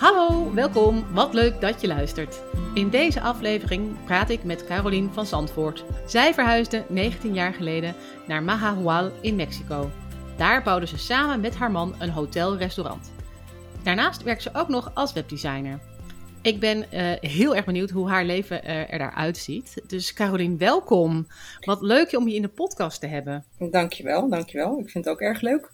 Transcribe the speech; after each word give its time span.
Hallo, 0.00 0.54
welkom. 0.54 1.04
Wat 1.12 1.34
leuk 1.34 1.60
dat 1.60 1.80
je 1.80 1.86
luistert. 1.86 2.42
In 2.74 2.88
deze 2.88 3.20
aflevering 3.20 4.04
praat 4.04 4.30
ik 4.30 4.44
met 4.44 4.64
Carolien 4.64 5.12
van 5.12 5.26
Zandvoort. 5.26 5.84
Zij 6.06 6.34
verhuisde 6.34 6.84
19 6.88 7.34
jaar 7.34 7.54
geleden 7.54 7.94
naar 8.26 8.42
Mahahual 8.42 9.10
in 9.20 9.36
Mexico. 9.36 9.90
Daar 10.36 10.62
bouwde 10.62 10.86
ze 10.86 10.98
samen 10.98 11.40
met 11.40 11.54
haar 11.54 11.70
man 11.70 11.94
een 11.98 12.10
hotel-restaurant. 12.10 13.12
Daarnaast 13.82 14.22
werkt 14.22 14.42
ze 14.42 14.50
ook 14.52 14.68
nog 14.68 14.90
als 14.94 15.12
webdesigner. 15.12 15.78
Ik 16.42 16.60
ben 16.60 16.78
uh, 16.78 17.12
heel 17.20 17.56
erg 17.56 17.64
benieuwd 17.64 17.90
hoe 17.90 18.08
haar 18.08 18.24
leven 18.24 18.64
uh, 18.64 18.92
er 18.92 18.98
daaruit 18.98 19.36
ziet. 19.36 19.82
Dus 19.86 20.12
Carolien, 20.12 20.58
welkom. 20.58 21.26
Wat 21.60 21.80
leuk 21.80 22.16
om 22.16 22.28
je 22.28 22.34
in 22.34 22.42
de 22.42 22.48
podcast 22.48 23.00
te 23.00 23.06
hebben. 23.06 23.44
Dankjewel, 23.58 24.28
dankjewel. 24.28 24.78
Ik 24.78 24.90
vind 24.90 25.04
het 25.04 25.14
ook 25.14 25.20
erg 25.20 25.40
leuk. 25.40 25.70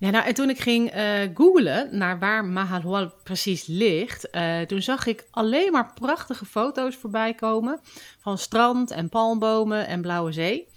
Ja, 0.00 0.10
nou, 0.10 0.24
en 0.24 0.34
toen 0.34 0.50
ik 0.50 0.60
ging 0.60 0.96
uh, 0.96 1.20
googlen 1.34 1.96
naar 1.98 2.18
waar 2.18 2.44
Mahahual 2.44 3.12
precies 3.22 3.66
ligt, 3.66 4.28
uh, 4.32 4.60
toen 4.60 4.82
zag 4.82 5.06
ik 5.06 5.26
alleen 5.30 5.72
maar 5.72 5.92
prachtige 5.94 6.44
foto's 6.44 6.96
voorbij 6.96 7.34
komen 7.34 7.80
van 8.20 8.38
strand 8.38 8.90
en 8.90 9.08
palmbomen 9.08 9.86
en 9.86 10.00
blauwe 10.00 10.32
zee. 10.32 10.68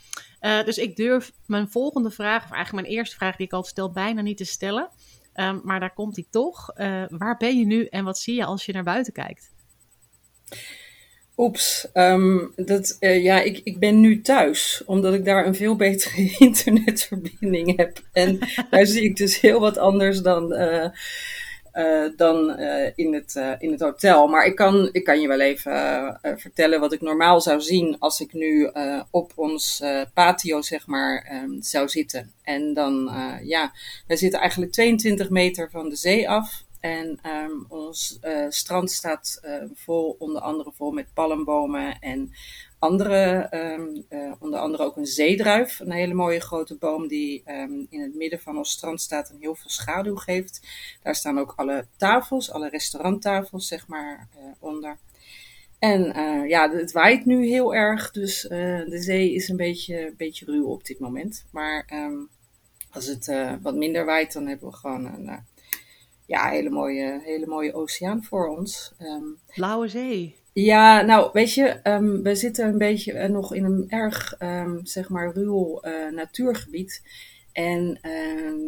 Uh, 0.42 0.64
dus 0.64 0.78
ik 0.78 0.96
durf 0.96 1.32
mijn 1.46 1.70
volgende 1.70 2.12
vraag, 2.12 2.44
of 2.44 2.52
eigenlijk 2.52 2.86
mijn 2.86 2.98
eerste 2.98 3.16
vraag 3.16 3.36
die 3.36 3.46
ik 3.46 3.54
al 3.54 3.64
stel, 3.64 3.92
bijna 3.92 4.22
niet 4.22 4.38
te 4.38 4.46
stellen. 4.46 4.90
Um, 5.36 5.62
maar 5.64 5.80
daar 5.80 5.94
komt 5.94 6.16
hij 6.16 6.26
toch. 6.30 6.66
waar 7.10 7.38
ben 7.38 7.58
je 7.58 7.66
nu 7.66 7.86
en 7.86 8.04
wat 8.04 8.20
zie 8.20 8.36
je 8.36 8.46
als 8.46 8.66
je 8.66 8.74
naar 8.74 8.84
buiten 8.84 9.14
kijkt? 9.14 9.52
Oeps, 11.38 11.88
um, 11.94 12.54
dat, 12.56 12.98
uh, 13.00 13.24
ja, 13.24 13.42
ik, 13.42 13.62
ik 13.64 13.80
ben 13.80 14.00
nu 14.00 14.22
thuis, 14.22 14.84
omdat 14.86 15.14
ik 15.14 15.26
daar 15.26 15.46
een 15.46 15.56
veel 15.56 15.76
betere 15.76 16.36
internetverbinding 16.48 17.78
heb. 17.78 18.02
En 18.12 18.40
daar 18.70 18.86
zie 18.86 19.04
ik 19.04 19.16
dus 19.16 19.40
heel 19.40 19.60
wat 19.60 19.78
anders 19.78 20.22
dan, 20.22 20.54
uh, 20.54 20.86
uh, 21.74 22.10
dan 22.16 22.60
in, 22.96 23.14
het, 23.14 23.56
in 23.60 23.72
het 23.72 23.80
hotel. 23.80 24.28
Maar 24.28 24.46
ik 24.46 24.56
kan, 24.56 24.90
ik 24.92 25.04
kan 25.04 25.22
je 25.22 25.28
wel 25.28 25.40
even 25.40 26.20
vertellen 26.22 26.80
wat 26.80 26.94
ik 26.94 27.02
normaal 27.02 27.42
zou 27.42 27.62
zien 27.62 27.96
als 28.00 28.20
ik 28.20 28.34
nu 28.34 28.72
op 29.12 29.32
ons 29.36 29.84
patio, 30.14 30.62
zeg 30.62 30.88
maar, 30.88 31.42
um, 31.44 31.62
zou 31.62 31.90
zitten. 31.90 32.32
En 32.44 32.74
dan, 32.74 33.12
ja, 33.44 33.72
wij 34.08 34.18
zitten 34.18 34.40
eigenlijk 34.40 34.72
22 34.72 35.30
meter 35.30 35.70
van 35.72 35.90
de 35.90 35.96
zee 35.96 36.30
af. 36.30 36.64
En 36.84 37.20
um, 37.26 37.66
ons 37.68 38.20
uh, 38.22 38.46
strand 38.50 38.92
staat 38.92 39.40
uh, 39.46 39.64
vol, 39.74 40.16
onder 40.20 40.42
andere 40.42 40.72
vol 40.72 40.92
met 40.92 41.14
palmbomen 41.14 42.00
en 42.00 42.32
andere, 42.80 43.48
um, 43.52 44.06
uh, 44.10 44.34
onder 44.40 44.60
andere 44.60 44.84
ook 44.84 44.98
een 44.98 45.06
zeedruif. 45.06 45.80
Een 45.80 45.92
hele 45.92 46.14
mooie 46.14 46.40
grote 46.40 46.76
boom 46.76 47.08
die 47.08 47.44
in 47.90 48.02
het 48.02 48.16
midden 48.16 48.40
van 48.40 48.58
ons 48.58 48.72
strand 48.72 49.02
staat 49.02 49.30
en 49.30 49.38
heel 49.40 49.56
veel 49.56 49.70
schaduw 49.70 50.16
geeft. 50.16 50.68
Daar 51.04 51.16
staan 51.16 51.40
ook 51.40 51.54
alle 51.56 51.86
tafels, 51.98 52.52
alle 52.52 52.70
restauranttafels, 52.70 53.68
zeg 53.68 53.88
maar, 53.88 54.28
onder. 54.60 54.98
En 55.80 56.04
ja, 56.48 56.72
het 56.72 56.92
waait 56.92 57.26
nu 57.26 57.48
heel 57.48 57.76
erg, 57.76 58.12
dus 58.12 58.42
de 58.42 59.02
zee 59.02 59.34
is 59.34 59.50
een 59.50 59.58
beetje, 59.58 60.14
beetje 60.18 60.46
ruw 60.46 60.66
op 60.66 60.86
dit 60.86 61.00
moment. 61.00 61.46
Maar 61.52 61.90
als 62.92 63.06
het 63.06 63.34
wat 63.62 63.76
minder 63.76 64.06
waait, 64.06 64.34
dan 64.34 64.48
hebben 64.48 64.70
we 64.70 64.76
gewoon 64.76 65.06
een 65.06 65.52
ja, 66.26 66.50
hele 66.50 66.70
mooie, 66.70 67.22
hele 67.24 67.46
mooie 67.46 67.74
oceaan 67.74 68.24
voor 68.24 68.58
ons. 68.58 68.94
Um, 69.00 69.38
Blauwe 69.56 69.88
zee. 69.88 70.42
Ja, 70.54 71.02
nou 71.02 71.30
weet 71.34 71.54
je, 71.54 71.80
um, 71.84 72.24
we 72.24 72.36
zitten 72.36 72.68
een 72.68 72.78
beetje 72.78 73.14
uh, 73.14 73.26
nog 73.26 73.54
in 73.54 73.64
een 73.64 73.86
erg, 73.90 74.36
um, 74.40 74.86
zeg 74.86 75.10
maar, 75.10 75.34
ruw 75.34 75.80
uh, 75.82 76.12
natuurgebied. 76.12 77.02
En 77.52 78.00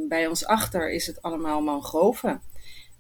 bij 0.07 0.27
ons 0.27 0.45
achter 0.45 0.91
is 0.91 1.07
het 1.07 1.21
allemaal 1.21 1.61
mangroven. 1.61 2.41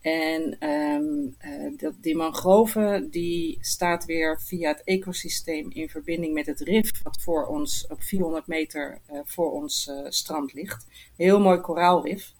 En 0.01 0.57
uh, 0.59 1.77
dat, 1.77 1.93
die 2.01 2.15
mangroven 2.15 3.09
die 3.09 3.57
staat 3.61 4.05
weer 4.05 4.41
via 4.41 4.69
het 4.69 4.83
ecosysteem 4.83 5.71
in 5.71 5.89
verbinding 5.89 6.33
met 6.33 6.45
het 6.45 6.59
rif 6.59 7.03
wat 7.03 7.21
voor 7.21 7.45
ons 7.45 7.87
op 7.87 8.03
400 8.03 8.47
meter 8.47 8.99
voor 9.23 9.51
ons 9.51 9.91
strand 10.09 10.53
ligt. 10.53 10.87
Heel 11.15 11.39
mooi 11.39 11.59
koraalrif. 11.59 12.34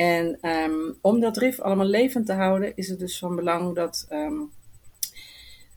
En 0.00 0.38
um, 0.42 0.98
om 1.00 1.20
dat 1.20 1.36
rif 1.36 1.60
allemaal 1.60 1.86
levend 1.86 2.26
te 2.26 2.32
houden, 2.32 2.76
is 2.76 2.88
het 2.88 2.98
dus 2.98 3.18
van 3.18 3.36
belang 3.36 3.74
dat, 3.74 4.06
um, 4.10 4.50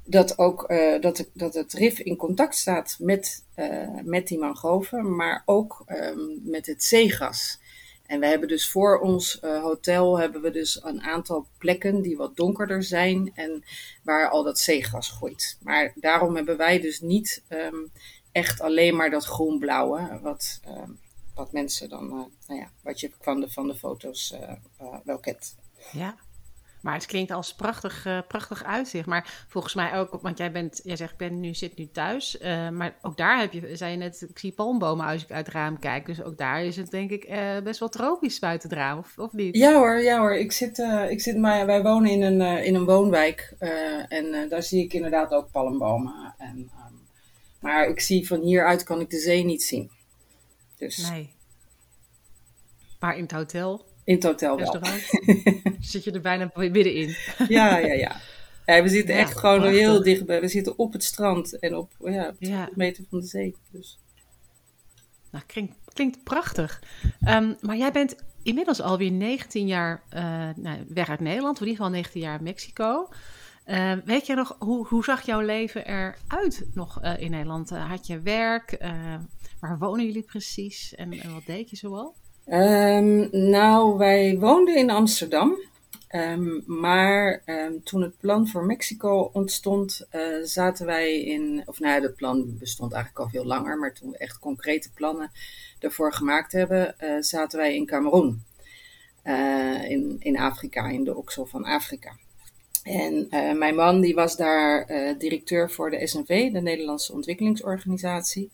dat, 0.03 0.37
ook, 0.37 0.71
uh, 0.71 1.01
dat, 1.01 1.29
dat 1.33 1.53
het 1.53 1.73
rif 1.73 1.99
in 1.99 2.15
contact 2.15 2.55
staat 2.55 2.95
met, 2.99 3.43
uh, 3.55 3.87
met 4.03 4.27
die 4.27 4.39
mangroven, 4.39 5.15
maar 5.15 5.43
ook 5.45 5.83
um, 5.87 6.41
met 6.43 6.65
het 6.65 6.83
zeegas. 6.83 7.59
En 8.05 8.19
we 8.19 8.25
hebben 8.25 8.47
dus 8.47 8.69
voor 8.69 8.99
ons 8.99 9.39
uh, 9.41 9.61
hotel 9.61 10.19
hebben 10.19 10.41
we 10.41 10.51
dus 10.51 10.83
een 10.83 11.01
aantal 11.01 11.47
plekken 11.57 12.01
die 12.01 12.17
wat 12.17 12.35
donkerder 12.35 12.83
zijn 12.83 13.31
en 13.35 13.63
waar 14.03 14.29
al 14.29 14.43
dat 14.43 14.59
zeegas 14.59 15.09
groeit. 15.09 15.57
Maar 15.61 15.93
daarom 15.95 16.35
hebben 16.35 16.57
wij 16.57 16.79
dus 16.79 16.99
niet 16.99 17.43
echt 18.31 18.61
alleen 18.61 18.95
maar 18.95 19.09
dat 19.09 19.25
groen-blauwe, 19.25 20.19
wat 20.21 20.61
wat 21.33 21.51
mensen 21.51 21.89
dan, 21.89 22.03
uh, 22.03 22.23
nou 22.47 22.59
ja, 22.59 22.67
wat 22.81 22.99
je 22.99 23.11
van 23.19 23.39
de, 23.39 23.49
van 23.49 23.67
de 23.67 23.75
foto's 23.75 24.31
uh, 24.33 24.51
uh, 24.81 24.95
wel 25.03 25.19
kent. 25.19 25.55
Ja, 25.91 26.15
maar 26.81 26.93
het 26.93 27.05
klinkt 27.05 27.31
als 27.31 27.55
prachtig, 27.55 28.23
prachtig 28.27 28.63
uitzicht. 28.63 29.05
Maar 29.05 29.45
volgens 29.47 29.73
mij 29.73 29.93
ook, 29.97 30.21
want 30.21 30.37
jij, 30.37 30.51
bent, 30.51 30.81
jij 30.83 30.95
zegt, 30.95 31.11
ik 31.11 31.17
ben 31.17 31.39
nu, 31.39 31.53
zit 31.53 31.77
nu 31.77 31.89
thuis. 31.91 32.37
maar 32.71 32.95
ook 33.01 33.17
daar 33.17 33.39
heb 33.39 33.53
je, 33.53 33.75
zei 33.75 33.91
je 33.91 33.97
net, 33.97 34.25
ik 34.29 34.39
zie 34.39 34.51
palmbomen 34.51 35.05
als 35.05 35.23
ik 35.23 35.31
uit 35.31 35.45
het 35.45 35.55
raam 35.55 35.79
kijk. 35.79 36.05
Dus 36.05 36.23
ook 36.23 36.37
daar 36.37 36.63
is 36.63 36.75
het 36.75 36.91
denk 36.91 37.11
ik 37.11 37.27
best 37.63 37.79
wel 37.79 37.89
tropisch 37.89 38.39
buiten 38.39 38.69
het 38.69 38.77
raam, 38.77 38.97
of, 38.97 39.17
of 39.17 39.33
niet? 39.33 39.55
Ja 39.55 39.73
hoor, 39.73 40.01
ja 40.01 40.19
hoor. 40.19 40.35
Ik 40.35 40.51
zit, 40.51 40.77
ik 41.09 41.21
zit 41.21 41.37
maar 41.37 41.65
wij 41.65 41.83
wonen 41.83 42.11
in 42.11 42.21
een, 42.21 42.63
in 42.63 42.75
een 42.75 42.85
woonwijk. 42.85 43.55
en 44.07 44.49
daar 44.49 44.63
zie 44.63 44.83
ik 44.83 44.93
inderdaad 44.93 45.31
ook 45.31 45.51
palmbomen. 45.51 46.33
En, 46.37 46.57
um, 46.57 47.07
maar 47.59 47.87
ik 47.87 47.99
zie 47.99 48.27
van 48.27 48.41
hieruit 48.41 48.83
kan 48.83 48.99
ik 48.99 49.09
de 49.09 49.19
zee 49.19 49.45
niet 49.45 49.63
zien. 49.63 49.91
Dus. 50.83 51.09
Nee. 51.09 51.29
Maar 52.99 53.15
in 53.15 53.21
het 53.21 53.31
hotel? 53.31 53.85
In 54.03 54.15
het 54.15 54.23
hotel 54.23 54.57
wel. 54.57 54.81
Zit 55.79 56.03
je 56.03 56.11
er 56.11 56.21
bijna 56.21 56.51
middenin? 56.55 57.15
ja, 57.47 57.77
ja, 57.77 57.93
ja. 57.93 58.15
ja 58.65 58.83
we 58.83 58.89
zitten 58.89 59.15
ja, 59.15 59.21
echt 59.21 59.37
gewoon 59.37 59.59
prachtig. 59.59 59.79
heel 59.79 60.03
dichtbij. 60.03 60.41
We 60.41 60.47
zitten 60.47 60.77
op 60.77 60.93
het 60.93 61.03
strand 61.03 61.59
en 61.59 61.75
op, 61.75 61.91
ja, 61.99 62.33
ja. 62.39 62.69
meter 62.75 63.03
van 63.09 63.19
de 63.19 63.25
zee. 63.25 63.55
Dus. 63.71 63.99
Nou, 65.31 65.43
klinkt, 65.47 65.75
klinkt 65.93 66.23
prachtig. 66.23 66.81
Um, 67.27 67.55
maar 67.61 67.77
jij 67.77 67.91
bent 67.91 68.15
inmiddels 68.43 68.81
alweer 68.81 69.11
19 69.11 69.67
jaar 69.67 70.03
uh, 70.13 70.19
nou, 70.55 70.85
weg 70.87 71.09
uit 71.09 71.19
Nederland, 71.19 71.55
of 71.55 71.61
in 71.61 71.67
ieder 71.67 71.85
geval 71.85 71.99
19 71.99 72.21
jaar 72.21 72.43
Mexico. 72.43 73.09
Uh, 73.67 73.93
weet 74.05 74.25
je 74.25 74.35
nog, 74.35 74.55
hoe, 74.59 74.87
hoe 74.87 75.03
zag 75.03 75.25
jouw 75.25 75.39
leven 75.39 75.85
eruit 75.85 76.65
nog 76.73 77.03
uh, 77.03 77.17
in 77.17 77.31
Nederland? 77.31 77.69
had 77.69 78.07
je 78.07 78.19
werk? 78.19 78.77
Waar 79.63 79.77
wonen 79.77 80.05
jullie 80.05 80.23
precies 80.23 80.95
en, 80.95 81.33
wat 81.33 81.45
deed 81.45 81.69
je 81.69 81.75
zoal? 81.75 82.15
Um, 82.47 83.27
nou, 83.31 83.97
wij 83.97 84.39
woonden 84.39 84.75
in 84.75 84.89
Amsterdam. 84.89 85.57
Um, 86.15 86.63
maar 86.65 87.41
um, 87.45 87.83
toen 87.83 88.01
het 88.01 88.17
plan 88.17 88.47
voor 88.47 88.65
Mexico 88.65 89.29
ontstond, 89.33 90.07
uh, 90.11 90.21
zaten 90.43 90.85
wij 90.85 91.21
in. 91.21 91.63
Of 91.65 91.79
nou 91.79 92.01
het 92.01 92.15
plan 92.15 92.57
bestond 92.57 92.93
eigenlijk 92.93 93.25
al 93.25 93.31
veel 93.31 93.45
langer. 93.45 93.77
Maar 93.77 93.93
toen 93.93 94.11
we 94.11 94.17
echt 94.17 94.39
concrete 94.39 94.91
plannen 94.93 95.31
ervoor 95.79 96.13
gemaakt 96.13 96.51
hebben, 96.51 96.95
uh, 97.01 97.21
zaten 97.21 97.59
wij 97.59 97.75
in 97.75 97.85
Cameroen. 97.85 98.43
Uh, 99.23 99.89
in, 99.89 100.15
in 100.19 100.37
Afrika, 100.37 100.87
in 100.89 101.03
de 101.03 101.15
oksel 101.15 101.45
van 101.45 101.63
Afrika. 101.63 102.17
En 102.83 103.27
mijn 103.57 103.75
man 103.75 104.01
die 104.01 104.15
was 104.15 104.35
daar 104.35 104.87
directeur 105.17 105.71
voor 105.71 105.89
de 105.89 106.07
SNV, 106.07 106.51
de 106.51 106.61
Nederlandse 106.61 107.13
Ontwikkelingsorganisatie. 107.13 108.51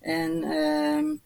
En 0.00 0.42
ehm, 0.42 1.16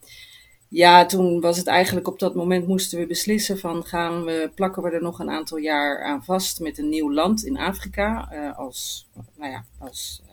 ja, 0.73 1.05
toen 1.05 1.41
was 1.41 1.57
het 1.57 1.67
eigenlijk 1.67 2.07
op 2.07 2.19
dat 2.19 2.35
moment 2.35 2.67
moesten 2.67 2.99
we 2.99 3.05
beslissen 3.05 3.59
van 3.59 3.85
gaan 3.85 4.23
we, 4.23 4.51
plakken 4.55 4.83
we 4.83 4.89
er 4.89 5.01
nog 5.01 5.19
een 5.19 5.29
aantal 5.29 5.57
jaar 5.57 6.03
aan 6.03 6.23
vast 6.23 6.59
met 6.59 6.77
een 6.77 6.89
nieuw 6.89 7.11
land 7.11 7.45
in 7.45 7.57
Afrika 7.57 8.29
uh, 8.33 8.57
als, 8.57 9.07
nou 9.35 9.51
ja, 9.51 9.65
als 9.79 10.21
uh, 10.25 10.31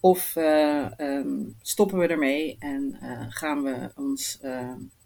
of 0.00 0.36
uh, 0.36 0.90
um, 0.98 1.56
stoppen 1.62 1.98
we 1.98 2.06
ermee 2.06 2.56
en 2.58 2.98
gaan 3.28 3.62
we 3.62 3.90
ons, 3.96 4.38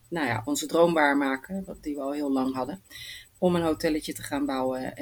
nou 0.09 0.27
ja, 0.27 0.43
onze 0.45 0.67
droom 0.67 0.95
waarmaken, 0.95 1.79
die 1.81 1.95
we 1.95 2.01
al 2.01 2.13
heel 2.13 2.33
lang 2.33 2.55
hadden, 2.55 2.83
om 3.39 3.55
een 3.55 3.63
hotelletje 3.63 4.13
te 4.13 4.23
gaan 4.23 4.47
bouwen 4.47 4.95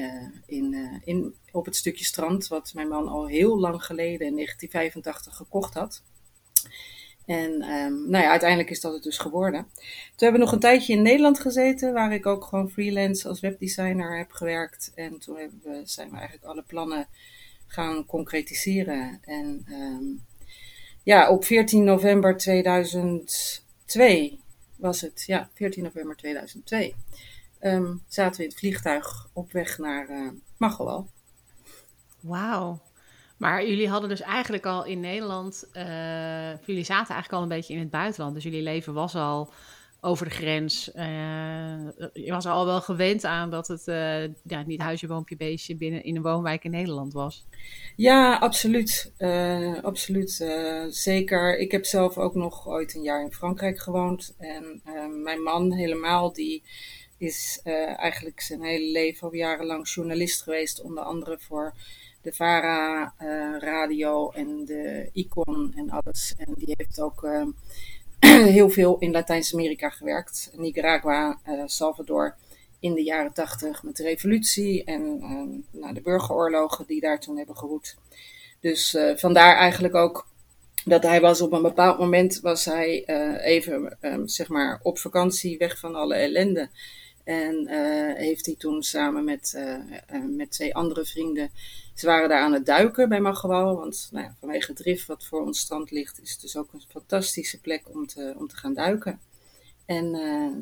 in, 0.47 1.01
in, 1.05 1.35
op 1.53 1.65
het 1.65 1.77
stukje 1.77 2.05
strand 2.05 2.49
wat 2.49 2.75
mijn 2.75 2.89
man 2.89 3.09
al 3.09 3.27
heel 3.27 3.59
lang 3.59 3.85
geleden 3.85 4.27
in 4.27 4.35
1985 4.35 5.37
gekocht 5.37 5.75
had. 5.75 6.03
En 7.31 7.53
um, 7.53 8.11
nou 8.11 8.25
ja, 8.25 8.31
uiteindelijk 8.31 8.71
is 8.71 8.81
dat 8.81 8.93
het 8.93 9.03
dus 9.03 9.19
geworden. 9.19 9.67
Toen 9.73 9.83
hebben 10.17 10.41
we 10.41 10.47
nog 10.47 10.53
een 10.53 10.61
tijdje 10.61 10.93
in 10.93 11.03
Nederland 11.03 11.41
gezeten, 11.41 11.93
waar 11.93 12.13
ik 12.13 12.27
ook 12.27 12.45
gewoon 12.45 12.71
freelance 12.71 13.29
als 13.29 13.41
webdesigner 13.41 14.19
heb 14.19 14.31
gewerkt. 14.31 14.93
En 14.95 15.19
toen 15.19 15.35
we, 15.35 15.81
zijn 15.85 16.11
we 16.11 16.17
eigenlijk 16.17 16.45
alle 16.45 16.63
plannen 16.63 17.07
gaan 17.67 18.07
concretiseren. 18.07 19.21
En 19.25 19.67
um, 19.71 20.25
ja, 21.03 21.31
op 21.31 21.45
14 21.45 21.85
november 21.85 22.37
2002 22.37 24.41
was 24.77 25.01
het, 25.01 25.23
ja, 25.27 25.51
14 25.55 25.83
november 25.83 26.17
2002, 26.17 26.89
um, 26.89 26.95
ehm, 27.59 27.95
zaten 28.09 28.37
we 28.37 28.43
in 28.43 28.49
het 28.49 28.59
vliegtuig 28.59 29.29
op 29.33 29.53
weg 29.53 29.79
naar 29.79 30.11
uh, 30.11 30.29
Wauw. 32.21 32.81
Maar 33.41 33.67
jullie 33.67 33.89
hadden 33.89 34.09
dus 34.09 34.21
eigenlijk 34.21 34.67
al 34.67 34.85
in 34.85 35.01
Nederland, 35.01 35.69
uh, 35.73 36.57
jullie 36.67 36.85
zaten 36.85 37.15
eigenlijk 37.15 37.33
al 37.33 37.43
een 37.43 37.49
beetje 37.49 37.75
in 37.75 37.81
het 37.81 37.91
buitenland. 37.91 38.35
Dus 38.35 38.45
jullie 38.45 38.63
leven 38.63 38.95
was 38.95 39.15
al 39.15 39.53
over 40.01 40.29
de 40.29 40.35
grens. 40.35 40.91
Uh, 40.95 41.05
je 42.13 42.31
was 42.31 42.47
al 42.47 42.67
wel 42.67 42.81
gewend 42.81 43.25
aan 43.25 43.51
dat 43.51 43.69
het 43.69 43.87
uh, 43.87 44.23
ja, 44.23 44.63
niet 44.67 44.81
huisje, 44.81 45.07
boompje, 45.07 45.37
beestje 45.37 45.77
binnen 45.77 46.05
in 46.05 46.17
een 46.17 46.23
woonwijk 46.23 46.65
in 46.65 46.71
Nederland 46.71 47.13
was. 47.13 47.47
Ja, 47.97 48.37
absoluut. 48.37 49.13
absoluut. 49.83 50.47
zeker. 50.89 51.59
Ik 51.59 51.73
heb 51.73 51.85
zelf 51.85 52.19
ook 52.19 52.35
nog 52.35 52.69
ooit 52.69 52.95
een 52.95 53.03
jaar 53.03 53.23
in 53.23 53.33
Frankrijk 53.33 53.79
gewoond. 53.79 54.35
En 54.39 54.81
mijn 55.23 55.43
man 55.43 55.73
helemaal, 55.73 56.33
die 56.33 56.63
is 57.19 57.61
eigenlijk 57.97 58.41
zijn 58.41 58.63
hele 58.63 58.91
leven 58.91 59.27
al 59.29 59.35
jarenlang 59.35 59.89
journalist 59.89 60.43
geweest. 60.43 60.83
Onder 60.83 61.05
andere 61.05 61.39
voor 61.39 61.75
de 62.23 62.33
VARA 62.33 63.15
uh, 63.23 63.59
radio 63.59 64.31
en 64.31 64.65
de 64.65 65.11
Icon 65.13 65.73
en 65.77 65.91
alles. 65.91 66.35
En 66.37 66.55
die 66.57 66.75
heeft 66.77 67.01
ook 67.01 67.23
uh, 67.23 67.47
heel 68.57 68.71
veel 68.71 68.99
in 68.99 69.11
Latijns-Amerika 69.11 69.89
gewerkt. 69.89 70.53
Nicaragua, 70.57 71.39
uh, 71.49 71.63
Salvador 71.67 72.37
in 72.81 72.95
de 72.95 73.03
jaren 73.03 73.33
tachtig 73.33 73.83
met 73.83 73.97
de 73.97 74.03
revolutie 74.03 74.85
en 74.85 75.19
nou, 75.71 75.95
de 75.95 76.01
burgeroorlogen 76.01 76.87
die 76.87 77.01
daar 77.01 77.21
toen 77.21 77.37
hebben 77.37 77.57
gewoed. 77.57 77.97
Dus 78.61 78.97
vandaar 79.17 79.57
eigenlijk 79.57 79.95
ook 79.95 80.27
dat 80.85 81.03
hij 81.03 81.21
was 81.21 81.41
op 81.41 81.53
een 81.53 81.63
bepaald 81.63 81.99
moment 81.99 82.41
was 82.41 82.65
hij 82.65 83.05
even 83.39 83.99
um, 84.01 84.29
zeg 84.29 84.49
maar 84.49 84.81
op 84.83 84.99
vakantie 84.99 85.59
weg 85.59 85.79
van 85.79 85.95
alle 85.95 86.15
ellende. 86.15 86.69
En 87.31 87.69
heeft 88.17 88.47
hij 88.47 88.55
toen 88.55 88.83
samen 88.83 89.25
met, 89.25 89.59
met 90.37 90.51
twee 90.51 90.75
andere 90.75 91.05
vrienden 91.05 91.51
ze 91.95 92.07
waren 92.07 92.29
daar 92.29 92.43
aan 92.43 92.53
het 92.53 92.67
duiken 92.67 93.09
bij 93.09 93.21
Magawal, 93.21 93.77
want 93.77 94.09
nou 94.13 94.25
ja, 94.25 94.37
vanwege 94.41 94.73
het 94.73 95.07
wat 95.07 95.27
voor 95.27 95.41
ons 95.41 95.59
strand 95.59 95.91
ligt, 95.91 96.21
is 96.23 96.31
het 96.31 96.41
dus 96.41 96.57
ook 96.57 96.73
een 96.73 96.83
fantastische 96.89 97.61
plek 97.61 97.83
om 97.95 98.07
te, 98.07 98.35
om 98.37 98.49
te 98.49 98.57
gaan 98.57 98.75
duiken. 98.75 99.21
En 99.87 100.13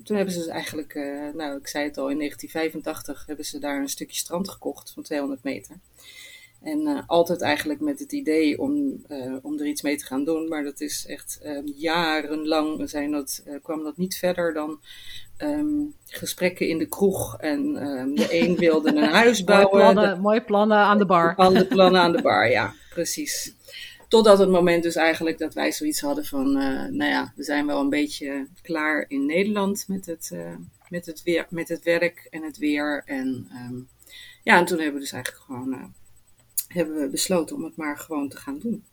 toen 0.05 0.17
hebben 0.17 0.35
ze 0.35 0.41
dus 0.41 0.49
eigenlijk, 0.49 0.95
nou 1.35 1.59
ik 1.59 1.69
zei 1.69 1.85
het 1.85 1.99
al, 1.99 2.09
in 2.09 2.19
1985 2.19 3.27
hebben 3.27 3.45
ze 3.45 3.59
daar 3.59 3.81
een 3.81 3.89
stukje 3.89 4.17
strand 4.17 4.49
gekocht 4.49 4.91
van 4.91 5.03
200 5.03 5.43
meter. 5.43 5.77
En 6.63 7.07
altijd 7.07 7.41
eigenlijk 7.41 7.81
met 7.81 7.99
het 7.99 8.13
idee 8.13 8.61
om, 8.61 9.05
om 9.43 9.59
er 9.59 9.67
iets 9.67 9.83
mee 9.83 9.97
te 9.97 10.05
gaan 10.05 10.25
doen. 10.25 10.49
Maar 10.49 10.65
dat 10.65 10.81
is 10.81 11.07
echt 11.07 11.41
jarenlang 11.65 12.91
zijn 12.91 13.11
dat, 13.11 13.43
kwam 13.63 13.83
dat 13.83 13.97
niet 13.97 14.17
verder 14.17 14.53
dan 14.53 14.81
um, 15.39 15.95
gesprekken 16.07 16.69
in 16.69 16.79
de 16.79 16.87
kroeg. 16.87 17.37
En 17.39 17.87
um, 17.87 18.15
de 18.15 18.27
een 18.31 18.57
wilde 18.57 18.89
een 18.89 19.03
huis 19.03 19.45
bouwen. 19.45 19.79
mooie, 19.79 19.93
plannen, 19.93 20.21
mooie 20.21 20.45
plannen 20.45 20.79
aan 20.79 20.99
de 20.99 21.07
bar. 21.07 21.35
Alle 21.37 21.67
plannen 21.67 22.01
aan 22.01 22.13
de 22.13 22.23
bar, 22.23 22.51
ja, 22.51 22.75
precies. 22.91 23.55
Totdat 24.09 24.39
het 24.39 24.49
moment 24.49 24.83
dus 24.83 24.95
eigenlijk 24.95 25.39
dat 25.39 25.55
wij 25.55 25.73
zoiets 25.73 26.01
hadden 26.01 26.25
van, 26.25 26.47
uh, 26.47 26.85
nou 26.85 27.11
ja, 27.11 27.33
we 27.37 27.43
zijn 27.43 27.67
wel 27.67 27.81
een 27.81 27.89
beetje 27.89 28.47
klaar 28.63 29.05
in 29.09 29.27
Nederland 29.27 29.85
met 29.89 30.07
het, 30.07 30.31
uh, 30.33 30.55
met 30.89 31.07
het, 31.07 31.23
weer, 31.23 31.47
met 31.51 31.69
het 31.69 31.85
werk 31.85 32.27
en 32.31 32.43
het 32.43 32.59
weer. 32.59 33.03
En 33.07 33.49
um, 33.69 33.89
ja, 34.43 34.59
en 34.59 34.65
toen 34.65 34.77
hebben 34.79 34.95
we 34.95 35.01
dus 35.01 35.13
eigenlijk 35.13 35.45
gewoon, 35.45 35.69
uh, 35.69 35.85
hebben 36.69 37.01
we 37.01 37.09
besloten 37.09 37.57
om 37.57 37.65
het 37.65 37.77
maar 37.77 37.99
gewoon 37.99 38.29
te 38.29 38.37
gaan 38.37 38.59
doen. 38.59 38.85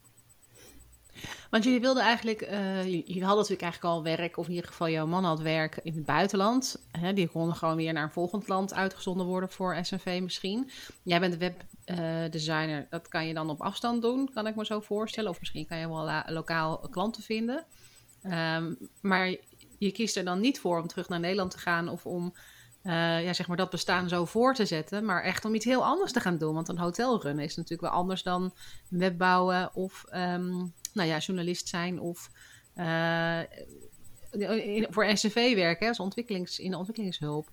Want 1.55 1.67
jullie 1.67 1.81
wilden 1.81 2.03
eigenlijk, 2.03 2.41
uh, 2.41 2.83
jullie 2.83 3.23
hadden 3.23 3.37
natuurlijk 3.37 3.61
eigenlijk 3.61 3.93
al 3.93 4.03
werk, 4.03 4.37
of 4.37 4.47
in 4.47 4.53
ieder 4.53 4.69
geval 4.69 4.89
jouw 4.89 5.05
man 5.05 5.23
had 5.23 5.39
werk 5.39 5.79
in 5.83 5.93
het 5.93 6.05
buitenland. 6.05 6.81
Hè, 6.91 7.13
die 7.13 7.27
konden 7.27 7.55
gewoon 7.55 7.75
weer 7.75 7.93
naar 7.93 8.03
een 8.03 8.11
volgend 8.11 8.47
land 8.47 8.73
uitgezonden 8.73 9.25
worden 9.25 9.49
voor 9.49 9.77
SNV 9.81 10.19
misschien. 10.23 10.69
Jij 11.03 11.19
bent 11.19 11.37
webdesigner, 11.37 12.79
uh, 12.79 12.85
dat 12.89 13.07
kan 13.07 13.27
je 13.27 13.33
dan 13.33 13.49
op 13.49 13.61
afstand 13.61 14.01
doen, 14.01 14.29
kan 14.33 14.47
ik 14.47 14.55
me 14.55 14.65
zo 14.65 14.79
voorstellen. 14.79 15.29
Of 15.29 15.39
misschien 15.39 15.65
kan 15.65 15.77
je 15.77 15.87
wel 15.87 16.21
lokaal 16.25 16.77
klanten 16.77 17.23
vinden. 17.23 17.65
Um, 18.23 18.77
maar 19.01 19.35
je 19.77 19.91
kiest 19.91 20.17
er 20.17 20.25
dan 20.25 20.39
niet 20.39 20.59
voor 20.59 20.81
om 20.81 20.87
terug 20.87 21.09
naar 21.09 21.19
Nederland 21.19 21.51
te 21.51 21.57
gaan 21.57 21.89
of 21.89 22.05
om 22.05 22.33
uh, 22.85 23.23
ja, 23.23 23.33
zeg 23.33 23.47
maar 23.47 23.57
dat 23.57 23.69
bestaan 23.69 24.09
zo 24.09 24.25
voor 24.25 24.53
te 24.53 24.65
zetten, 24.65 25.05
maar 25.05 25.23
echt 25.23 25.45
om 25.45 25.55
iets 25.55 25.65
heel 25.65 25.85
anders 25.85 26.11
te 26.11 26.19
gaan 26.19 26.37
doen. 26.37 26.53
Want 26.53 26.67
een 26.69 26.77
hotelrun 26.77 27.39
is 27.39 27.55
natuurlijk 27.55 27.91
wel 27.91 27.99
anders 27.99 28.23
dan 28.23 28.53
webbouwen 28.89 29.69
of 29.73 30.05
um, 30.13 30.73
nou 30.93 31.09
ja, 31.09 31.17
journalist 31.17 31.67
zijn 31.67 31.99
of 31.99 32.29
uh, 32.77 33.39
voor 34.89 35.17
SCV 35.17 35.55
werken, 35.55 35.87
als 35.87 35.99
ontwikkelings, 35.99 36.59
in 36.59 36.75
ontwikkelingshulp. 36.75 37.49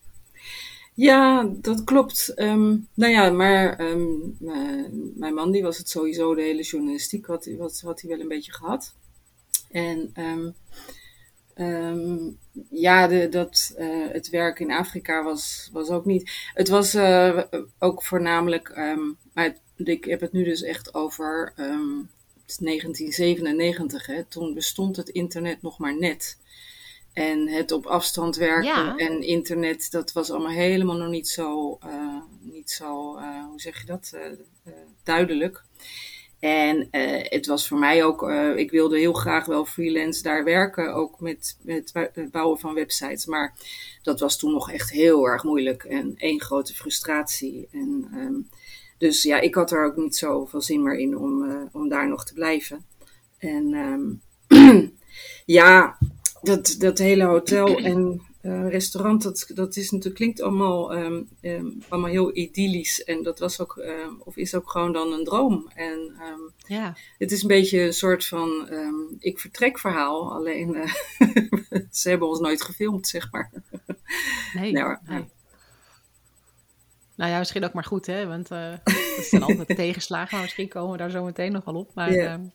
Ja, 0.94 1.48
dat 1.52 1.84
klopt. 1.84 2.32
Um, 2.36 2.88
nou 2.94 3.12
ja, 3.12 3.30
maar 3.30 3.80
um, 3.80 4.36
mijn 5.16 5.34
man 5.34 5.50
die 5.50 5.62
was 5.62 5.78
het 5.78 5.88
sowieso, 5.88 6.34
de 6.34 6.42
hele 6.42 6.62
journalistiek 6.62 7.26
wat, 7.26 7.48
had 7.84 8.00
hij 8.00 8.10
wel 8.10 8.20
een 8.20 8.28
beetje 8.28 8.52
gehad. 8.52 8.94
En 9.70 10.12
um, 10.16 10.54
um, 11.56 12.38
ja, 12.70 13.06
de, 13.06 13.28
dat, 13.28 13.74
uh, 13.78 14.08
het 14.12 14.30
werk 14.30 14.58
in 14.60 14.72
Afrika 14.72 15.22
was, 15.22 15.68
was 15.72 15.88
ook 15.88 16.04
niet. 16.04 16.30
Het 16.54 16.68
was 16.68 16.94
uh, 16.94 17.42
ook 17.78 18.02
voornamelijk, 18.02 18.68
um, 18.76 19.16
maar 19.32 19.56
ik 19.76 20.04
heb 20.04 20.20
het 20.20 20.32
nu 20.32 20.44
dus 20.44 20.62
echt 20.62 20.94
over 20.94 21.52
um, 21.56 22.10
1997. 22.58 24.06
Hè, 24.06 24.24
toen 24.24 24.54
bestond 24.54 24.96
het 24.96 25.08
internet 25.08 25.62
nog 25.62 25.78
maar 25.78 25.98
net. 25.98 26.40
En 27.12 27.48
het 27.48 27.72
op 27.72 27.86
afstand 27.86 28.36
werken 28.36 28.96
en 28.96 29.22
internet, 29.22 29.90
dat 29.90 30.12
was 30.12 30.30
allemaal 30.30 30.52
helemaal 30.52 30.96
nog 30.96 31.10
niet 31.10 31.28
zo, 31.28 31.78
uh, 31.86 32.20
niet 32.40 32.70
zo 32.70 33.18
hoe 33.48 33.60
zeg 33.60 33.80
je 33.80 33.86
dat, 33.86 34.16
duidelijk. 35.02 35.64
En 36.42 36.88
het 37.28 37.46
was 37.46 37.68
voor 37.68 37.78
mij 37.78 38.04
ook, 38.04 38.30
ik 38.56 38.70
wilde 38.70 38.98
heel 38.98 39.12
graag 39.12 39.46
wel 39.46 39.64
freelance 39.64 40.22
daar 40.22 40.44
werken, 40.44 40.94
ook 40.94 41.20
met, 41.20 41.56
met 41.62 41.90
het 42.14 42.30
bouwen 42.30 42.58
van 42.58 42.74
websites. 42.74 43.26
Maar 43.26 43.54
dat 44.02 44.20
was 44.20 44.38
toen 44.38 44.52
nog 44.52 44.70
echt 44.70 44.90
heel 44.90 45.28
erg 45.28 45.42
moeilijk 45.42 45.84
en 45.84 46.14
één 46.16 46.40
grote 46.40 46.74
frustratie. 46.74 47.68
En 47.72 48.08
um, 48.14 48.48
dus 48.98 49.22
ja, 49.22 49.40
ik 49.40 49.54
had 49.54 49.70
er 49.70 49.84
ook 49.84 49.96
niet 49.96 50.16
zoveel 50.16 50.60
zin 50.60 50.82
meer 50.82 50.98
in 50.98 51.18
om, 51.18 51.42
uh, 51.42 51.56
om 51.72 51.88
daar 51.88 52.08
nog 52.08 52.24
te 52.24 52.34
blijven. 52.34 52.84
En 53.38 53.74
um, 53.74 54.20
ja, 55.58 55.98
dat, 56.42 56.74
dat 56.78 56.98
hele 56.98 57.24
hotel 57.24 57.76
en 57.76 58.22
uh, 58.42 58.68
restaurant, 58.68 59.22
dat, 59.22 59.50
dat 59.54 59.76
is 59.76 59.90
natuurlijk, 59.90 60.16
klinkt 60.16 60.42
allemaal, 60.42 60.96
um, 60.96 61.28
um, 61.40 61.82
allemaal 61.88 62.10
heel 62.10 62.36
idyllisch. 62.36 63.04
En 63.04 63.22
dat 63.22 63.38
was 63.38 63.60
ook, 63.60 63.84
of 64.18 64.36
is 64.36 64.54
ook 64.54 64.70
gewoon 64.70 64.92
dan 64.92 65.12
een 65.12 65.24
droom. 65.24 65.70
En 65.74 66.12
ja. 66.66 66.96
het 67.18 67.32
is 67.32 67.42
een 67.42 67.48
beetje 67.48 67.80
een 67.80 67.92
soort 67.92 68.26
van 68.26 68.68
ik 69.18 69.40
vertrek 69.40 69.78
verhaal. 69.78 70.32
Alleen 70.32 70.74
uh, 70.74 70.94
ze 72.00 72.08
hebben 72.08 72.28
ons 72.28 72.40
nooit 72.40 72.62
gefilmd, 72.62 73.08
zeg 73.08 73.32
maar. 73.32 73.50
Nee, 74.54 74.72
nou, 74.72 74.96
nee. 75.04 75.24
Nou 77.14 77.30
ja, 77.30 77.38
misschien 77.38 77.64
ook 77.64 77.72
maar 77.72 77.84
goed, 77.84 78.06
hè? 78.06 78.26
Want 78.26 78.50
uh, 78.50 78.72
dat 79.16 79.24
zijn 79.24 79.42
altijd 79.42 79.76
tegenslagen. 79.86 80.34
Maar 80.34 80.42
misschien 80.42 80.68
komen 80.68 80.92
we 80.92 80.98
daar 80.98 81.10
zo 81.10 81.24
meteen 81.24 81.52
nog 81.52 81.64
wel 81.64 81.74
op. 81.74 81.94
Maar, 81.94 82.12
yeah. 82.12 82.40
uh, 82.40 82.46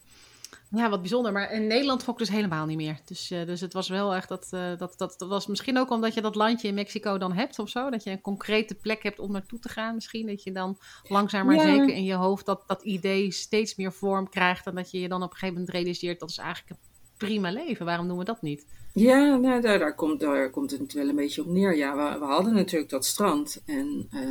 Ja, 0.69 0.89
wat 0.89 0.99
bijzonder. 0.99 1.31
Maar 1.31 1.51
in 1.51 1.67
Nederland 1.67 1.99
trok 1.99 2.17
dus 2.17 2.29
helemaal 2.29 2.65
niet 2.65 2.77
meer. 2.77 2.99
Dus, 3.05 3.31
uh, 3.31 3.45
dus 3.45 3.61
het 3.61 3.73
was 3.73 3.89
wel 3.89 4.15
echt 4.15 4.29
dat, 4.29 4.49
uh, 4.53 4.77
dat, 4.77 4.93
dat, 4.97 5.15
dat 5.17 5.29
was 5.29 5.47
misschien 5.47 5.77
ook 5.77 5.89
omdat 5.89 6.13
je 6.13 6.21
dat 6.21 6.35
landje 6.35 6.67
in 6.67 6.73
Mexico 6.73 7.17
dan 7.17 7.33
hebt 7.33 7.59
of 7.59 7.69
zo. 7.69 7.89
Dat 7.89 8.03
je 8.03 8.09
een 8.09 8.21
concrete 8.21 8.75
plek 8.75 9.03
hebt 9.03 9.19
om 9.19 9.31
naartoe 9.31 9.59
te 9.59 9.69
gaan 9.69 9.95
misschien. 9.95 10.27
Dat 10.27 10.43
je 10.43 10.51
dan 10.51 10.77
langzaam 11.03 11.45
maar 11.45 11.55
ja. 11.55 11.61
zeker 11.61 11.89
in 11.89 12.03
je 12.03 12.13
hoofd 12.13 12.45
dat, 12.45 12.63
dat 12.67 12.83
idee 12.83 13.31
steeds 13.31 13.75
meer 13.75 13.93
vorm 13.93 14.29
krijgt. 14.29 14.65
En 14.65 14.75
dat 14.75 14.91
je 14.91 14.99
je 14.99 15.07
dan 15.07 15.23
op 15.23 15.29
een 15.29 15.37
gegeven 15.37 15.55
moment 15.55 15.75
realiseert 15.75 16.19
dat 16.19 16.29
is 16.29 16.37
eigenlijk 16.37 16.69
een 16.69 16.87
prima 17.17 17.51
leven. 17.51 17.85
Waarom 17.85 18.07
doen 18.07 18.17
we 18.17 18.23
dat 18.23 18.41
niet? 18.41 18.65
Ja, 18.93 19.35
nou, 19.35 19.61
daar, 19.61 19.79
daar, 19.79 19.95
komt, 19.95 20.19
daar 20.19 20.49
komt 20.49 20.71
het 20.71 20.93
wel 20.93 21.07
een 21.07 21.15
beetje 21.15 21.41
op 21.41 21.47
neer. 21.47 21.77
Ja, 21.77 21.95
we, 21.95 22.19
we 22.19 22.25
hadden 22.25 22.53
natuurlijk 22.53 22.91
dat 22.91 23.05
strand. 23.05 23.61
En 23.65 24.07
uh, 24.11 24.21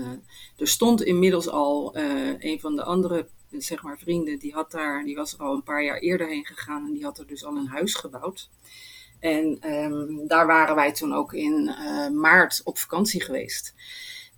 er 0.56 0.68
stond 0.68 1.02
inmiddels 1.02 1.48
al 1.48 1.96
een 2.38 2.60
van 2.60 2.76
de 2.76 2.84
andere 2.84 3.26
zeg 3.62 3.82
maar, 3.82 3.98
vrienden, 3.98 4.38
die, 4.38 4.52
had 4.52 4.70
daar, 4.70 5.04
die 5.04 5.16
was 5.16 5.38
al 5.38 5.54
een 5.54 5.62
paar 5.62 5.84
jaar 5.84 5.98
eerder 5.98 6.28
heen 6.28 6.46
gegaan 6.46 6.86
en 6.86 6.92
die 6.92 7.04
had 7.04 7.18
er 7.18 7.26
dus 7.26 7.44
al 7.44 7.56
een 7.56 7.68
huis 7.68 7.94
gebouwd. 7.94 8.50
En 9.20 9.72
um, 9.74 10.26
daar 10.28 10.46
waren 10.46 10.74
wij 10.74 10.92
toen 10.92 11.14
ook 11.14 11.32
in 11.32 11.74
uh, 11.78 12.08
maart 12.08 12.60
op 12.64 12.78
vakantie 12.78 13.22
geweest. 13.22 13.74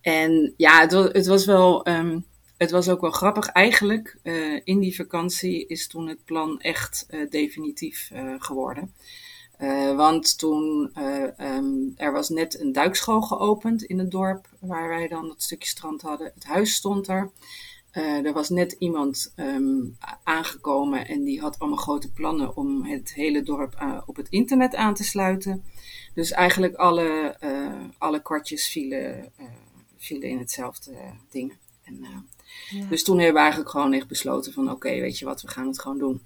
En 0.01 0.55
ja, 0.57 0.81
het 0.81 0.93
was, 0.93 1.09
het 1.13 1.27
was 1.27 1.45
wel. 1.45 1.89
Um, 1.89 2.27
het 2.57 2.71
was 2.71 2.89
ook 2.89 3.01
wel 3.01 3.11
grappig. 3.11 3.47
Eigenlijk, 3.47 4.19
uh, 4.23 4.61
in 4.65 4.79
die 4.81 4.97
vakantie 4.97 5.67
is 5.67 5.89
toen 5.89 6.09
het 6.09 6.25
plan 6.25 6.61
echt 6.61 7.07
uh, 7.11 7.31
definitief 7.31 8.11
geworden. 8.39 8.95
want 9.97 10.39
toen 10.39 10.93
um, 11.41 11.93
er 11.97 12.13
was 12.13 12.29
net 12.29 12.61
een 12.61 12.73
duikschool 12.73 13.21
geopend 13.21 13.83
in 13.83 13.99
het 13.99 14.11
dorp 14.11 14.49
waar 14.61 14.89
wij 14.89 15.09
dan 15.09 15.29
dat 15.29 15.43
stukje 15.43 15.69
strand 15.69 16.03
hadden. 16.03 16.33
Het 16.35 16.45
huis 16.45 16.75
stond 16.75 17.09
er. 17.09 17.31
Uh, 17.99 18.25
er 18.27 18.33
was 18.33 18.49
net 18.49 18.73
iemand 18.73 19.33
um, 19.37 19.97
aangekomen 20.23 21.07
en 21.07 21.25
die 21.25 21.41
had 21.41 21.59
allemaal 21.59 21.79
grote 21.79 22.13
plannen 22.13 22.57
om 22.57 22.85
het 22.85 23.15
hele 23.15 23.43
dorp 23.43 23.77
uh, 23.83 24.01
op 24.07 24.17
het 24.17 24.29
internet 24.29 24.75
aan 24.75 24.95
te 24.95 25.05
sluiten. 25.05 25.65
Dus 26.15 26.31
eigenlijk 26.31 26.75
alle, 26.75 27.37
uh, 27.45 27.85
alle 27.99 28.23
kwartjes 28.23 28.69
vielen, 28.69 29.33
vielen 29.97 30.29
in 30.29 30.39
hetzelfde 30.39 30.93
ding. 31.31 31.57
En, 31.85 32.07
ja. 32.71 32.85
Dus 32.89 33.05
toen 33.05 33.17
hebben 33.17 33.35
we 33.35 33.41
eigenlijk 33.41 33.71
gewoon 33.71 33.93
echt 33.93 34.09
besloten 34.09 34.53
van 34.53 34.65
oké, 34.65 34.75
okay, 34.75 35.01
weet 35.01 35.19
je 35.19 35.25
wat, 35.25 35.43
we 35.43 35.49
gaan 35.49 35.67
het 35.67 35.81
gewoon 35.81 35.99
doen. 35.99 36.23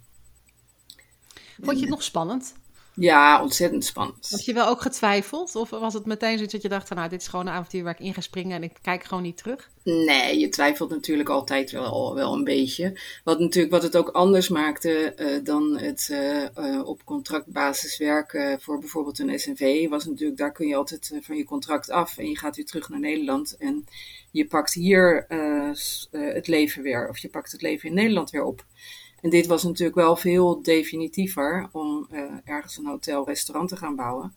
Vond 1.60 1.76
je 1.76 1.80
het 1.80 1.90
nog 1.90 2.02
spannend? 2.02 2.54
Ja, 2.94 3.42
ontzettend 3.42 3.84
spannend. 3.84 4.30
Had 4.30 4.44
je 4.44 4.52
wel 4.52 4.66
ook 4.66 4.80
getwijfeld? 4.80 5.56
Of 5.56 5.70
was 5.70 5.94
het 5.94 6.06
meteen 6.06 6.34
zoiets 6.34 6.52
dat 6.52 6.62
je 6.62 6.68
dacht, 6.68 6.88
van, 6.88 6.96
nou, 6.96 7.08
dit 7.08 7.20
is 7.20 7.28
gewoon 7.28 7.46
een 7.46 7.52
avontuur 7.52 7.82
waar 7.82 7.92
ik 7.98 8.06
in 8.06 8.14
ga 8.14 8.20
springen 8.20 8.56
en 8.56 8.62
ik 8.62 8.72
kijk 8.82 9.04
gewoon 9.04 9.22
niet 9.22 9.36
terug? 9.36 9.70
Nee, 9.84 10.38
je 10.38 10.48
twijfelt 10.48 10.90
natuurlijk 10.90 11.28
altijd 11.28 11.70
wel, 11.70 12.14
wel 12.14 12.32
een 12.32 12.44
beetje. 12.44 12.98
Wat, 13.24 13.38
natuurlijk, 13.38 13.72
wat 13.72 13.82
het 13.82 13.96
ook 13.96 14.08
anders 14.08 14.48
maakte 14.48 15.14
uh, 15.16 15.44
dan 15.44 15.78
het 15.78 16.08
uh, 16.10 16.44
uh, 16.58 16.86
op 16.88 17.04
contractbasis 17.04 17.98
werken 17.98 18.60
voor 18.60 18.78
bijvoorbeeld 18.78 19.18
een 19.18 19.38
SNV, 19.38 19.88
was 19.88 20.04
natuurlijk, 20.04 20.38
daar 20.38 20.52
kun 20.52 20.66
je 20.66 20.76
altijd 20.76 21.18
van 21.20 21.36
je 21.36 21.44
contract 21.44 21.90
af 21.90 22.18
en 22.18 22.28
je 22.28 22.38
gaat 22.38 22.56
weer 22.56 22.66
terug 22.66 22.88
naar 22.88 23.00
Nederland 23.00 23.56
en 23.56 23.86
je 24.30 24.46
pakt 24.46 24.74
hier 24.74 25.26
het 26.10 26.46
leven 26.46 26.82
weer, 26.82 27.08
of 27.08 27.18
je 27.18 27.28
pakt 27.28 27.52
het 27.52 27.62
leven 27.62 27.88
in 27.88 27.94
Nederland 27.94 28.30
weer 28.30 28.44
op. 28.44 28.64
En 29.22 29.30
dit 29.30 29.46
was 29.46 29.62
natuurlijk 29.62 29.96
wel 29.96 30.16
veel 30.16 30.62
definitiever 30.62 31.68
om 31.72 32.08
uh, 32.12 32.22
ergens 32.44 32.76
een 32.76 32.86
hotel, 32.86 33.26
restaurant 33.26 33.68
te 33.68 33.76
gaan 33.76 33.96
bouwen. 33.96 34.34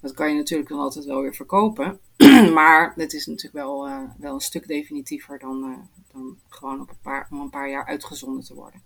Dat 0.00 0.14
kan 0.14 0.28
je 0.28 0.34
natuurlijk 0.36 0.68
dan 0.68 0.78
altijd 0.78 1.04
wel 1.04 1.20
weer 1.20 1.34
verkopen. 1.34 2.00
maar 2.54 2.92
het 2.96 3.12
is 3.12 3.26
natuurlijk 3.26 3.64
wel, 3.64 3.88
uh, 3.88 3.98
wel 4.18 4.34
een 4.34 4.40
stuk 4.40 4.66
definitiever 4.66 5.38
dan, 5.38 5.64
uh, 5.70 5.76
dan 6.12 6.38
gewoon 6.48 6.80
op 6.80 6.88
een 6.88 6.98
paar, 7.02 7.28
om 7.30 7.40
een 7.40 7.50
paar 7.50 7.70
jaar 7.70 7.86
uitgezonden 7.86 8.44
te 8.44 8.54
worden. 8.54 8.82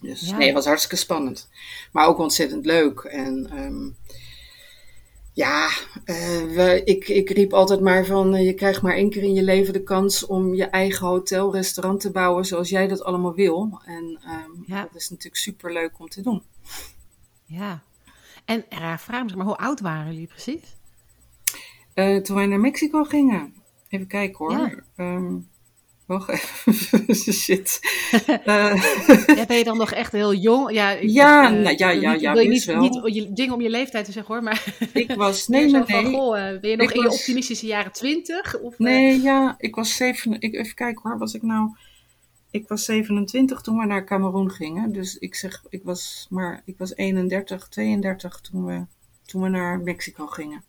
Dus 0.00 0.28
ja. 0.28 0.36
nee, 0.36 0.46
het 0.46 0.54
was 0.54 0.66
hartstikke 0.66 0.96
spannend. 0.96 1.48
Maar 1.92 2.06
ook 2.06 2.18
ontzettend 2.18 2.66
leuk. 2.66 3.00
En 3.00 3.58
um, 3.64 3.96
ja, 5.32 5.68
uh, 6.04 6.54
we, 6.54 6.80
ik, 6.84 7.08
ik 7.08 7.30
riep 7.30 7.52
altijd 7.52 7.80
maar 7.80 8.04
van 8.04 8.34
uh, 8.34 8.44
je 8.44 8.54
krijgt 8.54 8.82
maar 8.82 8.94
één 8.94 9.10
keer 9.10 9.22
in 9.22 9.34
je 9.34 9.42
leven 9.42 9.72
de 9.72 9.82
kans 9.82 10.26
om 10.26 10.54
je 10.54 10.64
eigen 10.64 11.06
hotel, 11.06 11.52
restaurant 11.52 12.00
te 12.00 12.10
bouwen 12.10 12.44
zoals 12.44 12.68
jij 12.68 12.88
dat 12.88 13.04
allemaal 13.04 13.34
wil. 13.34 13.80
En 13.84 14.04
um, 14.04 14.64
ja. 14.66 14.82
dat 14.82 14.94
is 14.94 15.10
natuurlijk 15.10 15.36
super 15.36 15.72
leuk 15.72 15.98
om 15.98 16.08
te 16.08 16.22
doen. 16.22 16.42
Ja, 17.44 17.82
en 18.44 18.64
uh, 18.72 18.98
vraag 18.98 19.24
me 19.24 19.36
maar, 19.36 19.46
hoe 19.46 19.56
oud 19.56 19.80
waren 19.80 20.12
jullie 20.12 20.26
precies? 20.26 20.78
toen 22.22 22.36
wij 22.36 22.46
naar 22.46 22.60
Mexico 22.60 23.04
gingen. 23.04 23.54
Even 23.88 24.06
kijken 24.06 24.38
hoor. 24.38 24.84
Ja. 24.96 25.14
Um, 25.14 25.48
Wacht 26.10 26.28
even. 26.28 27.14
Shit. 27.34 27.80
Uh. 28.46 28.84
Ja, 29.36 29.46
ben 29.46 29.56
je 29.56 29.64
dan 29.64 29.76
nog 29.76 29.92
echt 29.92 30.12
heel 30.12 30.34
jong? 30.34 30.72
Ja, 30.72 30.90
ik, 30.90 31.10
ja, 31.10 31.52
uh, 31.52 31.62
nou, 31.62 31.76
ja, 31.76 31.90
ja, 31.90 32.12
ja. 32.12 32.32
Wil 32.32 32.42
je 32.42 32.48
niet, 32.48 32.64
wel. 32.64 32.80
niet 32.80 33.00
je 33.14 33.32
dingen 33.32 33.54
om 33.54 33.60
je 33.60 33.70
leeftijd 33.70 34.04
te 34.04 34.12
zeggen 34.12 34.34
hoor, 34.34 34.42
maar. 34.42 34.76
Ik 34.92 35.14
was. 35.14 35.48
Nee, 35.48 35.70
nee, 35.70 35.72
nee. 35.72 36.02
Van, 36.02 36.12
goh, 36.12 36.36
uh, 36.38 36.60
ben 36.60 36.70
je 36.70 36.76
nog 36.76 36.90
ik 36.90 36.96
in 36.96 37.02
was, 37.02 37.12
je 37.12 37.18
optimistische 37.18 37.66
jaren 37.66 37.92
twintig? 37.92 38.56
Nee, 38.76 39.20
ja, 39.20 39.54
ik 39.58 39.74
was 39.74 39.96
zeven. 39.96 40.40
Ik, 40.40 40.54
even 40.54 40.74
kijken 40.74 41.10
hoor, 41.10 41.18
was 41.18 41.34
ik 41.34 41.42
nou. 41.42 41.76
Ik 42.50 42.68
was 42.68 42.84
27 42.84 43.60
toen 43.60 43.78
we 43.78 43.86
naar 43.86 44.04
Cameroen 44.04 44.50
gingen. 44.50 44.92
Dus 44.92 45.18
ik 45.18 45.34
zeg, 45.34 45.64
ik 45.68 45.80
was 45.84 46.26
maar, 46.30 46.62
ik 46.64 46.78
was 46.78 46.96
31, 46.96 47.68
32 47.68 48.40
toen 48.40 48.64
we, 48.64 48.84
toen 49.26 49.42
we 49.42 49.48
naar 49.48 49.80
Mexico 49.80 50.26
gingen. 50.26 50.64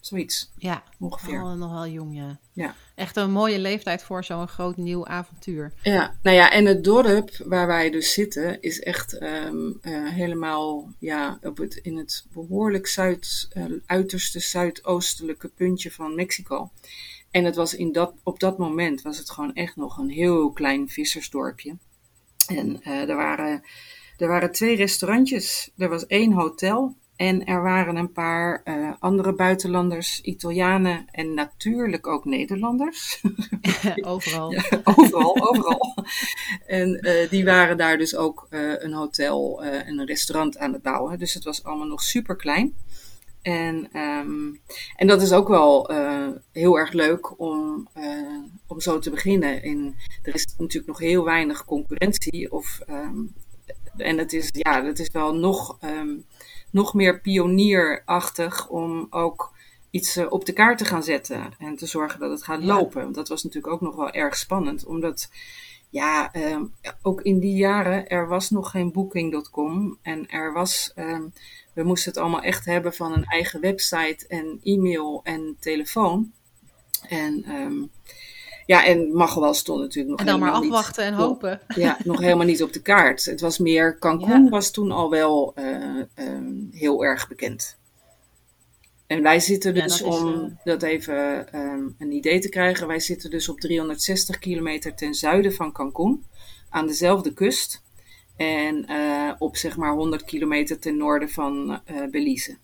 Zoiets. 0.00 0.50
Ja, 0.56 0.82
ongeveer. 0.98 1.56
Nog 1.56 1.72
wel 1.72 1.86
jong, 1.86 2.16
ja. 2.16 2.38
ja. 2.52 2.74
Echt 2.94 3.16
een 3.16 3.30
mooie 3.30 3.58
leeftijd 3.58 4.02
voor 4.02 4.24
zo'n 4.24 4.48
groot 4.48 4.76
nieuw 4.76 5.06
avontuur. 5.06 5.72
Ja, 5.82 6.14
nou 6.22 6.36
ja, 6.36 6.50
en 6.50 6.66
het 6.66 6.84
dorp 6.84 7.30
waar 7.44 7.66
wij 7.66 7.90
dus 7.90 8.12
zitten 8.12 8.62
is 8.62 8.80
echt 8.80 9.22
um, 9.22 9.78
uh, 9.82 10.08
helemaal 10.08 10.92
ja, 10.98 11.38
op 11.42 11.56
het, 11.56 11.74
in 11.74 11.96
het 11.96 12.26
behoorlijk 12.32 12.86
zuid, 12.86 13.48
uh, 13.56 13.64
uiterste 13.86 14.40
zuidoostelijke 14.40 15.48
puntje 15.48 15.90
van 15.90 16.14
Mexico. 16.14 16.70
En 17.30 17.44
het 17.44 17.56
was 17.56 17.74
in 17.74 17.92
dat, 17.92 18.14
op 18.22 18.40
dat 18.40 18.58
moment 18.58 19.02
was 19.02 19.18
het 19.18 19.30
gewoon 19.30 19.54
echt 19.54 19.76
nog 19.76 19.98
een 19.98 20.10
heel 20.10 20.50
klein 20.52 20.88
vissersdorpje. 20.88 21.76
En 22.46 22.80
uh, 22.82 23.08
er, 23.08 23.16
waren, 23.16 23.62
er 24.16 24.28
waren 24.28 24.52
twee 24.52 24.76
restaurantjes. 24.76 25.70
Er 25.76 25.88
was 25.88 26.06
één 26.06 26.32
hotel 26.32 26.96
en 27.20 27.44
er 27.44 27.62
waren 27.62 27.96
een 27.96 28.12
paar 28.12 28.62
uh, 28.64 28.92
andere 28.98 29.32
buitenlanders, 29.32 30.20
Italianen 30.20 31.06
en 31.10 31.34
natuurlijk 31.34 32.06
ook 32.06 32.24
Nederlanders. 32.24 33.22
overal. 34.00 34.52
Ja, 34.52 34.62
overal, 34.84 35.48
overal. 35.48 35.94
en 36.66 36.98
uh, 37.00 37.30
die 37.30 37.44
waren 37.44 37.76
daar 37.76 37.98
dus 37.98 38.16
ook 38.16 38.46
uh, 38.50 38.72
een 38.82 38.92
hotel 38.92 39.62
en 39.62 39.98
een 39.98 40.06
restaurant 40.06 40.58
aan 40.58 40.72
het 40.72 40.82
bouwen. 40.82 41.18
Dus 41.18 41.34
het 41.34 41.44
was 41.44 41.64
allemaal 41.64 41.86
nog 41.86 42.02
super 42.02 42.36
klein. 42.36 42.74
En, 43.42 43.98
um, 43.98 44.60
en 44.96 45.06
dat 45.06 45.22
is 45.22 45.32
ook 45.32 45.48
wel 45.48 45.90
heel 46.52 46.78
erg 46.78 46.92
leuk 46.92 47.40
om, 47.40 47.88
om 48.66 48.80
zo 48.80 48.98
te 48.98 49.10
beginnen. 49.10 49.62
In, 49.62 49.94
er 50.22 50.34
is 50.34 50.46
natuurlijk 50.58 50.86
nog 50.86 50.98
heel 50.98 51.24
weinig 51.24 51.64
concurrentie. 51.64 52.52
Of, 52.52 52.80
um, 52.90 53.34
en 53.96 54.18
het 54.18 54.32
is, 54.32 54.48
ja, 54.52 54.84
het 54.84 54.98
is 54.98 55.10
wel 55.10 55.34
nog. 55.34 55.78
Um, 55.84 56.24
nog 56.70 56.94
meer 56.94 57.20
pionierachtig 57.20 58.68
om 58.68 59.06
ook 59.10 59.52
iets 59.90 60.16
uh, 60.16 60.26
op 60.28 60.44
de 60.44 60.52
kaart 60.52 60.78
te 60.78 60.84
gaan 60.84 61.02
zetten 61.02 61.52
en 61.58 61.76
te 61.76 61.86
zorgen 61.86 62.20
dat 62.20 62.30
het 62.30 62.42
gaat 62.42 62.64
lopen. 62.64 63.12
Dat 63.12 63.28
was 63.28 63.42
natuurlijk 63.42 63.72
ook 63.72 63.80
nog 63.80 63.96
wel 63.96 64.10
erg 64.10 64.36
spannend, 64.36 64.86
omdat 64.86 65.30
ja, 65.90 66.34
um, 66.34 66.74
ook 67.02 67.22
in 67.22 67.38
die 67.38 67.56
jaren 67.56 68.08
er 68.08 68.28
was 68.28 68.50
nog 68.50 68.70
geen 68.70 68.92
booking.com 68.92 69.98
en 70.02 70.28
er 70.28 70.52
was, 70.52 70.92
um, 70.96 71.32
we 71.74 71.82
moesten 71.82 72.12
het 72.12 72.20
allemaal 72.20 72.42
echt 72.42 72.64
hebben 72.64 72.94
van 72.94 73.12
een 73.12 73.24
eigen 73.24 73.60
website 73.60 74.26
en 74.28 74.60
e-mail 74.62 75.20
en 75.24 75.56
telefoon. 75.60 76.32
En 77.08 77.50
um, 77.50 77.90
ja, 78.66 78.86
en 78.86 79.12
Magwal 79.12 79.54
stond 79.54 79.80
natuurlijk 79.80 80.10
nog 80.10 80.20
En 80.20 80.26
dan 80.26 80.40
maar 80.40 80.50
afwachten 80.50 81.04
niet, 81.04 81.12
en 81.12 81.18
hopen. 81.18 81.60
Ja, 81.74 81.98
nog 82.04 82.20
helemaal 82.26 82.46
niet 82.46 82.62
op 82.62 82.72
de 82.72 82.82
kaart. 82.82 83.24
Het 83.24 83.40
was 83.40 83.58
meer, 83.58 83.98
Cancun 83.98 84.44
ja. 84.44 84.48
was 84.48 84.70
toen 84.70 84.90
al 84.90 85.10
wel 85.10 85.54
uh, 85.58 86.04
um, 86.14 86.68
heel 86.72 87.04
erg 87.04 87.28
bekend. 87.28 87.78
En 89.06 89.22
wij 89.22 89.40
zitten 89.40 89.74
dus, 89.74 89.98
ja, 89.98 90.04
dat 90.04 90.20
om 90.20 90.28
is, 90.28 90.40
uh... 90.40 90.56
dat 90.64 90.82
even 90.82 91.48
um, 91.58 91.94
een 91.98 92.12
idee 92.12 92.38
te 92.38 92.48
krijgen, 92.48 92.86
wij 92.86 93.00
zitten 93.00 93.30
dus 93.30 93.48
op 93.48 93.60
360 93.60 94.38
kilometer 94.38 94.94
ten 94.94 95.14
zuiden 95.14 95.52
van 95.52 95.72
Cancun, 95.72 96.24
aan 96.68 96.86
dezelfde 96.86 97.32
kust. 97.32 97.82
En 98.36 98.90
uh, 98.90 99.32
op 99.38 99.56
zeg 99.56 99.76
maar 99.76 99.92
100 99.92 100.24
kilometer 100.24 100.78
ten 100.78 100.96
noorden 100.96 101.30
van 101.30 101.80
Belize. 102.10 102.56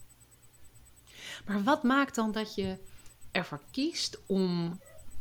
Maar 1.46 1.62
wat 1.62 1.82
maakt 1.82 2.14
dan 2.14 2.32
dat 2.32 2.54
je 2.54 2.76
ervoor 3.32 3.60
kiest 3.70 4.20
om 4.26 4.78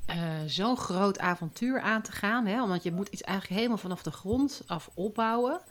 uh, 0.10 0.16
zo'n 0.46 0.78
groot 0.78 1.20
avontuur 1.20 1.82
aan 1.82 2.02
te 2.02 2.12
gaan. 2.12 2.46
Hè? 2.46 2.68
Want 2.68 2.84
je 2.84 2.92
moet 2.92 3.08
iets 3.08 3.22
eigenlijk 3.22 3.60
helemaal 3.60 3.82
vanaf 3.82 4.04
de 4.04 4.12
grond 4.12 4.64
af 4.68 4.90
opbouwen. 4.94 5.62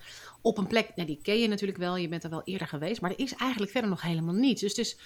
Op 0.40 0.58
een 0.58 0.66
plek, 0.66 0.90
nou, 0.94 1.08
die 1.08 1.20
ken 1.22 1.38
je 1.38 1.48
natuurlijk 1.48 1.78
wel, 1.78 1.96
je 1.96 2.08
bent 2.08 2.24
er 2.24 2.30
wel 2.30 2.42
eerder 2.44 2.68
geweest. 2.68 3.00
Maar 3.00 3.10
er 3.10 3.18
is 3.18 3.34
eigenlijk 3.34 3.72
verder 3.72 3.90
nog 3.90 4.02
helemaal 4.02 4.34
niets. 4.34 4.60
Dus 4.60 4.70
het 4.76 4.86
is 4.86 4.98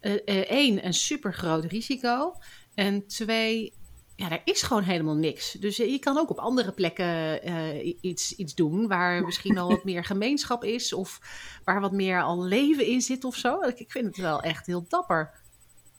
uh, 0.00 0.12
uh, 0.12 0.18
één, 0.50 0.86
een 0.86 0.94
super 0.94 1.34
groot 1.34 1.64
risico. 1.64 2.34
En 2.74 3.06
twee, 3.06 3.72
ja, 4.16 4.30
er 4.30 4.42
is 4.44 4.62
gewoon 4.62 4.82
helemaal 4.82 5.16
niks. 5.16 5.52
Dus 5.52 5.76
je 5.76 5.98
kan 5.98 6.18
ook 6.18 6.30
op 6.30 6.38
andere 6.38 6.72
plekken 6.72 8.06
iets, 8.06 8.36
iets 8.36 8.54
doen 8.54 8.88
waar 8.88 9.24
misschien 9.24 9.58
al 9.58 9.68
wat 9.68 9.84
meer 9.84 10.04
gemeenschap 10.14 10.64
is 10.64 10.92
of 10.92 11.20
waar 11.64 11.80
wat 11.80 11.92
meer 11.92 12.22
al 12.22 12.42
leven 12.42 12.86
in 12.86 13.00
zit 13.00 13.24
of 13.24 13.36
zo. 13.36 13.60
Ik 13.60 13.90
vind 13.90 14.06
het 14.06 14.16
wel 14.16 14.42
echt 14.42 14.66
heel 14.66 14.84
dapper. 14.88 15.42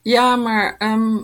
Ja, 0.01 0.35
maar 0.35 0.77
ehm, 0.77 1.17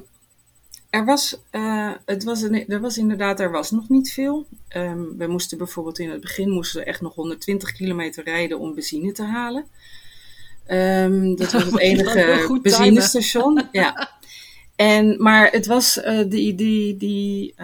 er, 0.92 1.06
was, 1.06 1.42
uh, 1.52 1.92
het 2.06 2.24
was 2.24 2.42
een, 2.42 2.68
er 2.68 2.80
was 2.82 2.98
inderdaad 2.98 3.40
er 3.40 3.52
was 3.52 3.72
nog 3.72 3.90
niet 3.90 4.14
veel. 4.14 4.48
Um, 4.76 5.18
we 5.18 5.28
moesten 5.28 5.58
bijvoorbeeld 5.58 6.00
in 6.00 6.10
het 6.10 6.22
begin 6.22 6.50
moesten 6.50 6.80
we 6.80 6.86
echt 6.86 7.02
nog 7.02 7.16
120 7.16 7.72
kilometer 7.72 8.24
rijden 8.24 8.60
om 8.60 8.74
benzine 8.74 9.12
te 9.12 9.24
halen. 9.24 9.66
Um, 10.68 11.36
dat 11.36 11.52
was 11.52 11.64
het 11.64 11.80
enige 11.90 12.60
benzinestation. 12.62 13.62
Ja. 13.72 14.10
En, 14.76 15.16
maar 15.22 15.52
het 15.52 15.66
was 15.66 15.98
uh, 15.98 16.30
die, 16.30 16.56
die, 16.56 16.98
die, 16.98 17.56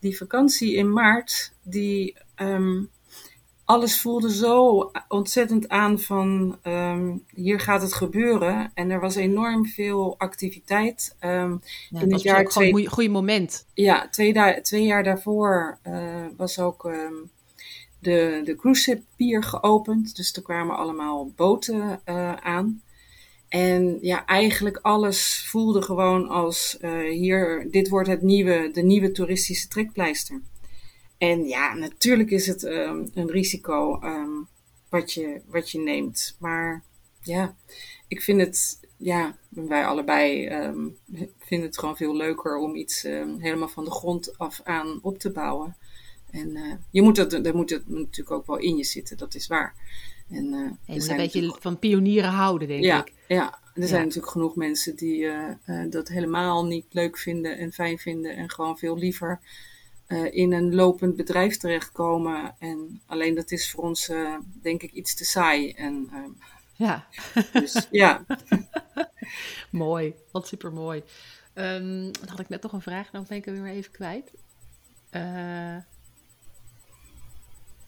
die 0.00 0.16
vakantie 0.16 0.74
in 0.74 0.92
maart, 0.92 1.52
die, 1.62 2.16
alles 3.68 4.00
voelde 4.00 4.34
zo 4.34 4.90
ontzettend 5.08 5.68
aan 5.68 6.00
van 6.00 6.58
um, 6.64 7.24
hier 7.34 7.60
gaat 7.60 7.82
het 7.82 7.94
gebeuren. 7.94 8.70
En 8.74 8.90
er 8.90 9.00
was 9.00 9.14
enorm 9.14 9.66
veel 9.66 10.14
activiteit. 10.18 11.16
Um, 11.20 11.60
ja, 11.90 12.00
in 12.00 12.12
het 12.12 12.22
jaar 12.22 12.40
ook 12.40 12.50
twee, 12.50 12.74
een 12.74 12.86
goede 12.86 13.10
moment. 13.10 13.66
Ja, 13.74 14.08
twee, 14.08 14.60
twee 14.60 14.82
jaar 14.82 15.02
daarvoor 15.02 15.78
uh, 15.86 16.26
was 16.36 16.58
ook 16.58 16.84
um, 16.84 17.30
de, 17.98 18.40
de 18.44 18.56
cruise 18.56 18.82
ship 18.82 19.02
pier 19.16 19.42
geopend. 19.42 20.16
Dus 20.16 20.32
er 20.32 20.42
kwamen 20.42 20.76
allemaal 20.76 21.32
boten 21.36 22.00
uh, 22.06 22.32
aan. 22.32 22.82
En 23.48 23.98
ja, 24.00 24.26
eigenlijk 24.26 24.78
alles 24.82 25.46
voelde 25.48 25.82
gewoon 25.82 26.28
als 26.28 26.78
uh, 26.80 27.10
hier, 27.10 27.66
dit 27.70 27.88
wordt 27.88 28.08
het 28.08 28.22
nieuwe, 28.22 28.70
de 28.72 28.82
nieuwe 28.82 29.12
toeristische 29.12 29.68
trekpleister. 29.68 30.40
En 31.18 31.44
ja, 31.44 31.74
natuurlijk 31.74 32.30
is 32.30 32.46
het 32.46 32.62
um, 32.62 33.10
een 33.14 33.30
risico 33.30 34.00
um, 34.02 34.48
wat, 34.88 35.12
je, 35.12 35.40
wat 35.46 35.70
je 35.70 35.78
neemt. 35.78 36.36
Maar 36.38 36.84
ja, 37.22 37.56
ik 38.08 38.22
vind 38.22 38.40
het, 38.40 38.80
ja, 38.96 39.36
wij 39.48 39.86
allebei 39.86 40.48
um, 40.48 40.96
vinden 41.38 41.68
het 41.68 41.78
gewoon 41.78 41.96
veel 41.96 42.16
leuker 42.16 42.56
om 42.56 42.74
iets 42.74 43.02
helemaal 43.38 43.68
van 43.68 43.84
de 43.84 43.90
grond 43.90 44.38
af 44.38 44.60
aan 44.64 44.98
op 45.02 45.18
te 45.18 45.30
bouwen. 45.30 45.76
En 46.30 46.56
uh, 46.56 46.74
je 46.90 47.02
moet 47.02 47.16
het, 47.16 47.46
er 47.46 47.56
moet 47.56 47.70
het 47.70 47.88
natuurlijk 47.88 48.30
ook 48.30 48.46
wel 48.46 48.58
in 48.58 48.76
je 48.76 48.84
zitten, 48.84 49.16
dat 49.16 49.34
is 49.34 49.46
waar. 49.46 49.74
En, 50.30 50.44
uh, 50.44 50.70
je 50.84 50.92
moet 50.92 51.08
een 51.08 51.16
beetje 51.16 51.56
van 51.60 51.78
pionieren 51.78 52.30
houden, 52.30 52.68
denk 52.68 52.84
ja, 52.84 53.06
ik. 53.06 53.12
Ja, 53.28 53.58
er 53.74 53.88
zijn 53.88 54.02
natuurlijk 54.02 54.32
genoeg 54.32 54.56
mensen 54.56 54.96
die 54.96 55.18
uh, 55.18 55.50
dat 55.90 56.08
helemaal 56.08 56.66
niet 56.66 56.86
leuk 56.90 57.18
vinden 57.18 57.58
en 57.58 57.72
fijn 57.72 57.98
vinden 57.98 58.36
en 58.36 58.50
gewoon 58.50 58.78
veel 58.78 58.98
liever 58.98 59.40
uh, 60.08 60.34
in 60.34 60.52
een 60.52 60.74
lopend 60.74 61.16
bedrijf 61.16 61.56
terechtkomen. 61.56 62.54
En 62.58 63.02
alleen 63.06 63.34
dat 63.34 63.50
is 63.50 63.70
voor 63.70 63.84
ons, 63.84 64.08
uh, 64.08 64.36
denk 64.62 64.82
ik, 64.82 64.92
iets 64.92 65.14
te 65.14 65.24
saai. 65.24 65.72
En, 65.72 66.10
uh, 66.12 66.18
ja. 66.74 67.06
Dus, 67.52 67.86
ja. 67.90 68.24
mooi, 69.70 70.14
wat 70.32 70.46
super 70.46 70.72
mooi. 70.72 71.02
Um, 71.54 72.12
dan 72.12 72.28
had 72.28 72.40
ik 72.40 72.48
net 72.48 72.62
nog 72.62 72.72
een 72.72 72.82
vraag, 72.82 73.10
dan 73.10 73.24
ben 73.28 73.36
ik 73.36 73.44
hem 73.44 73.62
weer 73.62 73.72
even 73.72 73.92
kwijt. 73.92 74.32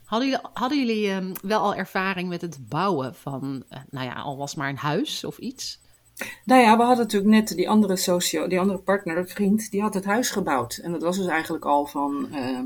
hadden 0.05 0.29
jullie, 0.29 0.49
hadden 0.53 0.79
jullie 0.79 1.11
um, 1.11 1.33
wel 1.43 1.61
al 1.61 1.75
ervaring 1.75 2.29
met 2.29 2.41
het 2.41 2.69
bouwen 2.69 3.15
van, 3.15 3.65
nou 3.91 4.07
ja, 4.07 4.15
al 4.15 4.37
was 4.37 4.55
maar 4.55 4.69
een 4.69 4.77
huis 4.77 5.25
of 5.25 5.39
iets? 5.39 5.81
Nou 6.45 6.63
ja, 6.63 6.77
we 6.77 6.83
hadden 6.83 7.05
natuurlijk 7.05 7.31
net 7.31 7.57
die 7.57 7.69
andere 7.69 7.97
socio, 7.97 8.47
die 8.47 8.61
andere 8.61 8.79
partner, 8.79 9.29
vriend, 9.29 9.71
die 9.71 9.81
had 9.81 9.95
het 9.95 10.05
huis 10.05 10.31
gebouwd. 10.31 10.77
En 10.77 10.93
dat 10.93 11.03
was 11.03 11.17
dus 11.17 11.27
eigenlijk 11.27 11.65
al 11.65 11.87
van, 11.87 12.29
uh, 12.33 12.61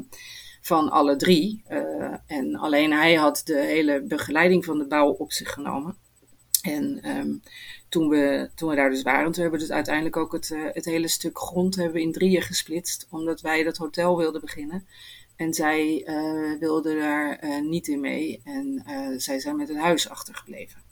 van 0.61 0.91
alle 0.91 1.17
drie. 1.17 1.65
Uh, 1.69 2.15
en 2.27 2.57
alleen 2.57 2.93
hij 2.93 3.15
had 3.15 3.43
de 3.45 3.59
hele 3.59 4.03
begeleiding 4.03 4.65
van 4.65 4.79
de 4.79 4.87
bouw 4.87 5.11
op 5.11 5.33
zich 5.33 5.53
genomen. 5.53 5.97
En 6.63 7.11
um, 7.19 7.43
toen, 7.89 8.09
we, 8.09 8.51
toen 8.55 8.69
we 8.69 8.77
daar 8.77 8.91
dus 8.91 9.03
waren, 9.03 9.33
toen 9.33 9.43
hebben 9.43 9.61
we 9.61 9.67
dus 9.67 9.75
uiteindelijk 9.75 10.17
ook 10.17 10.33
het, 10.33 10.51
uh, 10.51 10.65
het 10.73 10.85
hele 10.85 11.09
stuk 11.09 11.39
grond 11.39 11.77
hebben 11.77 12.01
in 12.01 12.13
drieën 12.13 12.43
gesplitst. 12.43 13.07
Omdat 13.11 13.41
wij 13.41 13.63
dat 13.63 13.77
hotel 13.77 14.17
wilden 14.17 14.41
beginnen. 14.41 14.87
En 15.37 15.55
zij 15.55 16.03
wilde 16.61 16.95
daar 16.95 17.39
niet 17.63 17.89
in 17.89 18.01
mee. 18.01 18.41
En 18.45 18.83
zij 19.17 19.41
zijn 19.41 19.57
met 19.57 19.69
het 19.69 19.77
huis 19.77 20.09
achtergebleven. 20.09 20.84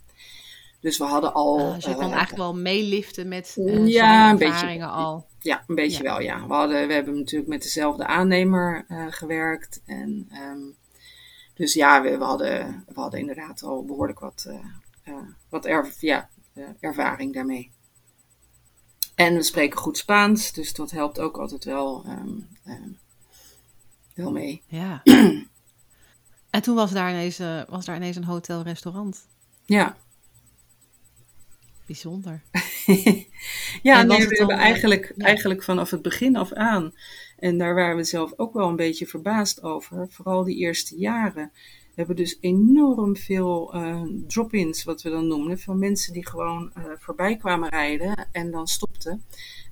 Dus 0.82 0.98
we 0.98 1.04
hadden 1.04 1.32
al. 1.32 1.58
Uh, 1.58 1.74
dus 1.74 1.84
je 1.84 1.94
kon 1.94 2.06
uh, 2.06 2.12
eigenlijk 2.12 2.42
wel 2.42 2.54
meeliften 2.54 3.28
met 3.28 3.56
uh, 3.58 3.86
ja, 3.86 4.30
een 4.30 4.38
beetje, 4.38 4.86
al. 4.86 5.26
Ja, 5.38 5.64
een 5.66 5.74
beetje 5.74 6.02
ja. 6.02 6.10
wel, 6.10 6.20
ja. 6.20 6.46
We, 6.46 6.54
hadden, 6.54 6.86
we 6.86 6.92
hebben 6.92 7.14
natuurlijk 7.14 7.50
met 7.50 7.62
dezelfde 7.62 8.06
aannemer 8.06 8.84
gewerkt. 9.10 9.82
En, 9.86 10.28
um, 10.32 10.76
dus 11.54 11.74
ja, 11.74 12.02
we, 12.02 12.18
we, 12.18 12.24
hadden, 12.24 12.84
we 12.86 13.00
hadden 13.00 13.20
inderdaad 13.20 13.62
al 13.62 13.84
behoorlijk 13.84 14.18
wat, 14.18 14.48
wat 15.48 15.66
erv 15.66 16.00
ja, 16.00 16.28
ervaring 16.80 17.34
daarmee. 17.34 17.70
En 19.14 19.34
we 19.34 19.42
spreken 19.42 19.78
goed 19.78 19.98
Spaans, 19.98 20.52
dus 20.52 20.72
dat 20.72 20.90
helpt 20.90 21.20
ook 21.20 21.38
altijd 21.38 21.64
wel, 21.64 22.04
um, 22.08 22.48
wel 24.14 24.32
mee. 24.32 24.62
Ja. 24.66 25.00
en 26.50 26.62
toen 26.62 26.74
was 26.74 26.90
daar 26.90 27.10
ineens, 27.10 27.38
was 27.68 27.84
daar 27.84 27.96
ineens 27.96 28.16
een 28.16 28.24
hotel-restaurant. 28.24 29.26
Ja, 29.64 29.96
Bijzonder. 31.86 32.42
ja, 33.82 34.02
nee, 34.02 34.28
we 34.28 34.36
hebben 34.36 34.56
eigenlijk, 34.56 35.12
ja. 35.16 35.24
eigenlijk 35.24 35.62
vanaf 35.62 35.90
het 35.90 36.02
begin 36.02 36.36
af 36.36 36.52
aan. 36.52 36.92
En 37.36 37.58
daar 37.58 37.74
waren 37.74 37.96
we 37.96 38.04
zelf 38.04 38.32
ook 38.36 38.52
wel 38.52 38.68
een 38.68 38.76
beetje 38.76 39.06
verbaasd 39.06 39.62
over. 39.62 40.06
Vooral 40.10 40.44
die 40.44 40.56
eerste 40.56 40.98
jaren. 40.98 41.50
We 41.54 41.98
hebben 41.98 42.16
dus 42.16 42.38
enorm 42.40 43.16
veel 43.16 43.74
uh, 43.74 44.02
drop-ins, 44.26 44.84
wat 44.84 45.02
we 45.02 45.10
dan 45.10 45.26
noemen. 45.26 45.58
Van 45.58 45.78
mensen 45.78 46.12
die 46.12 46.26
gewoon 46.26 46.72
uh, 46.78 46.84
voorbij 46.98 47.36
kwamen 47.36 47.68
rijden 47.68 48.28
en 48.32 48.50
dan 48.50 48.66
stopten. 48.66 49.24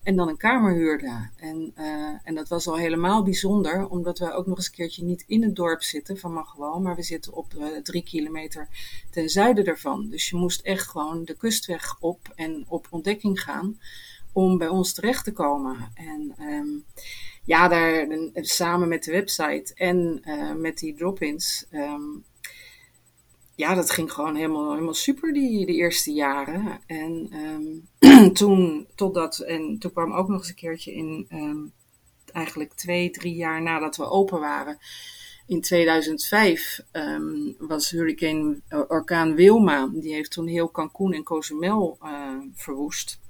En 0.02 0.16
dan 0.16 0.28
een 0.28 0.36
kamer 0.36 0.72
huurden. 0.72 1.30
En, 1.36 1.72
uh, 1.78 2.14
en 2.22 2.34
dat 2.34 2.48
was 2.48 2.66
al 2.66 2.76
helemaal 2.76 3.22
bijzonder, 3.22 3.88
omdat 3.88 4.18
we 4.18 4.32
ook 4.32 4.46
nog 4.46 4.56
eens 4.56 4.66
een 4.66 4.72
keertje 4.72 5.04
niet 5.04 5.24
in 5.26 5.42
het 5.42 5.56
dorp 5.56 5.82
zitten 5.82 6.18
van 6.18 6.32
Magwal, 6.32 6.80
maar 6.80 6.96
we 6.96 7.02
zitten 7.02 7.32
op 7.32 7.54
drie 7.82 8.02
kilometer 8.02 8.68
ten 9.10 9.28
zuiden 9.28 9.64
ervan. 9.64 10.08
Dus 10.10 10.30
je 10.30 10.36
moest 10.36 10.60
echt 10.60 10.88
gewoon 10.88 11.24
de 11.24 11.36
kustweg 11.36 11.96
op 12.00 12.32
en 12.34 12.64
op 12.68 12.86
ontdekking 12.90 13.40
gaan 13.40 13.78
om 14.32 14.58
bij 14.58 14.68
ons 14.68 14.92
terecht 14.92 15.24
te 15.24 15.32
komen. 15.32 15.76
En 15.94 16.34
um, 16.40 16.84
ja, 17.44 17.68
daar 17.68 18.06
samen 18.34 18.88
met 18.88 19.04
de 19.04 19.12
website 19.12 19.74
en 19.74 20.22
uh, 20.24 20.52
met 20.54 20.78
die 20.78 20.94
drop-ins 20.94 21.66
um, 21.72 22.24
ja, 23.60 23.74
dat 23.74 23.90
ging 23.90 24.12
gewoon 24.12 24.34
helemaal, 24.34 24.70
helemaal 24.70 24.94
super 24.94 25.32
die, 25.32 25.66
die 25.66 25.76
eerste 25.76 26.12
jaren. 26.12 26.80
En 26.86 27.30
um, 27.98 28.32
toen, 28.40 28.86
totdat, 28.94 29.38
en 29.38 29.78
toen 29.78 29.92
kwam 29.92 30.12
ook 30.12 30.28
nog 30.28 30.38
eens 30.38 30.48
een 30.48 30.54
keertje 30.54 30.92
in, 30.92 31.26
um, 31.32 31.72
eigenlijk 32.32 32.72
twee, 32.72 33.10
drie 33.10 33.34
jaar 33.34 33.62
nadat 33.62 33.96
we 33.96 34.10
open 34.10 34.40
waren. 34.40 34.78
In 35.46 35.60
2005 35.60 36.80
um, 36.92 37.54
was 37.58 37.90
hurricane 37.90 38.60
orkaan 38.68 39.34
Wilma. 39.34 39.90
Die 39.92 40.14
heeft 40.14 40.30
toen 40.30 40.46
heel 40.46 40.70
Cancun 40.70 41.12
en 41.12 41.22
Cozumel 41.22 41.98
uh, 42.02 42.36
verwoest. 42.54 43.20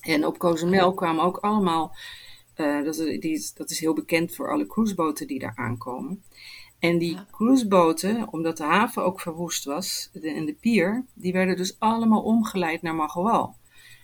En 0.00 0.26
op 0.26 0.38
Cozumel 0.38 0.94
kwamen 0.94 1.24
ook 1.24 1.36
allemaal, 1.36 1.96
uh, 2.56 2.84
dat, 2.84 2.98
is, 2.98 3.20
die, 3.20 3.50
dat 3.54 3.70
is 3.70 3.80
heel 3.80 3.94
bekend 3.94 4.34
voor 4.34 4.50
alle 4.50 4.66
cruiseboten 4.66 5.26
die 5.26 5.38
daar 5.38 5.56
aankomen. 5.56 6.22
En 6.78 6.98
die 6.98 7.14
ja. 7.14 7.26
cruiseboten, 7.30 8.32
omdat 8.32 8.56
de 8.56 8.64
haven 8.64 9.04
ook 9.04 9.20
verwoest 9.20 9.64
was 9.64 10.10
de, 10.12 10.30
en 10.30 10.44
de 10.44 10.54
pier, 10.54 11.04
die 11.14 11.32
werden 11.32 11.56
dus 11.56 11.76
allemaal 11.78 12.22
omgeleid 12.22 12.82
naar 12.82 12.94
Magowal. 12.94 13.56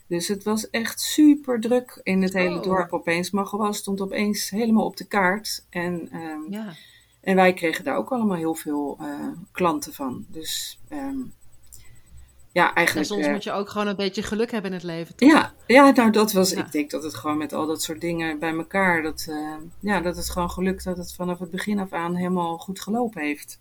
Dus 0.07 0.29
het 0.29 0.45
was 0.45 0.71
echt 0.71 1.01
super 1.01 1.61
druk 1.61 2.01
in 2.03 2.23
het 2.23 2.33
hele 2.33 2.57
oh. 2.57 2.63
dorp 2.63 2.93
opeens. 2.93 3.31
Magowal 3.31 3.73
stond 3.73 4.01
opeens 4.01 4.51
helemaal 4.51 4.85
op 4.85 4.97
de 4.97 5.07
kaart. 5.07 5.67
En, 5.71 6.17
um, 6.17 6.47
ja. 6.51 6.73
en 7.21 7.37
wij 7.37 7.53
kregen 7.53 7.85
daar 7.85 7.97
ook 7.97 8.13
allemaal 8.13 8.37
heel 8.37 8.55
veel 8.55 8.99
uh, 9.01 9.29
klanten 9.53 9.93
van. 9.93 10.25
Dus 10.29 10.81
um, 10.91 11.33
ja, 12.53 12.75
eigenlijk. 12.75 13.09
En 13.09 13.15
soms 13.15 13.27
uh, 13.27 13.33
moet 13.33 13.45
je 13.45 13.53
ook 13.53 13.69
gewoon 13.69 13.87
een 13.87 13.97
beetje 13.97 14.23
geluk 14.23 14.51
hebben 14.51 14.71
in 14.71 14.77
het 14.77 14.87
leven. 14.87 15.17
Toch? 15.17 15.31
Ja, 15.31 15.54
ja, 15.67 15.91
nou 15.91 16.11
dat 16.11 16.33
was. 16.33 16.51
Ja. 16.51 16.65
Ik 16.65 16.73
denk 16.73 16.91
dat 16.91 17.03
het 17.03 17.15
gewoon 17.15 17.39
met 17.39 17.53
al 17.53 17.67
dat 17.67 17.83
soort 17.83 18.01
dingen 18.01 18.39
bij 18.39 18.53
elkaar. 18.55 19.03
Dat, 19.03 19.27
uh, 19.29 19.55
ja, 19.81 20.01
dat 20.01 20.17
het 20.17 20.31
gewoon 20.31 20.51
gelukt 20.51 20.85
dat 20.85 20.97
het 20.97 21.15
vanaf 21.15 21.39
het 21.39 21.51
begin 21.51 21.79
af 21.79 21.93
aan 21.93 22.15
helemaal 22.15 22.59
goed 22.59 22.81
gelopen 22.81 23.23
heeft. 23.23 23.59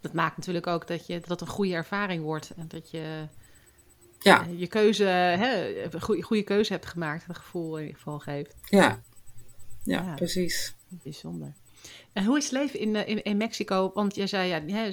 Dat 0.00 0.12
maakt 0.12 0.36
natuurlijk 0.36 0.66
ook 0.66 0.86
dat, 0.86 1.06
je, 1.06 1.20
dat 1.20 1.28
het 1.28 1.40
een 1.40 1.54
goede 1.54 1.74
ervaring 1.74 2.22
wordt. 2.22 2.50
En 2.56 2.68
dat 2.68 2.90
je 2.90 3.28
ja. 4.18 4.46
Uh, 4.46 4.60
je 4.60 4.66
keuze, 4.66 5.04
hè, 5.04 5.72
goede, 6.00 6.22
goede 6.22 6.42
keuze 6.42 6.72
hebt 6.72 6.86
gemaakt. 6.86 7.26
Het 7.26 7.36
gevoel 7.36 7.76
in 7.76 7.82
ieder 7.82 7.96
geval 7.96 8.18
geeft. 8.18 8.54
Ja, 8.64 9.00
ja, 9.82 10.02
ja. 10.02 10.14
precies. 10.14 10.74
Bijzonder. 10.88 11.52
Hoe 12.24 12.36
is 12.36 12.44
het 12.44 12.52
leven 12.52 12.80
in, 12.80 13.06
in, 13.06 13.22
in 13.22 13.36
Mexico? 13.36 13.90
Want 13.94 14.14
je 14.14 14.26
zei, 14.26 14.48
ja, 14.48 14.88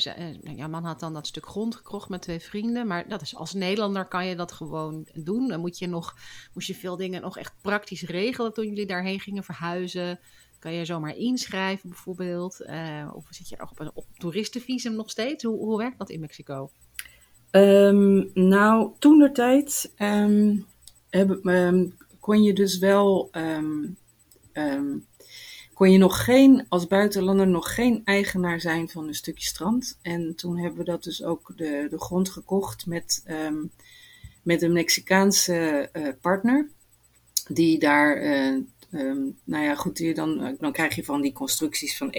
jouw 0.56 0.68
man 0.68 0.84
had 0.84 1.00
dan 1.00 1.14
dat 1.14 1.28
stuk 1.28 1.46
grond 1.46 1.76
gekocht 1.76 2.10
met 2.10 2.22
twee 2.22 2.40
vrienden. 2.40 2.88
Maar 2.88 3.08
dat 3.08 3.22
is, 3.22 3.36
als 3.36 3.54
Nederlander 3.54 4.06
kan 4.06 4.26
je 4.26 4.36
dat 4.36 4.52
gewoon 4.52 5.08
doen. 5.14 5.48
Dan 5.48 5.60
moet 5.60 5.78
je 5.78 5.88
nog, 5.88 6.16
moest 6.54 6.68
je 6.68 6.76
veel 6.76 6.98
dingen 6.98 7.22
nog 7.22 7.38
echt 7.38 7.54
praktisch 7.62 8.02
regelen 8.02 8.54
toen 8.54 8.66
jullie 8.66 8.86
daarheen 8.86 9.20
gingen 9.20 9.44
verhuizen. 9.44 10.20
Kan 10.60 10.74
je 10.74 10.86
zomaar 10.86 11.16
inschrijven 11.18 11.90
bijvoorbeeld? 11.90 12.62
Uh, 12.62 13.12
of 13.14 13.26
zit 13.30 13.50
je 13.50 13.62
op 13.62 13.80
een 13.80 13.92
op 13.94 14.06
toeristenvisum 14.18 14.96
nog 14.96 15.10
steeds? 15.10 15.44
Hoe, 15.44 15.58
hoe 15.58 15.78
werkt 15.78 15.98
dat 15.98 16.10
in 16.10 16.20
Mexico? 16.20 16.70
Um, 17.52 18.32
nou, 18.34 18.92
toen 19.00 19.20
de 19.20 19.32
tijd 19.32 19.94
um, 19.98 20.66
um, 21.12 21.98
kon 22.20 22.44
je 22.44 22.54
dus 22.54 22.78
wel 22.78 23.30
kon 25.84 25.91
je 25.91 25.98
nog 25.98 26.24
geen, 26.24 26.65
als 26.69 26.88
buitenlander 26.88 27.48
nog 27.48 27.74
geen 27.74 28.02
eigenaar 28.06 28.62
zijn 28.62 28.89
van 28.89 29.08
een 29.08 29.13
stukje 29.13 29.46
strand. 29.46 30.00
En 30.02 30.36
toen 30.36 30.58
hebben 30.58 30.80
we 30.80 30.86
dat 30.86 31.04
dus 31.04 31.24
ook 31.24 31.54
de, 31.56 31.88
de 31.89 32.00
grond 32.00 32.30
gekocht 32.30 32.86
met, 32.86 33.24
met 34.43 34.62
een 34.62 34.74
Mexicaanse 34.74 35.89
uh, 35.93 36.08
partner. 36.22 36.69
Die 37.48 37.80
daar 37.80 38.24
uh, 38.24 38.58
Um, 38.91 39.38
nou 39.43 39.63
ja, 39.63 39.76
goed, 39.76 40.15
dan, 40.15 40.56
dan 40.60 40.72
krijg 40.72 40.96
je 40.96 41.04
van 41.04 41.22
die 41.22 41.34
constructies 41.34 41.98
van 41.98 42.08
51%, 42.08 42.12
49%. 42.12 42.13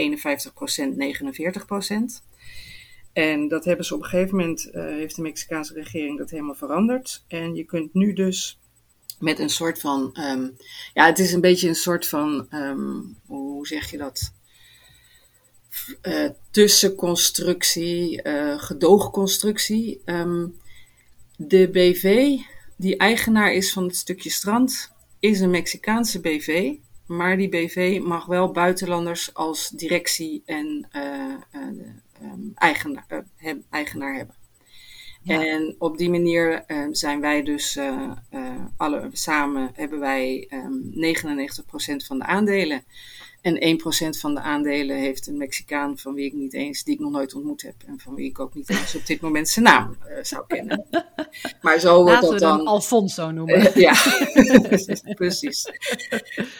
En 3.13 3.49
dat 3.49 3.65
hebben 3.65 3.85
ze 3.85 3.95
op 3.95 4.03
een 4.03 4.09
gegeven 4.09 4.37
moment, 4.37 4.69
heeft 4.73 5.17
de 5.17 5.23
Mexicaanse 5.23 5.75
regering 5.75 6.19
dat 6.19 6.31
helemaal 6.31 6.55
veranderd. 6.55 7.25
En 7.29 7.55
je 7.55 7.65
kunt 7.65 7.95
nu 7.95 8.13
dus 8.13 8.59
met 9.25 9.39
een 9.39 9.51
soort 9.51 9.81
van, 9.81 10.17
um, 10.21 10.57
ja, 10.95 11.07
het 11.07 11.19
is 11.19 11.33
een 11.33 11.41
beetje 11.41 11.69
een 11.69 11.75
soort 11.75 12.07
van, 12.07 12.47
um, 12.51 13.17
hoe 13.27 13.67
zeg 13.67 13.91
je 13.91 13.99
dat? 13.99 14.33
Uh, 16.03 16.29
tussenconstructie, 16.51 18.23
uh, 18.27 18.59
gedoogconstructie. 18.59 20.03
de 21.37 21.69
BV, 21.73 22.37
die 22.77 22.97
eigenaar 22.97 23.53
is 23.53 23.73
van 23.73 23.85
het 23.85 23.97
stukje 23.97 24.31
strand, 24.31 24.93
is 25.19 25.41
een 25.41 25.51
Mexicaanse 25.51 26.21
BV, 26.21 26.73
maar 27.07 27.37
die 27.37 27.49
BV 27.49 28.01
mag 28.03 28.27
wel 28.27 28.53
buitenlanders 28.53 29.35
als 29.35 29.69
directie 29.69 30.43
en 30.47 30.89
uh, 30.93 31.35
eigenaar, 32.55 33.25
eigenaar, 33.71 34.15
hebben. 34.15 34.44
En 35.25 35.75
op 35.79 35.99
die 35.99 36.11
manier 36.11 36.65
zijn 36.91 37.21
wij 37.21 37.43
dus 37.43 37.79
alle 38.77 39.09
samen 39.13 39.71
hebben 39.75 40.01
wij 40.01 40.49
99% 40.51 42.07
van 42.07 42.19
de 42.19 42.25
aandelen. 42.25 42.85
En 43.45 43.79
1% 44.17 44.19
van 44.19 44.35
de 44.35 44.41
aandelen 44.41 44.97
heeft 44.97 45.27
een 45.27 45.37
Mexicaan 45.37 45.99
van 45.99 46.15
wie 46.15 46.25
ik 46.25 46.33
niet 46.33 46.53
eens, 46.53 46.85
die 46.85 46.95
ik 46.95 47.01
nog 47.01 47.11
nooit 47.11 47.35
ontmoet 47.35 47.63
heb. 47.63 47.75
En 47.87 48.01
van 48.01 48.15
wie 48.15 48.29
ik 48.29 48.39
ook 48.39 48.55
niet 48.55 48.71
eens 48.71 48.95
op 48.95 49.07
dit 49.07 49.21
moment 49.21 49.49
zijn 49.49 49.65
naam 49.65 49.97
uh, 50.09 50.17
zou 50.23 50.45
kennen. 50.47 50.87
Maar 51.63 51.79
zo 51.79 51.95
wordt 51.95 52.11
Laten 52.11 52.31
dat 52.31 52.33
we 52.33 52.47
dan. 52.47 52.67
Alfonso 52.67 53.31
noemen. 53.31 53.81
ja, 53.81 53.95
precies. 55.15 55.65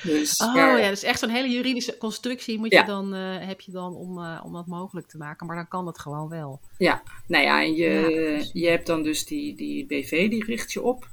Dus, 0.03 0.41
oh 0.41 0.55
ja, 0.55 0.77
ja 0.77 0.89
dus 0.89 1.03
echt 1.03 1.19
zo'n 1.19 1.29
hele 1.29 1.51
juridische 1.51 1.97
constructie 1.97 2.59
moet 2.59 2.71
je 2.71 2.77
ja. 2.77 2.85
dan, 2.85 3.15
uh, 3.15 3.47
heb 3.47 3.61
je 3.61 3.73
dan 3.73 3.95
om, 3.95 4.19
uh, 4.19 4.41
om 4.45 4.53
dat 4.53 4.67
mogelijk 4.67 5.07
te 5.07 5.17
maken. 5.17 5.47
Maar 5.47 5.57
dan 5.57 5.69
kan 5.69 5.85
dat 5.85 5.99
gewoon 5.99 6.29
wel. 6.29 6.61
Ja, 6.79 7.03
nou 7.27 7.45
ja, 7.45 7.63
en 7.63 7.75
je, 7.75 7.91
ja, 7.91 8.51
je 8.53 8.69
hebt 8.69 8.87
dan 8.87 9.03
dus 9.03 9.27
die, 9.27 9.55
die 9.55 9.87
BV, 9.87 10.31
die 10.31 10.45
richt 10.45 10.73
je 10.73 10.83
op. 10.83 11.13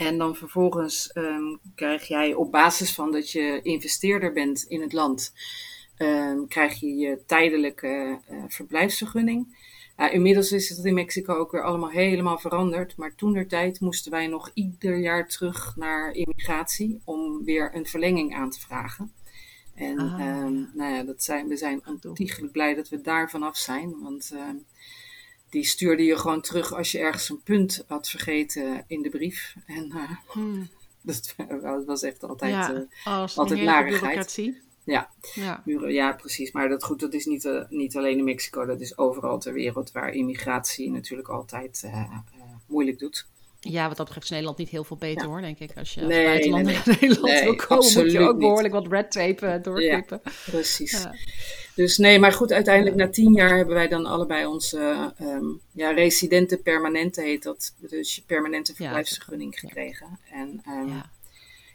En 0.00 0.18
dan 0.18 0.36
vervolgens 0.36 1.10
um, 1.14 1.60
krijg 1.74 2.08
jij 2.08 2.34
op 2.34 2.50
basis 2.50 2.94
van 2.94 3.12
dat 3.12 3.30
je 3.30 3.60
investeerder 3.62 4.32
bent 4.32 4.62
in 4.62 4.80
het 4.80 4.92
land, 4.92 5.32
um, 5.98 6.48
krijg 6.48 6.80
je 6.80 6.94
je 6.96 7.22
tijdelijke 7.26 8.18
uh, 8.30 8.44
verblijfsvergunning. 8.48 9.58
Uh, 9.96 10.12
inmiddels 10.12 10.52
is 10.52 10.68
het 10.68 10.84
in 10.84 10.94
Mexico 10.94 11.34
ook 11.34 11.52
weer 11.52 11.62
allemaal 11.62 11.90
helemaal 11.90 12.38
veranderd. 12.38 12.96
Maar 12.96 13.14
toen 13.14 13.32
der 13.32 13.48
tijd 13.48 13.80
moesten 13.80 14.10
wij 14.10 14.26
nog 14.26 14.50
ieder 14.54 14.98
jaar 14.98 15.28
terug 15.28 15.76
naar 15.76 16.12
immigratie 16.12 17.00
om 17.04 17.44
weer 17.44 17.70
een 17.74 17.86
verlenging 17.86 18.34
aan 18.34 18.50
te 18.50 18.60
vragen. 18.60 19.12
En 19.74 19.98
ah. 19.98 20.44
um, 20.44 20.70
nou 20.74 20.94
ja, 20.94 21.02
dat 21.02 21.22
zijn, 21.22 21.48
we 21.48 21.56
zijn 21.56 21.82
ontiegelijk 22.02 22.52
blij 22.52 22.74
dat 22.74 22.88
we 22.88 23.00
daar 23.00 23.30
vanaf 23.30 23.56
zijn. 23.56 23.94
Want 24.02 24.32
die 25.50 25.64
stuurde 25.64 26.02
je 26.02 26.18
gewoon 26.18 26.40
terug 26.40 26.74
als 26.74 26.92
je 26.92 26.98
ergens 26.98 27.28
een 27.28 27.42
punt 27.42 27.84
had 27.86 28.08
vergeten 28.08 28.84
in 28.86 29.02
de 29.02 29.08
brief. 29.08 29.54
En 29.66 29.92
uh, 29.94 30.10
hmm. 30.26 30.68
dat, 31.00 31.34
was 31.86 32.02
echt 32.02 32.22
altijd, 32.22 32.52
ja, 32.52 32.86
uh, 33.06 33.36
altijd 33.36 33.62
narigheid. 33.62 34.50
Ja. 34.84 35.10
Ja. 35.34 35.62
ja, 35.88 36.12
precies. 36.12 36.52
Maar 36.52 36.68
dat, 36.68 36.84
goed, 36.84 37.00
dat 37.00 37.12
is 37.12 37.24
niet, 37.24 37.44
uh, 37.44 37.62
niet 37.68 37.96
alleen 37.96 38.18
in 38.18 38.24
Mexico, 38.24 38.66
dat 38.66 38.80
is 38.80 38.98
overal 38.98 39.38
ter 39.38 39.52
wereld 39.52 39.92
waar 39.92 40.12
immigratie 40.12 40.90
natuurlijk 40.90 41.28
altijd 41.28 41.90
moeilijk 42.66 42.98
doet. 42.98 43.26
Ja, 43.60 43.88
wat 43.88 43.96
dat 43.96 44.06
betreft 44.06 44.24
is 44.24 44.30
Nederland 44.30 44.58
niet 44.58 44.68
heel 44.68 44.84
veel 44.84 44.96
beter 44.96 45.22
ja. 45.22 45.28
hoor, 45.28 45.40
denk 45.40 45.58
ik. 45.58 45.76
Als 45.76 45.94
je 45.94 46.00
als 46.00 46.08
nee, 46.08 46.24
buitenland 46.24 46.64
nee, 46.64 46.74
nee. 46.74 46.84
naar 46.86 46.96
Nederland 47.00 47.32
nee, 47.32 47.42
wil 47.42 47.56
komen, 47.56 47.94
moet 47.94 48.12
je 48.12 48.20
ook 48.20 48.38
behoorlijk 48.38 48.74
wat 48.74 48.86
red 48.86 49.10
tape 49.10 49.60
doorknippen. 49.62 50.20
Ja, 50.24 50.30
precies. 50.46 51.06
Dus 51.80 51.98
nee, 51.98 52.18
maar 52.18 52.32
goed, 52.32 52.52
uiteindelijk 52.52 52.96
na 52.96 53.08
tien 53.08 53.32
jaar 53.32 53.56
hebben 53.56 53.74
wij 53.74 53.88
dan 53.88 54.06
allebei 54.06 54.46
onze 54.46 55.12
um, 55.20 55.60
ja, 55.72 55.90
residente 55.90 56.56
permanente 56.56 57.22
heet 57.22 57.42
dat. 57.42 57.74
Dus 57.78 58.14
je 58.14 58.22
permanente 58.26 58.74
verblijfsvergunning 58.74 59.58
gekregen. 59.58 60.18
En 60.30 60.62
um, 60.68 60.88
ja. 60.88 61.10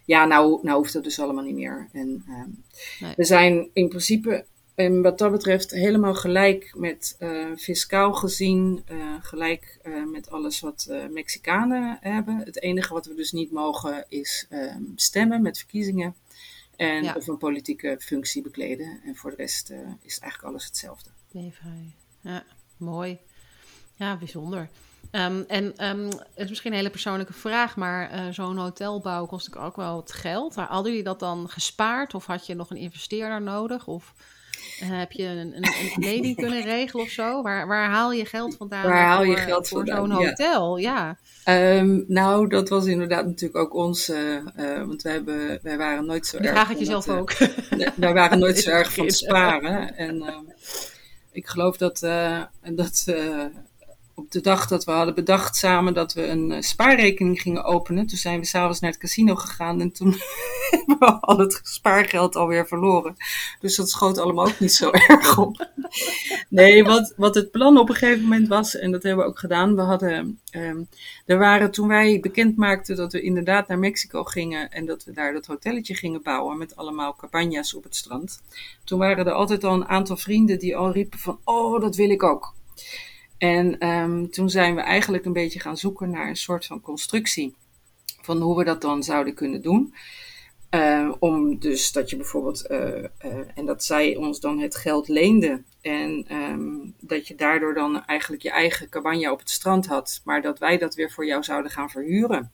ja, 0.05 0.25
nou, 0.25 0.59
nou 0.61 0.77
hoeft 0.77 0.93
dat 0.93 1.03
dus 1.03 1.19
allemaal 1.19 1.43
niet 1.43 1.55
meer. 1.55 1.89
En 1.91 2.23
um, 2.29 2.63
nee. 2.99 3.13
we 3.15 3.23
zijn 3.23 3.69
in 3.73 3.87
principe 3.87 4.45
en 4.75 5.01
wat 5.01 5.17
dat 5.17 5.31
betreft 5.31 5.71
helemaal 5.71 6.15
gelijk 6.15 6.73
met 6.77 7.15
uh, 7.19 7.45
fiscaal 7.57 8.13
gezien, 8.13 8.83
uh, 8.91 8.97
gelijk 9.21 9.79
uh, 9.83 10.05
met 10.11 10.29
alles 10.29 10.59
wat 10.59 10.89
Mexicanen 11.09 11.97
hebben. 12.01 12.37
Het 12.37 12.61
enige 12.61 12.93
wat 12.93 13.05
we 13.05 13.15
dus 13.15 13.31
niet 13.31 13.51
mogen 13.51 14.05
is 14.09 14.47
stemmen 14.95 15.41
met 15.41 15.57
verkiezingen. 15.57 16.15
En 16.77 17.03
ja. 17.03 17.13
of 17.13 17.27
een 17.27 17.37
politieke 17.37 17.97
functie 17.99 18.41
bekleden. 18.41 19.01
En 19.05 19.15
voor 19.15 19.29
de 19.29 19.35
rest 19.35 19.69
uh, 19.69 19.77
is 20.01 20.19
eigenlijk 20.19 20.53
alles 20.53 20.65
hetzelfde. 20.65 21.09
Nee, 21.31 21.53
vrij. 21.53 21.95
Ja, 22.21 22.43
mooi. 22.77 23.19
Ja, 23.95 24.17
bijzonder. 24.17 24.69
Um, 25.11 25.45
en 25.47 25.87
um, 25.89 26.05
het 26.07 26.29
is 26.35 26.49
misschien 26.49 26.71
een 26.71 26.77
hele 26.77 26.89
persoonlijke 26.89 27.33
vraag, 27.33 27.75
maar 27.75 28.13
uh, 28.13 28.33
zo'n 28.33 28.57
hotelbouw 28.57 29.25
kost 29.25 29.57
ook 29.57 29.75
wel 29.75 29.95
wat 29.95 30.11
geld. 30.11 30.55
Hadden 30.55 30.91
jullie 30.91 31.03
dat 31.03 31.19
dan 31.19 31.49
gespaard 31.49 32.13
of 32.13 32.25
had 32.25 32.45
je 32.45 32.55
nog 32.55 32.69
een 32.69 32.77
investeerder 32.77 33.41
nodig? 33.41 33.87
Of 33.87 34.13
heb 34.83 35.11
je 35.11 35.23
een, 35.23 35.55
een, 35.55 35.63
een 35.63 35.91
lening 35.95 36.35
kunnen 36.35 36.61
regelen 36.63 37.05
of 37.05 37.11
zo? 37.11 37.41
Waar, 37.41 37.67
waar 37.67 37.89
haal 37.89 38.11
je 38.11 38.25
geld 38.25 38.55
vandaan? 38.55 38.83
Waar 38.83 39.05
haal 39.05 39.23
je 39.23 39.31
voor, 39.31 39.41
geld 39.41 39.67
voor 39.67 39.85
vandaan? 39.85 40.11
zo'n 40.11 40.25
hotel? 40.25 40.77
Ja. 40.77 41.17
ja. 41.45 41.77
Um, 41.77 42.05
nou, 42.07 42.47
dat 42.47 42.69
was 42.69 42.85
inderdaad 42.85 43.25
natuurlijk 43.25 43.59
ook 43.59 43.73
ons, 43.73 44.09
uh, 44.09 44.17
uh, 44.57 44.83
want 44.85 45.01
wij, 45.01 45.13
hebben, 45.13 45.59
wij 45.61 45.77
waren 45.77 46.05
nooit 46.05 46.25
zo 46.27 46.37
Die 46.37 46.47
erg. 46.47 46.55
vraag 46.57 46.71
ik 46.71 46.77
jezelf 46.77 47.09
ook. 47.09 47.33
wij 47.95 48.13
waren 48.13 48.39
nooit 48.39 48.59
zo 48.59 48.69
erg 48.79 48.93
van 48.93 49.05
het 49.05 49.15
sparen. 49.15 49.97
En 49.97 50.45
ik 51.31 51.47
geloof 51.47 51.77
dat, 51.77 51.99
dat 52.61 53.05
op 54.15 54.31
de 54.31 54.41
dag 54.41 54.67
dat 54.67 54.83
we 54.83 54.91
hadden 54.91 55.15
bedacht 55.15 55.55
samen 55.55 55.93
dat 55.93 56.13
we 56.13 56.27
een 56.27 56.51
uh, 56.51 56.61
spaarrekening 56.61 57.41
gingen 57.41 57.63
openen. 57.63 58.07
Toen 58.07 58.17
zijn 58.17 58.39
we 58.39 58.45
s'avonds 58.45 58.79
naar 58.79 58.91
het 58.91 58.99
casino 58.99 59.35
gegaan 59.35 59.81
en 59.81 59.91
toen 59.91 60.15
hebben 60.69 60.99
we 60.99 61.19
al 61.19 61.37
het 61.37 61.59
spaargeld 61.63 62.35
alweer 62.35 62.67
verloren. 62.67 63.15
Dus 63.59 63.75
dat 63.75 63.89
schoot 63.89 64.17
allemaal 64.17 64.45
ook 64.45 64.59
niet 64.59 64.73
zo 64.73 64.91
erg 65.07 65.37
op. 65.37 65.69
Nee, 66.49 66.83
wat, 66.83 67.13
wat 67.17 67.35
het 67.35 67.51
plan 67.51 67.77
op 67.77 67.89
een 67.89 67.95
gegeven 67.95 68.23
moment 68.23 68.47
was, 68.47 68.75
en 68.75 68.91
dat 68.91 69.03
hebben 69.03 69.25
we 69.25 69.31
ook 69.31 69.39
gedaan. 69.39 69.75
We 69.75 69.81
hadden, 69.81 70.39
um, 70.51 70.87
er 71.25 71.37
waren 71.37 71.71
toen 71.71 71.87
wij 71.87 72.19
bekend 72.19 72.57
maakten 72.57 72.95
dat 72.95 73.13
we 73.13 73.21
inderdaad 73.21 73.67
naar 73.67 73.79
Mexico 73.79 74.23
gingen 74.23 74.71
en 74.71 74.85
dat 74.85 75.03
we 75.03 75.11
daar 75.11 75.33
dat 75.33 75.45
hotelletje 75.45 75.95
gingen 75.95 76.23
bouwen 76.23 76.57
met 76.57 76.75
allemaal 76.75 77.15
cabañas 77.25 77.75
op 77.75 77.83
het 77.83 77.95
strand. 77.95 78.41
Toen 78.83 78.99
waren 78.99 79.25
er 79.25 79.33
altijd 79.33 79.63
al 79.63 79.73
een 79.73 79.87
aantal 79.87 80.17
vrienden 80.17 80.59
die 80.59 80.77
al 80.77 80.91
riepen 80.91 81.19
van, 81.19 81.39
oh, 81.43 81.81
dat 81.81 81.95
wil 81.95 82.09
ik 82.09 82.23
ook. 82.23 82.53
En 83.37 83.87
um, 83.87 84.31
toen 84.31 84.49
zijn 84.49 84.75
we 84.75 84.81
eigenlijk 84.81 85.25
een 85.25 85.33
beetje 85.33 85.59
gaan 85.59 85.77
zoeken 85.77 86.09
naar 86.09 86.27
een 86.27 86.35
soort 86.35 86.65
van 86.65 86.81
constructie 86.81 87.55
van 88.21 88.41
hoe 88.41 88.57
we 88.57 88.63
dat 88.63 88.81
dan 88.81 89.03
zouden 89.03 89.33
kunnen 89.33 89.61
doen. 89.61 89.93
Uh, 90.71 91.13
om 91.19 91.59
dus 91.59 91.91
dat 91.91 92.09
je 92.09 92.15
bijvoorbeeld, 92.15 92.65
uh, 92.71 92.79
uh, 92.79 93.07
en 93.55 93.65
dat 93.65 93.83
zij 93.83 94.15
ons 94.15 94.39
dan 94.39 94.59
het 94.59 94.75
geld 94.75 95.07
leende. 95.07 95.61
En 95.81 96.25
um, 96.31 96.93
dat 96.99 97.27
je 97.27 97.35
daardoor 97.35 97.73
dan 97.73 98.05
eigenlijk 98.05 98.43
je 98.43 98.51
eigen 98.51 98.89
cabanja 98.89 99.31
op 99.31 99.39
het 99.39 99.49
strand 99.49 99.85
had. 99.85 100.21
Maar 100.23 100.41
dat 100.41 100.59
wij 100.59 100.77
dat 100.77 100.95
weer 100.95 101.11
voor 101.11 101.25
jou 101.25 101.43
zouden 101.43 101.71
gaan 101.71 101.89
verhuren. 101.89 102.51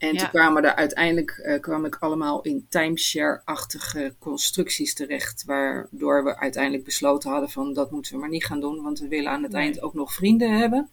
En 0.00 0.12
ja. 0.12 0.18
toen 0.18 0.28
kwamen 0.28 0.64
er 0.64 0.74
uiteindelijk 0.74 1.40
uh, 1.42 1.60
kwam 1.60 1.84
ik 1.84 1.96
allemaal 2.00 2.42
in 2.42 2.66
timeshare-achtige 2.68 4.14
constructies 4.18 4.94
terecht. 4.94 5.44
Waardoor 5.46 6.24
we 6.24 6.38
uiteindelijk 6.38 6.84
besloten 6.84 7.30
hadden 7.30 7.50
van 7.50 7.72
dat 7.72 7.90
moeten 7.90 8.12
we 8.12 8.18
maar 8.18 8.28
niet 8.28 8.44
gaan 8.44 8.60
doen. 8.60 8.82
Want 8.82 9.00
we 9.00 9.08
willen 9.08 9.30
aan 9.30 9.42
het 9.42 9.52
nee. 9.52 9.62
eind 9.62 9.82
ook 9.82 9.94
nog 9.94 10.12
vrienden 10.12 10.58
hebben. 10.58 10.88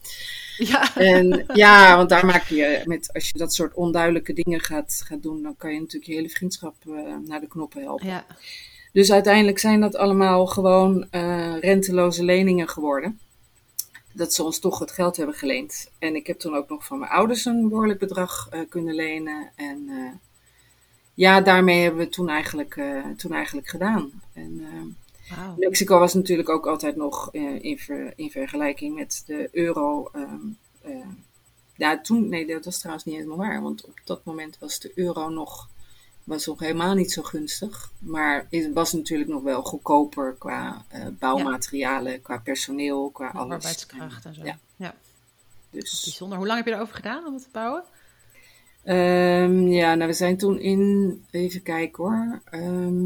Ja. 0.57 0.95
En 0.95 1.45
ja, 1.53 1.95
want 1.95 2.09
daar 2.09 2.25
maak 2.25 2.43
je 2.43 2.81
met, 2.85 3.13
als 3.13 3.29
je 3.29 3.37
dat 3.37 3.53
soort 3.53 3.73
onduidelijke 3.73 4.33
dingen 4.33 4.59
gaat, 4.59 5.01
gaat 5.05 5.23
doen, 5.23 5.43
dan 5.43 5.55
kan 5.57 5.73
je 5.73 5.79
natuurlijk 5.79 6.05
je 6.05 6.15
hele 6.15 6.29
vriendschap 6.29 6.75
uh, 6.87 7.15
naar 7.25 7.39
de 7.39 7.47
knoppen 7.47 7.81
helpen. 7.81 8.07
Ja. 8.07 8.25
Dus 8.91 9.11
uiteindelijk 9.11 9.59
zijn 9.59 9.81
dat 9.81 9.95
allemaal 9.95 10.45
gewoon 10.45 11.07
uh, 11.11 11.59
renteloze 11.59 12.23
leningen 12.23 12.67
geworden. 12.67 13.19
Dat 14.17 14.33
ze 14.33 14.43
ons 14.43 14.59
toch 14.59 14.79
het 14.79 14.91
geld 14.91 15.17
hebben 15.17 15.35
geleend. 15.35 15.91
En 15.99 16.15
ik 16.15 16.27
heb 16.27 16.39
toen 16.39 16.55
ook 16.55 16.69
nog 16.69 16.85
van 16.85 16.99
mijn 16.99 17.11
ouders 17.11 17.45
een 17.45 17.69
behoorlijk 17.69 17.99
bedrag 17.99 18.49
uh, 18.53 18.59
kunnen 18.69 18.95
lenen. 18.95 19.51
En 19.55 19.87
uh, 19.89 20.11
ja, 21.13 21.41
daarmee 21.41 21.81
hebben 21.81 21.97
we 21.99 22.05
het 22.05 22.13
toen 22.13 22.29
eigenlijk, 22.29 22.81
toen 23.17 23.31
eigenlijk 23.31 23.67
gedaan. 23.67 24.21
En, 24.33 24.61
wow. 25.35 25.57
Mexico 25.57 25.99
was 25.99 26.13
natuurlijk 26.13 26.49
ook 26.49 26.67
altijd 26.67 26.95
nog 26.95 27.33
in, 27.33 27.77
ver, 27.77 28.13
in, 28.15 28.31
vergelijking 28.31 28.95
met 28.95 29.23
de 29.25 29.49
euro. 29.51 30.09
Um, 30.15 30.57
ja, 31.75 32.01
toen, 32.01 32.29
nee, 32.29 32.47
dat 32.47 32.65
was 32.65 32.77
trouwens 32.77 33.05
niet 33.05 33.15
helemaal 33.15 33.37
waar. 33.37 33.61
Want 33.61 33.85
op 33.85 33.99
dat 34.03 34.25
moment 34.25 34.57
was 34.59 34.79
de 34.79 34.91
euro 34.95 35.29
nog 35.29 35.69
was 36.27 36.45
nog 36.45 36.59
helemaal 36.59 36.93
niet 36.93 37.11
zo 37.11 37.21
gunstig. 37.21 37.91
Maar 37.99 38.47
het 38.49 38.73
was 38.73 38.93
natuurlijk 38.93 39.29
nog 39.29 39.43
wel 39.43 39.61
goedkoper 39.63 40.35
qua 40.37 40.85
uh, 40.93 41.07
bouwmaterialen, 41.19 42.21
qua 42.21 42.37
personeel, 42.37 43.09
qua 43.09 43.27
alles. 43.27 43.53
Arbeidskracht 43.53 44.25
en 44.25 44.33
zo. 44.33 44.43
Ja. 44.43 44.57
ja. 44.75 44.95
Dus. 45.69 46.03
Bijzonder. 46.03 46.37
Hoe 46.37 46.47
lang 46.47 46.57
heb 46.57 46.67
je 46.67 46.73
erover 46.73 46.95
gedaan 46.95 47.25
om 47.25 47.33
het 47.33 47.43
te 47.43 47.49
bouwen? 47.51 47.83
Um, 48.83 49.67
ja, 49.67 49.95
nou 49.95 50.07
we 50.07 50.13
zijn 50.13 50.37
toen 50.37 50.59
in, 50.59 51.23
even 51.31 51.63
kijken 51.63 52.03
hoor, 52.03 52.41
um, 52.51 53.05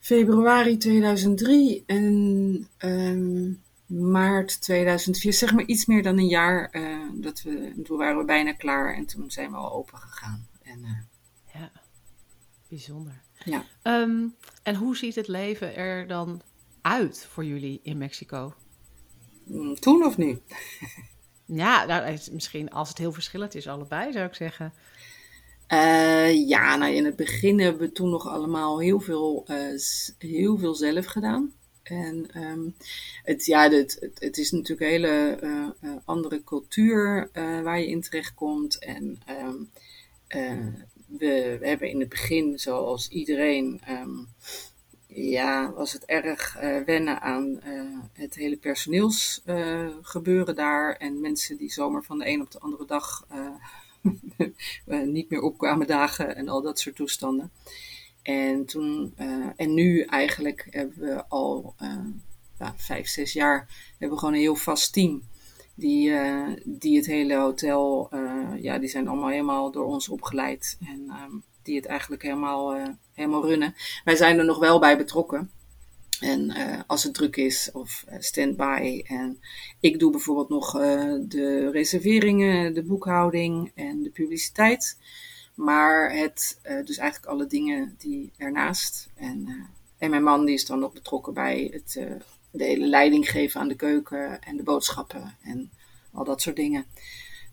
februari 0.00 0.76
2003 0.76 1.82
en 1.86 2.68
um, 2.78 3.62
maart 3.86 4.60
2004, 4.60 5.32
zeg 5.32 5.52
maar 5.52 5.64
iets 5.64 5.86
meer 5.86 6.02
dan 6.02 6.18
een 6.18 6.28
jaar. 6.28 6.68
Uh, 6.72 6.98
dat 7.12 7.42
we, 7.42 7.72
toen 7.84 7.98
waren 7.98 8.18
we 8.18 8.24
bijna 8.24 8.52
klaar 8.52 8.94
en 8.94 9.06
toen 9.06 9.30
zijn 9.30 9.50
we 9.50 9.56
al 9.56 9.72
open 9.72 9.98
gegaan. 9.98 10.46
En, 10.62 10.78
uh, 10.78 10.90
Bijzonder. 12.68 13.20
Ja. 13.44 13.64
Um, 13.82 14.34
en 14.62 14.74
hoe 14.74 14.96
ziet 14.96 15.14
het 15.14 15.28
leven 15.28 15.76
er 15.76 16.06
dan 16.06 16.42
uit 16.82 17.26
voor 17.30 17.44
jullie 17.44 17.80
in 17.82 17.98
Mexico? 17.98 18.54
Mm, 19.44 19.74
toen 19.74 20.04
of 20.04 20.16
nu? 20.16 20.38
ja, 21.62 21.84
nou, 21.84 22.18
misschien 22.32 22.70
als 22.70 22.88
het 22.88 22.98
heel 22.98 23.12
verschillend 23.12 23.54
is, 23.54 23.68
allebei 23.68 24.12
zou 24.12 24.26
ik 24.26 24.34
zeggen. 24.34 24.72
Uh, 25.72 26.48
ja, 26.48 26.76
nou 26.76 26.92
in 26.92 27.04
het 27.04 27.16
begin 27.16 27.60
hebben 27.60 27.80
we 27.80 27.92
toen 27.92 28.10
nog 28.10 28.28
allemaal 28.28 28.80
heel 28.80 29.00
veel, 29.00 29.44
uh, 29.46 29.80
heel 30.18 30.58
veel 30.58 30.74
zelf 30.74 31.06
gedaan. 31.06 31.52
En 31.82 32.26
um, 32.36 32.74
het, 33.22 33.44
ja, 33.44 33.70
het, 33.70 34.10
het, 34.14 34.38
is 34.38 34.50
natuurlijk 34.50 34.80
een 34.80 34.86
hele 34.86 35.38
uh, 35.80 35.96
andere 36.04 36.44
cultuur 36.44 37.30
waar 37.62 37.80
je 37.80 37.88
in 37.88 38.00
terecht 38.00 38.34
komt. 38.34 38.78
En 38.78 39.18
um, 39.28 39.70
we, 41.08 41.58
hebben 41.62 41.90
in 41.90 42.00
het 42.00 42.08
begin, 42.08 42.58
zoals 42.58 43.08
iedereen, 43.08 43.80
um, 43.90 44.28
ja, 45.06 45.72
was 45.72 45.92
het 45.92 46.04
erg 46.04 46.56
uh, 46.62 46.84
wennen 46.84 47.20
aan 47.20 47.60
uh, 47.66 47.98
het 48.12 48.34
hele 48.34 48.56
personeelsgebeuren 48.56 50.54
uh, 50.54 50.56
daar. 50.56 50.96
En 50.96 51.20
mensen 51.20 51.56
die 51.56 51.72
zomaar 51.72 52.02
van 52.02 52.18
de 52.18 52.28
een 52.28 52.40
op 52.40 52.50
de 52.50 52.60
andere 52.60 52.86
dag 52.86 53.26
eh, 53.28 55.00
niet 55.04 55.30
meer 55.30 55.42
opkwamen 55.42 55.86
dagen 55.86 56.36
en 56.36 56.48
al 56.48 56.62
dat 56.62 56.78
soort 56.78 56.96
toestanden. 56.96 57.50
En, 58.22 58.64
toen, 58.64 59.14
en 59.56 59.74
nu 59.74 60.00
eigenlijk 60.02 60.66
hebben 60.70 60.98
we 60.98 61.26
al 61.28 61.74
ja, 62.58 62.74
vijf, 62.76 63.08
zes 63.08 63.32
jaar 63.32 63.68
hebben 63.90 64.10
we 64.10 64.18
gewoon 64.18 64.34
een 64.34 64.40
heel 64.40 64.56
vast 64.56 64.92
team 64.92 65.22
die, 65.78 66.08
uh, 66.08 66.48
die 66.64 66.96
het 66.96 67.06
hele 67.06 67.34
hotel, 67.34 68.08
uh, 68.14 68.62
ja, 68.62 68.78
die 68.78 68.88
zijn 68.88 69.08
allemaal 69.08 69.28
helemaal 69.28 69.70
door 69.70 69.84
ons 69.84 70.08
opgeleid. 70.08 70.78
En 70.80 71.10
um, 71.24 71.42
die 71.62 71.76
het 71.76 71.86
eigenlijk 71.86 72.22
helemaal, 72.22 72.76
uh, 72.76 72.88
helemaal 73.14 73.46
runnen. 73.46 73.74
Wij 74.04 74.16
zijn 74.16 74.38
er 74.38 74.44
nog 74.44 74.58
wel 74.58 74.78
bij 74.78 74.96
betrokken. 74.96 75.50
En 76.20 76.54
als 76.86 77.02
het 77.02 77.14
druk 77.14 77.36
is 77.36 77.70
of 77.72 78.04
stand-by. 78.18 79.02
En 79.06 79.40
ik 79.80 79.98
doe 79.98 80.10
bijvoorbeeld 80.10 80.48
nog 80.48 80.72
de 81.28 81.70
reserveringen, 81.70 82.74
de 82.74 82.82
boekhouding 82.82 83.72
en 83.74 84.02
de 84.02 84.10
publiciteit. 84.10 84.98
Maar 85.54 86.12
het, 86.12 86.60
dus 86.84 86.96
eigenlijk 86.96 87.32
alle 87.32 87.46
dingen 87.46 87.94
die 87.98 88.32
ernaast. 88.36 89.08
En, 89.14 89.68
en 89.98 90.10
mijn 90.10 90.22
man 90.22 90.44
die 90.44 90.54
is 90.54 90.66
dan 90.66 90.78
nog 90.78 90.92
betrokken 90.92 91.34
bij 91.34 91.70
het 91.72 92.00
de 92.50 92.64
hele 92.64 92.86
leiding 92.86 93.30
geven 93.30 93.60
aan 93.60 93.68
de 93.68 93.76
keuken 93.76 94.40
en 94.40 94.56
de 94.56 94.62
boodschappen 94.62 95.36
en 95.42 95.70
al 96.12 96.24
dat 96.24 96.42
soort 96.42 96.56
dingen. 96.56 96.86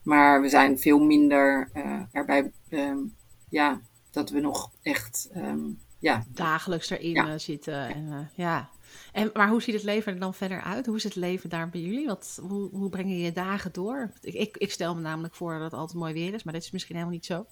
Maar 0.03 0.41
we 0.41 0.49
zijn 0.49 0.79
veel 0.79 0.99
minder 0.99 1.69
uh, 1.75 2.01
erbij, 2.12 2.51
um, 2.69 3.15
ja, 3.49 3.81
dat 4.12 4.29
we 4.29 4.39
nog 4.39 4.71
echt, 4.81 5.29
um, 5.36 5.79
ja. 5.99 6.25
Dagelijks 6.27 6.89
erin 6.89 7.13
ja. 7.13 7.27
Eh, 7.27 7.39
zitten. 7.39 7.89
En, 7.89 8.05
uh, 8.05 8.17
ja. 8.34 8.69
En, 9.12 9.29
maar 9.34 9.49
hoe 9.49 9.62
ziet 9.62 9.73
het 9.73 9.84
leven 9.84 10.13
er 10.13 10.19
dan 10.19 10.34
verder 10.34 10.62
uit? 10.62 10.86
Hoe 10.86 10.95
is 10.95 11.03
het 11.03 11.15
leven 11.15 11.49
daar 11.49 11.69
bij 11.69 11.81
jullie? 11.81 12.05
Wat, 12.05 12.39
hoe, 12.41 12.69
hoe 12.69 12.89
breng 12.89 13.10
je 13.10 13.19
je 13.19 13.31
dagen 13.31 13.71
door? 13.71 14.12
Ik, 14.21 14.34
ik, 14.34 14.58
ik 14.58 14.71
stel 14.71 14.95
me 14.95 15.01
namelijk 15.01 15.36
voor 15.36 15.53
dat 15.53 15.62
het 15.62 15.73
altijd 15.73 15.99
mooi 15.99 16.13
weer 16.13 16.34
is, 16.34 16.43
maar 16.43 16.53
dat 16.53 16.63
is 16.63 16.71
misschien 16.71 16.95
helemaal 16.95 17.15
niet 17.15 17.25
zo. 17.25 17.45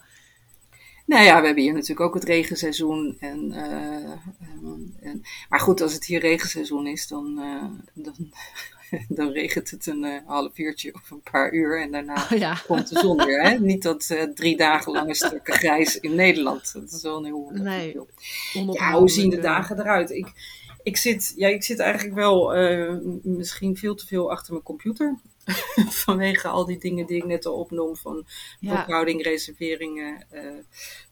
Nou 1.06 1.24
ja, 1.24 1.40
we 1.40 1.46
hebben 1.46 1.64
hier 1.64 1.72
natuurlijk 1.72 2.00
ook 2.00 2.14
het 2.14 2.24
regenseizoen. 2.24 3.16
En, 3.20 3.52
uh, 3.52 5.08
en, 5.08 5.22
maar 5.48 5.60
goed, 5.60 5.80
als 5.80 5.92
het 5.92 6.04
hier 6.04 6.20
regenseizoen 6.20 6.86
is, 6.86 7.08
dan, 7.08 7.38
uh, 7.38 7.64
dan, 7.94 8.32
dan 9.18 9.28
regent 9.28 9.70
het 9.70 9.86
een 9.86 10.04
uh, 10.04 10.18
half 10.26 10.58
uurtje 10.58 10.94
of 10.94 11.10
een 11.10 11.22
paar 11.30 11.52
uur. 11.52 11.82
En 11.82 11.90
daarna 11.90 12.14
oh, 12.32 12.38
ja. 12.38 12.58
komt 12.66 12.88
de 12.88 12.98
zon 12.98 13.24
weer. 13.24 13.42
Hè? 13.42 13.58
Niet 13.70 13.82
dat 13.82 14.16
drie 14.34 14.56
dagen 14.56 14.92
lange 14.92 15.14
stukken 15.14 15.54
grijs 15.54 16.00
in 16.00 16.14
Nederland. 16.14 16.72
Dat 16.72 16.92
is 16.92 17.02
wel 17.02 17.16
een 17.16 17.24
heel 17.24 17.50
nee, 17.52 17.96
Ja, 18.70 18.98
hoe 18.98 19.10
zien 19.10 19.30
de 19.30 19.40
dagen 19.40 19.78
eruit? 19.78 20.10
Ik, 20.10 20.32
ik, 20.82 20.96
zit, 20.96 21.32
ja, 21.36 21.48
ik 21.48 21.62
zit 21.62 21.78
eigenlijk 21.78 22.14
wel 22.14 22.52
misschien 23.22 23.76
veel 23.76 23.94
te 23.94 24.06
veel 24.06 24.30
achter 24.30 24.52
mijn 24.52 24.64
computer. 24.64 25.18
Vanwege 26.04 26.48
al 26.48 26.64
die 26.64 26.78
dingen 26.78 27.06
die 27.06 27.16
ik 27.16 27.24
net 27.24 27.46
al 27.46 27.54
opnoem: 27.54 27.96
van 27.96 28.26
ja. 28.60 28.76
boekhouding, 28.76 29.22
reserveringen, 29.22 30.26
uh, 30.32 30.40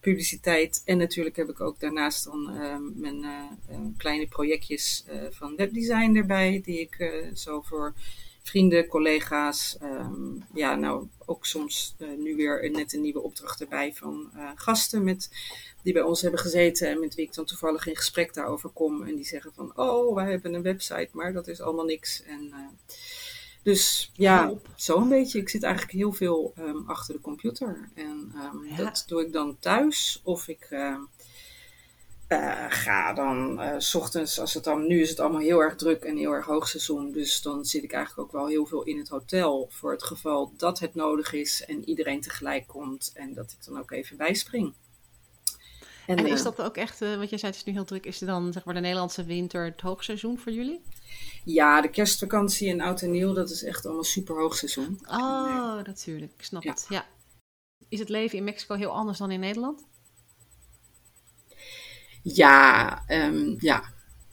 publiciteit. 0.01 0.83
En 0.85 0.99
natuurlijk 0.99 1.37
heb 1.37 1.49
ik 1.49 1.61
ook 1.61 1.81
daarnaast 1.81 2.25
dan 2.25 2.51
uh, 2.57 2.77
mijn 2.95 3.23
uh, 3.23 3.79
kleine 3.97 4.27
projectjes 4.27 5.05
van 5.31 5.57
webdesign 5.57 6.17
erbij, 6.17 6.61
die 6.65 6.81
ik 6.81 7.13
zo 7.35 7.61
voor 7.61 7.95
vrienden, 8.43 8.87
collega's, 8.87 9.77
um, 9.83 10.45
ja, 10.55 10.75
nou 10.75 11.09
ook 11.27 11.47
soms 11.47 11.97
nu 12.19 12.37
weer 12.37 12.71
net 12.71 12.93
een 12.93 13.01
nieuwe 13.01 13.21
opdracht 13.21 13.61
erbij 13.61 13.95
van 13.95 14.31
gasten 14.55 15.05
met 15.05 15.29
die 15.83 15.93
bij 15.93 16.03
ons 16.03 16.23
hebben 16.23 16.41
gezeten 16.41 16.89
en 16.89 17.01
met 17.01 17.15
wie 17.15 17.27
ik 17.27 17.35
dan 17.35 17.45
toevallig 17.45 17.87
in 17.87 17.97
gesprek 17.97 18.35
daarover 18.35 18.71
kom. 18.71 19.03
En 19.03 19.15
die 19.15 19.25
zeggen 19.25 19.53
van, 19.55 19.73
oh, 19.77 20.15
wij 20.15 20.31
hebben 20.31 20.55
een 20.55 20.63
website, 20.63 21.09
maar 21.13 21.33
dat 21.33 21.49
is 21.49 21.61
allemaal 21.61 21.85
niks. 21.85 22.23
En 22.23 22.43
uh, 22.43 22.57
dus 23.63 24.11
ja, 24.15 24.53
zo 24.77 24.97
een 24.97 25.09
beetje. 25.09 25.39
Ik 25.39 25.49
zit 25.49 25.63
eigenlijk 25.63 25.95
heel 25.95 26.13
veel 26.13 26.55
um, 26.59 26.85
achter 26.87 27.15
de 27.15 27.21
computer. 27.21 27.91
En 27.95 28.33
um, 28.53 28.65
ja. 28.65 28.77
dat 28.77 29.05
doe 29.07 29.21
ik 29.21 29.33
dan 29.33 29.57
thuis. 29.59 30.21
Of 30.25 30.49
ik 30.49 30.67
uh, 30.71 30.97
uh, 32.29 32.65
ga 32.69 33.13
dan 33.13 33.61
uh, 33.61 33.75
s 33.79 33.95
ochtends, 33.95 34.41
als 34.41 34.55
het 34.55 34.65
dan, 34.65 34.87
nu 34.87 35.01
is 35.01 35.11
het 35.11 35.21
allemaal 35.21 35.41
heel 35.41 35.61
erg 35.61 35.77
druk 35.77 36.03
en 36.03 36.17
heel 36.17 36.33
erg 36.33 36.47
hoogseizoen. 36.47 37.13
Dus 37.13 37.43
dan 37.43 37.65
zit 37.65 37.83
ik 37.83 37.93
eigenlijk 37.93 38.29
ook 38.29 38.41
wel 38.41 38.47
heel 38.47 38.67
veel 38.67 38.83
in 38.83 38.99
het 38.99 39.09
hotel. 39.09 39.69
Voor 39.71 39.93
het 39.93 40.03
geval 40.03 40.53
dat 40.57 40.79
het 40.79 40.95
nodig 40.95 41.33
is 41.33 41.65
en 41.65 41.89
iedereen 41.89 42.21
tegelijk 42.21 42.67
komt. 42.67 43.11
En 43.15 43.35
dat 43.35 43.53
ik 43.53 43.65
dan 43.65 43.79
ook 43.79 43.91
even 43.91 44.17
bijspring. 44.17 44.75
En, 46.07 46.17
en 46.17 46.27
is 46.27 46.43
dat 46.43 46.63
ook 46.63 46.77
echt, 46.77 46.99
wat 46.99 47.31
jij 47.31 47.39
zei, 47.39 47.53
het 47.53 47.57
is 47.57 47.65
nu 47.65 47.73
heel 47.73 47.85
druk. 47.85 48.07
Is 48.07 48.21
het 48.21 48.29
dan 48.29 48.53
zeg 48.53 48.65
maar 48.65 48.75
de 48.75 48.81
Nederlandse 48.81 49.25
winter 49.25 49.65
het 49.65 49.81
hoogseizoen 49.81 50.39
voor 50.39 50.53
jullie? 50.53 50.81
Ja, 51.45 51.81
de 51.81 51.91
kerstvakantie 51.91 52.71
en 52.71 52.81
oud 52.81 53.03
en 53.03 53.11
nieuw, 53.11 53.33
dat 53.33 53.51
is 53.51 53.65
echt 53.65 53.87
allemaal 53.87 54.05
super 54.05 54.37
hoog 54.37 54.57
seizoen. 54.57 54.99
Oh, 55.09 55.83
natuurlijk. 55.85 56.33
Ik 56.37 56.45
snap 56.45 56.63
ja. 56.63 56.71
het. 56.71 56.87
Ja. 56.89 57.07
Is 57.89 57.99
het 57.99 58.09
leven 58.09 58.39
in 58.39 58.45
Mexico 58.45 58.75
heel 58.75 58.91
anders 58.91 59.19
dan 59.19 59.31
in 59.31 59.41
Nederland? 59.41 59.85
Ja, 62.23 63.03
um, 63.09 63.57
ja. 63.59 63.85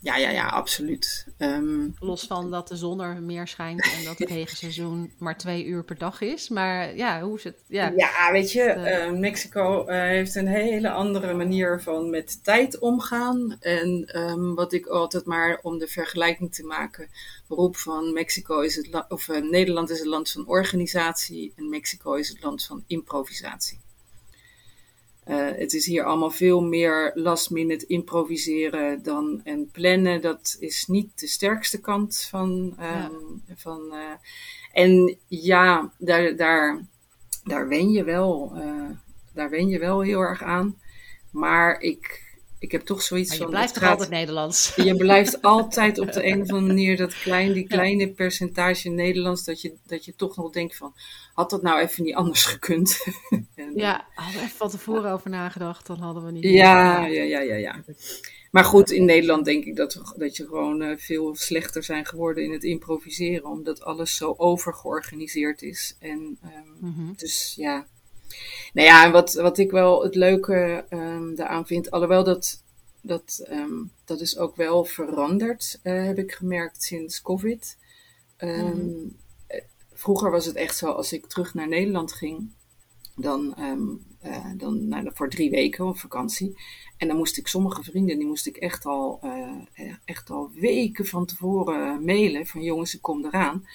Ja, 0.01 0.17
ja, 0.17 0.29
ja, 0.29 0.47
absoluut. 0.47 1.27
Um, 1.37 1.95
Los 1.99 2.23
van 2.27 2.51
dat 2.51 2.67
de 2.67 2.75
zon 2.75 3.01
er 3.01 3.21
meer 3.21 3.47
schijnt 3.47 3.81
en 3.97 4.03
dat 4.03 4.17
het 4.17 4.29
regenseizoen 4.41 5.11
maar 5.17 5.37
twee 5.37 5.65
uur 5.65 5.83
per 5.83 5.97
dag 5.97 6.21
is. 6.21 6.49
Maar 6.49 6.95
ja, 6.95 7.21
hoe 7.21 7.37
is 7.37 7.43
het? 7.43 7.55
Ja, 7.67 7.93
ja 7.95 8.31
weet 8.31 8.51
je, 8.51 8.75
uh, 9.11 9.19
Mexico 9.19 9.87
uh, 9.87 10.01
heeft 10.01 10.35
een 10.35 10.47
hele 10.47 10.89
andere 10.89 11.33
manier 11.33 11.81
van 11.81 12.09
met 12.09 12.43
tijd 12.43 12.79
omgaan. 12.79 13.57
En 13.59 14.19
um, 14.19 14.55
wat 14.55 14.73
ik 14.73 14.85
altijd 14.85 15.25
maar 15.25 15.59
om 15.61 15.77
de 15.77 15.87
vergelijking 15.87 16.53
te 16.53 16.63
maken 16.63 17.09
roep 17.47 17.77
van 17.77 18.13
Mexico 18.13 18.59
is 18.59 18.75
het 18.75 19.05
of 19.09 19.27
uh, 19.27 19.49
Nederland 19.51 19.89
is 19.89 19.99
het 19.99 20.07
land 20.07 20.31
van 20.31 20.47
organisatie 20.47 21.53
en 21.55 21.69
Mexico 21.69 22.13
is 22.13 22.29
het 22.29 22.43
land 22.43 22.65
van 22.65 22.83
improvisatie. 22.87 23.79
Uh, 25.29 25.47
het 25.55 25.73
is 25.73 25.85
hier 25.85 26.03
allemaal 26.03 26.31
veel 26.31 26.61
meer 26.61 27.11
last 27.13 27.49
minute 27.49 27.85
improviseren 27.85 29.03
dan 29.03 29.41
en 29.43 29.69
plannen. 29.71 30.21
Dat 30.21 30.57
is 30.59 30.85
niet 30.87 31.19
de 31.19 31.27
sterkste 31.27 31.79
kant 31.79 32.27
van. 32.29 32.49
Um, 32.79 33.43
ja. 33.47 33.55
van 33.55 33.81
uh, 33.91 34.11
en 34.73 35.17
ja, 35.27 35.91
daar, 35.97 36.35
daar, 36.35 36.85
daar 37.43 37.67
wen 37.67 37.89
je 37.89 38.03
wel. 38.03 38.51
Uh, 38.55 38.89
daar 39.33 39.49
wen 39.49 39.67
je 39.67 39.79
wel 39.79 40.01
heel 40.01 40.19
erg 40.19 40.43
aan. 40.43 40.77
Maar 41.31 41.79
ik, 41.81 42.28
ik 42.59 42.71
heb 42.71 42.81
toch 42.81 43.01
zoiets 43.01 43.29
Maar 43.29 43.37
van. 43.37 43.45
je 43.47 43.51
blijft 43.53 43.73
toch 43.73 43.83
altijd 43.83 44.09
Nederlands? 44.09 44.75
je 44.89 44.95
blijft 44.95 45.41
altijd 45.41 45.99
op 45.99 46.11
de 46.11 46.25
een 46.25 46.41
of 46.41 46.49
andere 46.49 46.67
manier 46.67 46.97
dat 46.97 47.19
klein, 47.19 47.53
die 47.53 47.67
kleine 47.67 48.09
percentage 48.09 48.89
Nederlands, 48.89 49.43
dat 49.43 49.61
je, 49.61 49.73
dat 49.85 50.05
je 50.05 50.15
toch 50.15 50.35
nog 50.35 50.51
denkt 50.51 50.75
van, 50.75 50.93
had 51.33 51.49
dat 51.49 51.61
nou 51.61 51.79
even 51.79 52.03
niet 52.03 52.15
anders 52.15 52.43
gekund? 52.43 52.97
En, 53.55 53.71
Ja, 53.75 54.07
hadden 54.13 54.35
we 54.39 54.45
even 54.45 54.57
van 54.57 54.69
tevoren 54.69 55.11
over 55.11 55.29
nagedacht, 55.29 55.87
dan 55.87 55.99
hadden 55.99 56.25
we 56.25 56.31
niet. 56.31 56.43
ja, 56.43 57.05
ja, 57.05 57.23
ja, 57.23 57.39
ja, 57.39 57.55
ja. 57.55 57.83
Maar 58.51 58.65
goed, 58.65 58.91
in 58.91 59.05
Nederland 59.05 59.45
denk 59.45 59.65
ik 59.65 59.75
dat, 59.75 59.93
we, 59.93 60.13
dat 60.17 60.37
je 60.37 60.45
gewoon 60.45 60.81
eh, 60.81 60.97
veel 60.97 61.35
slechter 61.35 61.83
zijn 61.83 62.05
geworden 62.05 62.43
in 62.43 62.51
het 62.51 62.63
improviseren, 62.63 63.45
omdat 63.45 63.81
alles 63.83 64.15
zo 64.15 64.33
overgeorganiseerd 64.37 65.61
is. 65.61 65.95
En 65.99 66.37
ehm, 66.43 66.87
Mhm. 66.89 67.13
dus 67.15 67.53
ja. 67.57 67.87
Nou 68.73 68.87
ja, 68.87 69.05
en 69.05 69.11
wat, 69.11 69.33
wat 69.33 69.57
ik 69.57 69.71
wel 69.71 70.03
het 70.03 70.15
leuke 70.15 70.85
ehm 70.89 71.35
daaraan 71.35 71.65
vind, 71.67 71.91
alhoewel 71.91 72.23
dat, 72.23 72.63
dat, 73.01 73.41
ehm, 73.47 73.83
dat 74.05 74.21
is 74.21 74.37
ook 74.37 74.55
wel 74.55 74.85
veranderd, 74.85 75.79
eh, 75.83 76.05
heb 76.05 76.17
ik 76.17 76.31
gemerkt 76.31 76.83
sinds 76.83 77.21
COVID. 77.21 77.77
Ehm, 78.37 78.65
Mhm. 78.77 78.89
eh, 79.47 79.61
Vroeger 79.93 80.31
was 80.31 80.45
het 80.45 80.55
echt 80.55 80.77
zo, 80.77 80.91
als 80.91 81.13
ik 81.13 81.25
terug 81.27 81.53
naar 81.53 81.67
Nederland 81.67 82.11
ging, 82.13 82.49
dan, 83.15 83.55
eh, 84.21 84.45
dan 84.57 84.87
nou, 84.87 85.09
voor 85.13 85.29
drie 85.29 85.49
weken 85.49 85.85
op 85.85 85.97
vakantie. 85.99 86.57
En 86.97 87.07
dan 87.07 87.17
moest 87.17 87.37
ik 87.37 87.47
sommige 87.47 87.83
vrienden, 87.83 88.17
die 88.17 88.27
moest 88.27 88.47
ik 88.47 88.57
echt 88.57 88.85
al, 88.85 89.19
echt 90.05 90.29
al 90.29 90.51
weken 90.53 91.05
van 91.05 91.25
tevoren 91.25 92.05
mailen 92.05 92.45
van 92.47 92.61
jongens, 92.61 92.95
ik 92.95 93.01
kom 93.01 93.25
eraan. 93.25 93.67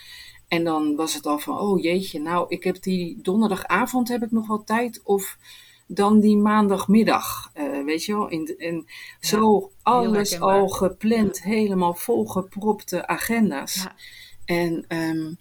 En 0.54 0.64
dan 0.64 0.96
was 0.96 1.14
het 1.14 1.26
al 1.26 1.38
van, 1.38 1.58
oh 1.58 1.82
jeetje, 1.82 2.20
nou, 2.20 2.46
ik 2.48 2.64
heb 2.64 2.82
die 2.82 3.18
donderdagavond 3.22 4.08
heb 4.08 4.22
ik 4.22 4.30
nog 4.30 4.46
wel 4.46 4.64
tijd. 4.64 5.00
Of 5.04 5.38
dan 5.86 6.20
die 6.20 6.36
maandagmiddag, 6.36 7.50
eh, 7.54 7.84
weet 7.84 8.04
je 8.04 8.12
wel. 8.12 8.28
In 8.28 8.54
en 8.58 8.84
zo 9.20 9.70
alles 9.82 10.40
al 10.40 10.68
gepland, 10.68 11.42
helemaal 11.42 11.94
volgepropte 11.94 13.06
agenda's. 13.06 13.74
Ja. 13.82 13.94
En 14.44 14.84
ehm, 14.88 15.32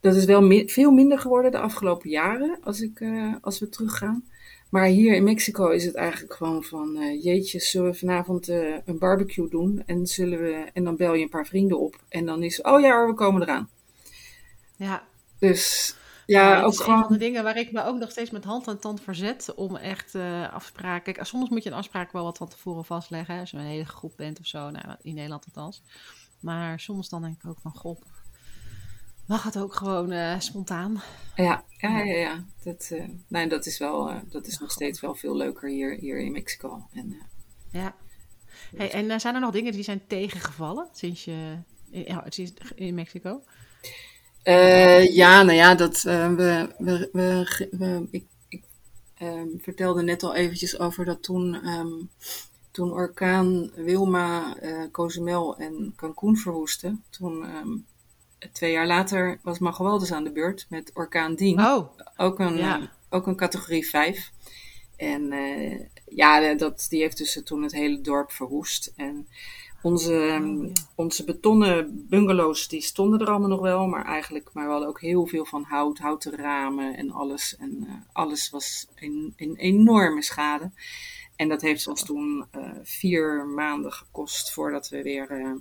dat 0.00 0.14
is 0.14 0.24
wel 0.24 0.42
mi- 0.42 0.68
veel 0.68 0.90
minder 0.90 1.18
geworden 1.18 1.50
de 1.50 1.58
afgelopen 1.58 2.10
jaren, 2.10 2.58
als, 2.62 2.80
ik, 2.80 3.00
eh, 3.00 3.34
als 3.40 3.58
we 3.58 3.68
teruggaan. 3.68 4.24
Maar 4.70 4.86
hier 4.86 5.14
in 5.14 5.24
Mexico 5.24 5.68
is 5.68 5.84
het 5.84 5.94
eigenlijk 5.94 6.34
gewoon 6.34 6.62
van, 6.64 6.96
eh, 6.96 7.22
jeetje, 7.24 7.60
zullen 7.60 7.90
we 7.90 7.96
vanavond 7.98 8.48
een 8.48 8.98
barbecue 8.98 9.48
doen? 9.48 9.82
En, 9.86 10.06
zullen 10.06 10.38
we, 10.38 10.64
en 10.72 10.84
dan 10.84 10.96
bel 10.96 11.14
je 11.14 11.22
een 11.22 11.28
paar 11.28 11.46
vrienden 11.46 11.80
op. 11.80 11.96
En 12.08 12.26
dan 12.26 12.42
is, 12.42 12.62
oh 12.62 12.80
ja, 12.80 13.06
we 13.06 13.14
komen 13.14 13.42
eraan. 13.42 13.68
Ja, 14.76 15.02
Dus 15.38 15.96
ja, 16.26 16.62
ook 16.62 16.72
is 16.72 16.78
een 16.78 16.84
van 16.84 16.96
de 16.96 17.02
gewoon. 17.02 17.18
dingen 17.18 17.44
waar 17.44 17.56
ik 17.56 17.72
me 17.72 17.84
ook 17.84 17.98
nog 17.98 18.10
steeds 18.10 18.30
met 18.30 18.44
hand 18.44 18.66
en 18.66 18.78
tand 18.80 19.00
verzet 19.00 19.54
om 19.54 19.76
echt 19.76 20.14
eh, 20.14 20.52
afspraken. 20.52 21.12
Kijk, 21.12 21.26
soms 21.26 21.48
moet 21.48 21.62
je 21.62 21.70
een 21.70 21.76
afspraak 21.76 22.12
wel 22.12 22.24
wat 22.24 22.36
van 22.38 22.48
tevoren 22.48 22.84
vastleggen. 22.84 23.34
hè, 23.34 23.40
Als 23.40 23.50
je 23.50 23.56
een 23.56 23.64
hele 23.64 23.84
groep 23.84 24.12
bent 24.16 24.38
of 24.40 24.46
zo, 24.46 24.70
nou, 24.70 24.96
in 25.02 25.14
Nederland 25.14 25.44
althans. 25.44 25.82
Maar 26.40 26.80
soms 26.80 27.08
dan 27.08 27.22
denk 27.22 27.42
ik 27.42 27.50
ook 27.50 27.60
van, 27.60 27.72
god, 27.74 28.02
mag 29.26 29.42
het 29.42 29.58
ook 29.58 29.74
gewoon 29.74 30.10
eh, 30.12 30.38
spontaan? 30.40 31.02
Ja, 31.34 31.64
ja, 31.68 31.98
ja, 31.98 32.16
ja. 32.16 32.44
Dat, 32.64 32.88
eh, 32.92 33.04
nee, 33.28 33.48
dat 33.48 33.66
is 33.66 33.78
wel, 33.78 34.12
dat 34.28 34.46
is 34.46 34.58
nog 34.58 34.70
steeds 34.70 35.00
wel 35.00 35.14
veel 35.14 35.36
leuker 35.36 35.68
hier, 35.68 35.94
hier 35.98 36.18
in 36.18 36.32
Mexico. 36.32 36.86
En, 36.92 37.16
Ja. 37.70 37.94
Hey, 38.76 38.90
en 38.92 39.20
zijn 39.20 39.34
er 39.34 39.40
nog 39.40 39.52
dingen 39.52 39.72
die 39.72 39.82
zijn 39.82 40.06
tegengevallen 40.06 40.88
sinds 40.92 41.24
je 41.24 41.58
in, 41.90 42.22
in 42.74 42.94
Mexico? 42.94 43.42
Eh, 44.46 45.14
ja, 45.14 45.42
nou 45.42 45.56
ja, 45.56 45.74
dat, 45.74 46.04
eh, 46.04 46.28
we, 46.34 46.68
we, 46.78 47.08
we, 47.12 47.68
we- 47.70 48.06
ik, 48.10 48.24
ik 48.48 48.62
ehm, 49.18 49.46
vertelde 49.60 50.02
net 50.02 50.22
al 50.22 50.34
eventjes 50.34 50.78
over 50.78 51.04
dat 51.04 51.22
toen, 51.22 51.54
ehm, 51.54 51.92
toen 52.70 52.92
orkaan 52.92 53.70
Wilma, 53.74 54.56
eh 54.60 54.82
Cozumel 54.92 55.56
en 55.56 55.92
Cancun 55.96 56.36
verwoestte. 56.36 56.96
Toen, 57.10 57.44
ehm, 57.44 57.68
twee 58.52 58.72
jaar 58.72 58.86
later, 58.86 59.38
was 59.42 59.58
Magalwal 59.58 59.98
dus 59.98 60.12
aan 60.12 60.24
de 60.24 60.32
beurt 60.32 60.66
met 60.68 60.90
orkaan 60.94 61.34
Dien. 61.34 61.60
Oh, 61.60 61.88
Ook 62.16 62.38
een, 62.38 62.56
Ja. 62.56 62.92
ook 63.10 63.26
een 63.26 63.36
categorie 63.36 63.88
5. 63.88 64.30
En 64.96 65.32
ja, 66.08 66.54
dat, 66.54 66.86
die 66.88 67.00
heeft 67.00 67.18
dus 67.18 67.40
toen 67.44 67.62
het 67.62 67.72
hele 67.72 68.00
dorp 68.00 68.30
verwoest. 68.32 68.92
En 68.96 69.28
onze, 69.86 70.14
ehm, 70.28 70.56
Oh, 70.58 70.66
ja. 70.66 70.72
onze 70.94 71.24
betonnen 71.24 72.06
bungalows, 72.08 72.68
die 72.68 72.80
stonden 72.82 73.20
er 73.20 73.28
allemaal 73.28 73.48
nog 73.48 73.60
wel. 73.60 73.86
Maar 73.86 74.04
eigenlijk, 74.04 74.50
maar 74.52 74.64
we 74.64 74.70
hadden 74.70 74.88
ook 74.88 75.00
heel 75.00 75.26
veel 75.26 75.44
van 75.44 75.62
hout, 75.62 75.98
houten 75.98 76.36
ramen 76.36 76.96
en 76.96 77.10
alles. 77.10 77.56
En 77.56 77.84
eh, 77.88 77.94
alles 78.12 78.50
was 78.50 78.88
in, 78.94 79.32
in 79.36 79.54
enorme 79.56 80.22
schade. 80.22 80.70
En 81.36 81.48
dat 81.48 81.62
heeft 81.62 81.86
ons 81.86 82.04
toen 82.04 82.46
eh, 82.50 82.70
vier 82.82 83.46
maanden 83.46 83.92
gekost 83.92 84.52
voordat 84.52 84.88
we 84.88 85.02
weer... 85.02 85.30
eh, 85.30 85.52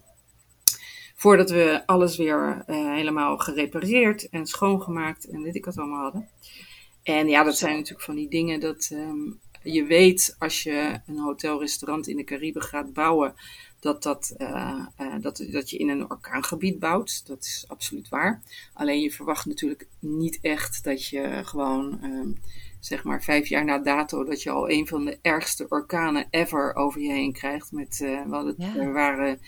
Voordat 1.17 1.49
we 1.49 1.83
alles 1.85 2.17
weer 2.17 2.63
helemaal 2.67 3.37
gerepareerd 3.37 4.29
en 4.29 4.45
schoongemaakt 4.45 5.29
en 5.29 5.41
weet 5.41 5.55
ik 5.55 5.65
wat 5.65 5.77
allemaal 5.77 6.01
hadden. 6.03 6.29
En 7.03 7.27
ja, 7.27 7.43
dat 7.43 7.57
zijn 7.57 7.73
natuurlijk 7.75 8.03
van 8.03 8.15
die 8.15 8.29
dingen 8.29 8.59
dat 8.59 8.89
ehm, 8.91 9.31
je 9.65 9.83
weet 9.83 10.35
als 10.39 10.63
je 10.63 10.99
een 11.05 11.19
hotelrestaurant 11.19 12.07
in 12.07 12.17
de 12.17 12.23
Cariben 12.23 12.61
gaat 12.61 12.93
bouwen, 12.93 13.33
dat, 13.79 14.03
dat, 14.03 14.33
eh, 14.37 14.85
eh, 14.95 15.13
dat, 15.21 15.45
dat 15.51 15.69
je 15.69 15.77
in 15.77 15.89
een 15.89 16.09
orkaangebied 16.09 16.79
bouwt. 16.79 17.27
Dat 17.27 17.43
is 17.43 17.65
absoluut 17.67 18.09
waar. 18.09 18.41
Alleen 18.73 19.01
je 19.01 19.11
verwacht 19.11 19.45
natuurlijk 19.45 19.87
niet 19.99 20.39
echt 20.41 20.83
dat 20.83 21.05
je 21.05 21.41
gewoon, 21.43 21.99
ehm, 22.01 22.29
zeg 22.79 23.03
maar 23.03 23.23
vijf 23.23 23.47
jaar 23.47 23.65
na 23.65 23.77
dato, 23.77 24.23
dat 24.23 24.43
je 24.43 24.49
al 24.49 24.69
een 24.69 24.87
van 24.87 25.05
de 25.05 25.17
ergste 25.21 25.65
orkanen 25.69 26.27
ever 26.29 26.75
over 26.75 27.01
je 27.01 27.11
heen 27.11 27.33
krijgt. 27.33 27.71
Met, 27.71 27.97
we, 27.97 28.25
hadden, 28.29 28.55
Ja. 28.57 28.73
we 28.73 28.91
waren 28.91 29.39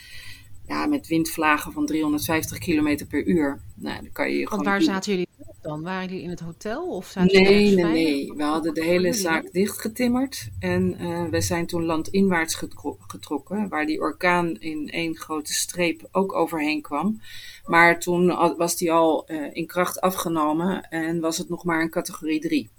ja, 0.67 0.85
met 0.85 1.07
windvlagen 1.07 1.71
van 1.71 1.85
350 1.85 2.57
km 2.57 3.05
per 3.07 3.25
uur. 3.25 3.61
Nou, 3.75 4.01
dan 4.01 4.11
kan 4.11 4.31
je 4.31 4.37
want 4.37 4.49
gewoon 4.49 4.63
waar 4.63 4.81
zaten 4.81 5.11
jullie 5.11 5.26
dan? 5.67 5.81
Waren 5.83 6.07
jullie 6.07 6.23
in 6.23 6.29
het 6.29 6.39
hotel? 6.39 6.87
Of 6.89 7.13
jullie 7.13 7.41
Nee, 7.41 7.75
nee, 7.75 7.85
nee. 7.85 8.33
We 8.33 8.43
hadden 8.43 8.73
de 8.73 8.83
hele 8.83 9.13
zaak 9.13 9.51
dichtgetimmerd. 9.51 10.49
En 10.59 10.97
eh, 10.99 11.25
we 11.25 11.41
zijn 11.41 11.65
toen 11.67 11.85
landinwaarts 11.85 12.55
getro- 12.55 12.97
getrokken, 13.07 13.67
waar 13.69 13.85
die 13.85 13.99
orkaan 13.99 14.59
in 14.59 14.89
één 14.89 15.15
grote 15.15 15.53
streep 15.53 16.07
ook 16.11 16.33
overheen 16.33 16.81
kwam. 16.81 17.21
Maar 17.65 17.99
toen 17.99 18.27
was 18.57 18.77
die 18.77 18.91
al 18.91 19.27
eh, 19.27 19.49
in 19.55 19.65
kracht 19.67 20.01
afgenomen 20.01 20.89
en 20.89 21.19
was 21.19 21.37
het 21.37 21.49
nog 21.49 21.63
maar 21.63 21.81
een 21.81 21.89
categorie 21.89 22.39
3. 22.39 22.69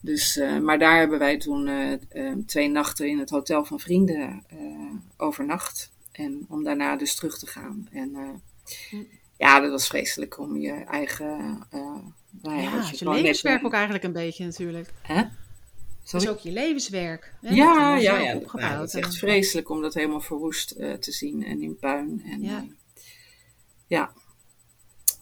Dus, 0.00 0.36
eh, 0.36 0.58
maar 0.58 0.78
daar 0.78 0.98
hebben 0.98 1.18
wij 1.18 1.38
toen 1.38 1.70
twee 2.46 2.68
nachten 2.68 3.08
in 3.08 3.18
het 3.18 3.30
hotel 3.30 3.64
van 3.64 3.80
vrienden 3.80 4.44
overnacht. 5.16 5.90
En 6.12 6.46
om 6.48 6.64
daarna 6.64 6.96
dus 6.96 7.14
terug 7.14 7.38
te 7.38 7.46
gaan. 7.46 7.88
En 7.92 8.40
Hm. 8.90 8.96
Ja, 9.42 9.60
dat 9.60 9.70
was 9.70 9.86
vreselijk 9.86 10.38
om 10.38 10.56
je 10.56 10.72
eigen. 10.72 11.66
eh 11.70 11.80
nou 12.42 12.60
ja, 12.62 12.90
je 12.92 13.08
levenswerk 13.10 13.64
ook 13.64 13.72
eigenlijk 13.72 14.04
een 14.04 14.12
beetje 14.12 14.44
natuurlijk. 14.44 14.90
Hè? 15.02 15.22
Sorry? 16.04 16.26
is 16.26 16.32
ook 16.32 16.38
je 16.38 16.52
levenswerk. 16.52 17.34
hè? 17.40 17.54
Ja, 17.54 17.96
ja, 17.96 18.18
ja. 18.18 18.36
opgebouwd. 18.36 18.78
Het 18.80 18.94
is 18.94 19.00
echt 19.00 19.16
vreselijk 19.18 19.70
om 19.70 19.82
dat 19.82 19.94
helemaal 19.94 20.20
verwoest 20.20 20.70
eh, 20.70 20.92
te 20.92 21.12
zien 21.12 21.44
en 21.44 21.62
in 21.62 21.76
puin. 21.78 22.22
En, 22.26 22.42
Ja. 22.42 22.50
ja. 22.50 22.64
ja. 23.86 24.12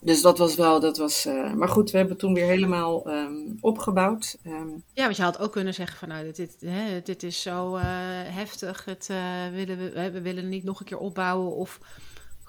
Dus 0.03 0.21
dat 0.23 0.39
was 0.39 0.55
wel, 0.55 0.81
dat 0.81 0.97
was. 0.97 1.27
eh, 1.27 1.53
maar 1.53 1.69
goed, 1.69 1.91
we 1.91 1.99
hebben 1.99 2.17
toen 2.17 2.35
weer 2.35 2.47
helemaal 2.47 3.07
ehm, 3.11 3.33
opgebouwd. 3.61 4.37
Ehm, 4.45 4.69
Ja, 4.93 5.05
want 5.05 5.17
je 5.17 5.23
had 5.23 5.39
ook 5.39 5.53
kunnen 5.53 5.75
zeggen 5.75 5.99
van 5.99 6.09
nou, 6.09 6.25
dit, 6.25 6.37
dit, 6.37 6.57
hè, 6.61 7.03
dit 7.03 7.23
is 7.23 7.43
zo 7.43 7.77
eh, 7.77 7.83
heftig. 8.25 8.85
Het, 8.85 9.07
eh, 9.11 9.49
willen 9.53 9.79
we, 9.79 10.11
we 10.11 10.21
willen 10.21 10.43
het 10.43 10.51
niet 10.53 10.65
nog 10.65 10.81
een 10.81 10.87
keer 10.87 10.99
opbouwen. 10.99 11.55
Of 11.57 11.81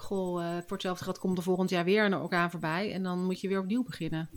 goh, 0.02 0.42
eh, 0.44 0.50
voor 0.52 0.72
hetzelfde 0.72 1.04
geld 1.04 1.18
komt 1.18 1.36
er 1.38 1.44
volgend 1.44 1.70
jaar 1.70 1.84
weer 1.84 2.04
een 2.04 2.14
orkaan 2.14 2.50
voorbij. 2.50 2.92
En 2.92 3.02
dan 3.02 3.24
moet 3.24 3.40
je 3.40 3.48
weer 3.48 3.60
opnieuw 3.60 3.82
beginnen. 3.84 4.28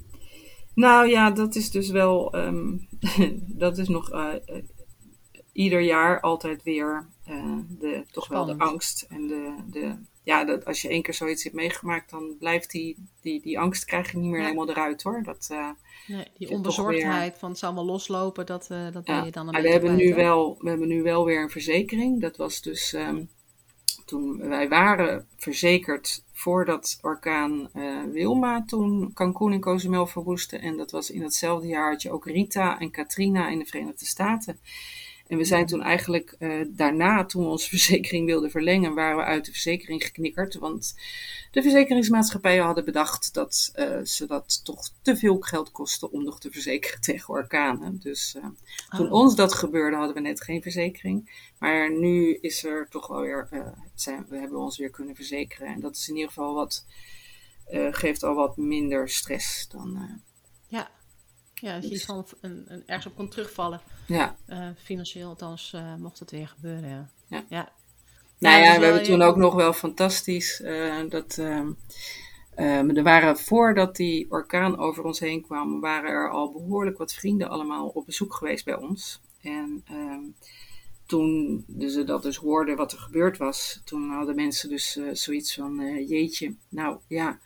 nou 0.73 1.08
ja, 1.10 1.32
dat 1.32 1.56
is 1.56 1.71
dus 1.71 1.89
wel. 1.89 2.34
ehm, 2.34 2.78
dat 3.63 3.78
is 3.78 3.88
nog 3.88 4.12
eh, 4.12 4.34
eh, 4.45 4.63
ieder 5.51 5.82
jaar 5.82 6.21
altijd 6.21 6.63
weer 6.63 7.08
de, 7.80 8.04
toch 8.12 8.28
wel 8.28 8.45
de 8.45 8.58
angst 8.58 9.06
en 9.10 9.28
de. 9.28 9.56
de 9.71 9.95
ja, 10.23 10.43
dat 10.45 10.65
als 10.65 10.82
je 10.82 10.89
één 10.89 11.01
keer 11.01 11.13
zoiets 11.13 11.43
hebt 11.43 11.56
meegemaakt, 11.56 12.10
dan 12.10 12.36
blijft 12.39 12.71
die, 12.71 12.97
die, 13.21 13.41
die 13.41 13.60
angst 13.60 13.86
krijg 13.86 14.12
je 14.12 14.17
niet 14.17 14.30
meer 14.30 14.39
Ja. 14.39 14.45
helemaal 14.45 14.69
eruit 14.69 15.04
hoor. 15.04 15.23
Dat, 15.23 15.54
Nee, 16.08 16.25
die 16.38 16.49
onbezorgdheid 16.49 17.38
van 17.38 17.49
het 17.49 17.60
zal 17.60 17.69
allemaal 17.69 17.91
loslopen, 17.93 18.45
dat, 18.45 18.67
dat 18.67 19.04
ben 19.04 19.15
Ja, 19.15 19.23
je 19.23 19.32
dan 19.32 19.47
een 19.47 19.54
we 19.54 19.62
beetje 19.62 19.71
hebben, 19.80 19.95
nu 19.95 20.13
wel, 20.13 20.58
we 20.60 20.69
hebben 20.69 20.88
nu 20.88 21.01
wel 21.04 21.25
weer 21.25 21.41
een 21.41 21.49
verzekering. 21.49 22.21
Dat 22.21 22.38
was 22.38 22.62
dus 22.62 22.93
ehm, 22.93 23.23
toen 24.06 24.48
wij 24.48 24.69
waren 24.69 25.28
verzekerd 25.38 26.24
voordat 26.32 27.00
orkaan 27.02 27.69
eh, 27.74 28.04
Wilma 28.12 28.64
toen 28.66 29.14
Cancun 29.14 29.51
en 29.51 29.60
Cozumel 29.60 30.07
verwoestte. 30.07 30.57
En 30.57 30.78
dat 30.78 30.91
was 30.91 31.10
in 31.10 31.24
hetzelfde 31.24 31.68
jaar 31.68 31.91
had 31.91 32.01
je 32.01 32.12
ook 32.12 32.26
Rita 32.26 32.80
en 32.80 32.91
Katrina 32.91 33.49
in 33.49 33.60
de 33.60 33.66
Verenigde 33.66 34.05
Staten. 34.05 34.60
En 35.28 35.38
we 35.38 35.43
zijn 35.43 35.65
toen 35.65 35.82
eigenlijk 35.82 36.36
uh, 36.39 36.65
daarna, 36.67 37.26
toen 37.26 37.43
we 37.43 37.49
onze 37.49 37.69
verzekering 37.78 38.26
wilden 38.26 38.51
verlengen, 38.51 38.93
waren 38.93 39.17
we 39.17 39.23
uit 39.23 39.45
de 39.45 39.51
verzekering 39.51 40.03
geknikkerd. 40.03 40.55
Want 40.55 40.95
de 41.51 41.61
verzekeringsmaatschappijen 41.61 42.63
hadden 42.63 42.86
bedacht 42.86 43.34
dat 43.34 43.71
uh, 43.76 43.99
ze 44.03 44.26
dat 44.28 44.65
toch 44.65 44.89
te 45.01 45.17
veel 45.17 45.39
geld 45.39 45.71
kostte 45.71 46.11
om 46.11 46.23
nog 46.23 46.39
te 46.39 46.51
verzekeren 46.51 47.01
tegen 47.11 47.34
orkanen. 47.34 47.99
Dus 47.99 48.36
uh, 48.38 48.45
toen 48.97 49.05
oh. 49.05 49.13
ons 49.13 49.36
dat 49.36 49.53
gebeurde, 49.53 49.97
hadden 49.97 50.15
we 50.15 50.21
net 50.21 50.41
geen 50.41 50.61
verzekering. 50.61 51.49
Maar 51.59 51.91
nu 51.91 52.38
is 52.41 52.63
er 52.63 52.88
toch 52.89 53.07
wel 53.07 53.21
weer, 53.21 53.49
zijn, 53.95 54.26
we 54.30 54.38
hebben 54.38 54.59
ons 54.59 54.78
weer 54.78 54.89
kunnen 54.89 55.15
verzekeren. 55.15 55.67
En 55.67 55.80
dat 55.80 55.95
is 55.95 56.09
in 56.09 56.15
ieder 56.15 56.30
geval 56.30 56.53
wat, 56.53 56.86
geeft 57.91 58.23
al 58.23 58.36
wat 58.36 58.57
minder 58.57 59.09
stress 59.09 59.67
dan. 59.67 60.21
Ja. 61.66 61.76
Als 61.76 61.86
je 61.86 61.93
iets 61.93 62.05
van 62.05 62.26
een, 62.41 62.66
een, 62.68 62.84
ergens 62.86 63.05
op 63.05 63.16
kon 63.16 63.30
terugvallen. 63.30 63.82
Ja. 64.07 64.36
Uh, 64.49 64.68
financieel 64.84 65.30
althans, 65.30 65.72
uh, 65.76 65.95
mocht 65.95 66.20
het 66.20 66.32
weer 66.32 66.47
gebeuren. 66.47 66.89
Ja. 66.89 67.07
ja. 67.28 67.45
ja. 67.49 67.72
Nou 68.38 68.61
ja, 68.61 68.80
we 68.80 68.86
hebben 68.86 69.03
toen 69.03 69.22
ook 69.22 69.36
nog 69.36 69.53
wel 69.53 69.74
fantastisch 69.74 70.61
uh, 70.63 71.09
dat. 71.09 71.38
Ehm, 71.38 72.89
er 72.89 73.03
waren 73.03 73.38
voordat 73.38 73.95
die 73.95 74.32
orkaan 74.32 74.78
over 74.78 75.03
ons 75.03 75.20
heen 75.20 75.41
kwam, 75.41 75.80
waren 75.80 76.09
er 76.09 76.30
al 76.30 76.51
behoorlijk 76.51 76.97
wat 76.97 77.13
vrienden 77.13 77.49
allemaal 77.49 77.88
op 77.88 78.05
bezoek 78.05 78.34
geweest 78.34 78.66
bij 78.66 78.76
ons. 78.76 79.22
En 79.41 79.84
ehm, 79.88 80.22
toen 81.05 81.66
ze 81.80 82.03
dat 82.03 82.24
dus 82.24 82.38
hoorden 82.38 82.76
wat 82.76 82.91
er 82.91 82.97
gebeurd 82.97 83.38
was, 83.38 83.82
toen 83.86 84.09
hadden 84.09 84.36
mensen 84.36 84.70
dus 84.70 84.99
zoiets 85.11 85.53
van: 85.53 86.05
jeetje, 86.05 86.55
nou 86.70 86.97
ja 87.07 87.39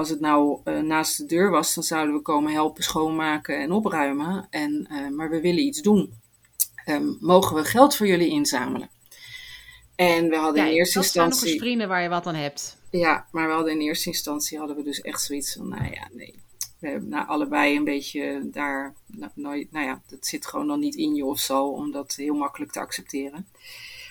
als 0.00 0.08
het 0.08 0.20
nou 0.20 0.60
uh, 0.64 0.80
naast 0.80 1.16
de 1.16 1.26
deur 1.26 1.50
was, 1.50 1.74
dan 1.74 1.84
zouden 1.84 2.14
we 2.14 2.20
komen 2.20 2.52
helpen 2.52 2.82
schoonmaken 2.82 3.58
en 3.58 3.72
opruimen. 3.72 4.46
En, 4.50 4.88
uh, 4.90 5.08
maar 5.08 5.30
we 5.30 5.40
willen 5.40 5.62
iets 5.62 5.82
doen. 5.82 6.12
Um, 6.86 7.16
mogen 7.20 7.56
we 7.56 7.64
geld 7.64 7.96
voor 7.96 8.06
jullie 8.06 8.28
inzamelen? 8.30 8.90
En 9.94 10.28
we 10.28 10.36
hadden 10.36 10.66
in 10.66 10.72
eerste 10.72 10.98
instantie. 10.98 11.40
Nog 11.40 11.50
eens 11.50 11.60
vrienden 11.62 11.88
waar 11.88 12.02
je 12.02 12.08
wat 12.08 12.26
aan 12.26 12.34
hebt. 12.34 12.76
Ja, 12.90 13.26
maar 13.32 13.46
we 13.46 13.52
hadden 13.52 13.72
in 13.72 13.80
eerste 13.80 14.08
instantie 14.08 14.58
hadden 14.58 14.76
we 14.76 14.82
dus 14.82 15.00
echt 15.00 15.22
zoiets 15.22 15.52
van, 15.52 15.68
nou 15.68 15.84
ja, 15.84 16.08
nee. 16.12 16.34
We 16.78 16.88
hebben 16.88 17.08
nou, 17.08 17.26
allebei 17.26 17.76
een 17.76 17.84
beetje 17.84 18.40
daar, 18.44 18.94
nou, 19.06 19.66
nou 19.70 19.86
ja, 19.86 20.02
dat 20.08 20.26
zit 20.26 20.46
gewoon 20.46 20.66
dan 20.66 20.80
niet 20.80 20.94
in 20.94 21.14
je 21.14 21.24
of 21.24 21.38
zo, 21.38 21.66
om 21.66 21.92
dat 21.92 22.14
heel 22.14 22.34
makkelijk 22.34 22.72
te 22.72 22.80
accepteren. 22.80 23.46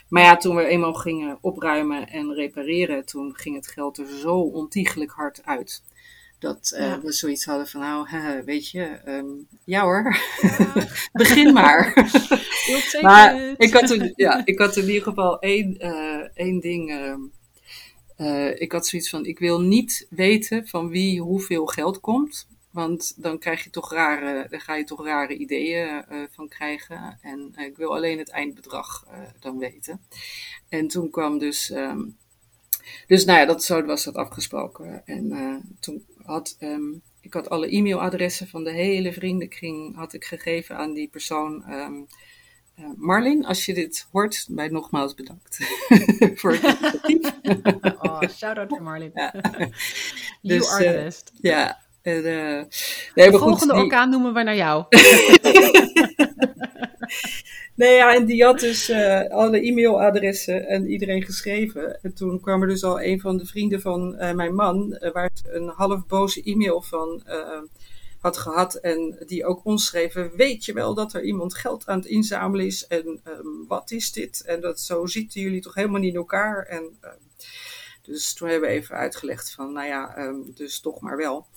Maar 0.10 0.24
ja, 0.24 0.38
toen 0.38 0.56
we 0.56 0.66
eenmaal 0.66 0.94
gingen 0.94 1.38
opruimen 1.42 2.10
en 2.10 2.34
repareren, 2.34 3.06
toen 3.06 3.36
ging 3.36 3.56
het 3.56 3.68
geld 3.68 3.98
er 3.98 4.08
zo 4.08 4.40
ontiegelijk 4.40 5.12
hard 5.12 5.46
uit. 5.46 5.84
Dat 6.40 6.76
uh, 6.80 6.98
we 6.98 7.12
zoiets 7.12 7.46
hadden 7.46 7.68
van, 7.68 7.82
nou, 7.82 8.08
weet 8.46 8.70
je, 8.70 9.00
um, 9.08 9.48
ja 9.64 9.82
hoor, 9.82 10.18
begin 11.12 11.54
maar. 11.54 12.10
maar 13.02 13.54
ik 13.58 13.74
had, 13.74 14.12
ja, 14.16 14.46
ik 14.46 14.60
had 14.60 14.78
in 14.78 14.88
ieder 14.88 15.04
geval 15.04 15.40
één, 15.40 15.78
uh, 15.86 16.28
één 16.34 16.60
ding. 16.60 16.92
Uh, 18.18 18.62
ik 18.62 18.72
had 18.72 18.88
zoiets 18.88 19.10
van, 19.10 19.26
ik 19.26 19.40
wil 19.40 19.62
niet 19.62 20.08
weten 20.10 20.68
van 20.68 20.90
wie 20.90 21.22
hoeveel 21.22 21.66
geld 21.66 22.00
komt. 22.00 22.48
Want 22.72 23.14
dan 23.22 23.40
krijg 23.40 23.64
je 23.64 23.70
toch 23.70 23.94
rare, 23.94 24.48
dan 24.50 24.60
ga 24.60 24.76
je 24.76 24.84
toch 24.84 25.06
rare 25.06 25.38
ideeën 25.38 26.06
uh, 26.12 26.24
van 26.32 26.48
krijgen. 26.48 27.18
En 27.22 27.54
uh, 27.56 27.66
ik 27.66 27.78
wil 27.78 27.96
alleen 27.96 28.18
het 28.18 28.30
eindbedrag 28.30 29.06
uh, 29.08 29.20
dan 29.40 29.58
weten. 29.58 30.02
En 30.70 30.88
toen 30.88 31.10
kwam 31.10 31.38
dus. 31.38 31.70
Um, 31.70 32.18
dus 33.08 33.26
nou 33.26 33.40
ja, 33.40 33.46
dat, 33.46 33.64
zo 33.64 33.86
was 33.86 34.04
dat 34.04 34.16
afgesproken. 34.16 35.06
En 35.06 35.78
toen 35.80 36.06
had 36.24 36.58
um, 36.60 37.02
ik 37.22 37.34
had 37.34 37.50
alle 37.50 37.76
e-mailadressen 37.76 38.48
van 38.48 38.64
de 38.64 38.72
hele 38.72 39.14
vriendenkring 39.14 39.96
had 39.96 40.14
ik 40.14 40.26
gegeven 40.26 40.78
aan 40.78 40.94
die 40.94 41.08
persoon. 41.08 41.72
Um, 41.72 42.08
Marlin, 42.96 43.46
als 43.46 43.66
je 43.66 43.74
dit 43.74 44.08
hoort, 44.12 44.48
bij 44.50 44.68
nogmaals 44.68 45.14
bedankt 45.14 45.58
voor 46.40 46.52
het 46.52 47.00
initiatief. 47.08 47.34
oh, 48.02 48.22
shout-out 48.22 48.70
to 48.70 48.80
Marlin. 48.80 49.12
Ja. 49.14 49.34
you 49.42 49.70
dus, 50.42 50.70
are 50.70 50.84
the 50.84 51.04
best. 51.04 51.32
Ja, 51.42 51.80
en, 52.10 52.26
uh, 52.26 52.64
nee, 53.16 53.32
de 53.32 53.38
volgende 53.38 53.74
goed, 53.74 53.84
orkaan 53.84 54.10
noemen 54.10 54.34
we 54.34 54.44
naar 54.44 54.56
jou. 54.56 54.86
nee, 57.76 57.96
ja, 57.96 58.16
en 58.16 58.26
die 58.26 58.44
had 58.44 58.60
dus 58.60 58.90
uh, 58.90 59.30
alle 59.30 59.62
e-mailadressen 59.62 60.68
en 60.68 60.90
iedereen 60.90 61.24
geschreven. 61.24 62.00
En 62.02 62.14
toen 62.14 62.40
kwam 62.40 62.62
er 62.62 62.68
dus 62.68 62.84
al 62.84 63.02
een 63.02 63.20
van 63.20 63.38
de 63.38 63.46
vrienden 63.46 63.82
van 63.82 64.16
uh, 64.20 64.32
mijn 64.32 64.56
man, 64.56 64.98
waar 65.14 65.32
een 65.44 65.68
half 65.68 66.06
boze 66.06 66.44
e-mail 66.44 66.82
van 66.82 67.24
had 68.20 68.38
gehad. 68.38 68.76
En 68.76 69.24
die 69.26 69.46
ook 69.46 69.66
ons 69.66 69.86
schreven: 69.86 70.32
Weet 70.36 70.66
je 70.66 70.74
wel 70.74 70.94
dat 70.94 71.14
er 71.14 71.24
iemand 71.24 71.56
geld 71.56 71.88
aan 71.88 72.00
het 72.00 72.08
inzamelen 72.08 72.66
is? 72.66 72.88
En 72.88 73.22
um, 73.28 73.66
wat 73.68 73.92
is 73.92 74.12
dit? 74.12 74.44
En 74.46 74.62
dat 74.62 74.80
zo 74.80 75.06
zitten 75.06 75.42
jullie 75.42 75.62
toch 75.62 75.74
helemaal 75.74 76.00
niet 76.00 76.14
in 76.14 76.20
elkaar? 76.20 76.66
En. 76.66 77.00
dus 78.02 78.34
toen 78.34 78.50
hebben 78.50 78.70
we 78.70 78.76
even 78.76 78.96
uitgelegd 78.96 79.52
van, 79.52 79.74
nou 79.74 79.88
ja, 79.88 80.18
um, 80.18 80.52
dus 80.56 80.80
toch 80.80 81.00
maar 81.00 81.18
wel. 81.18 81.48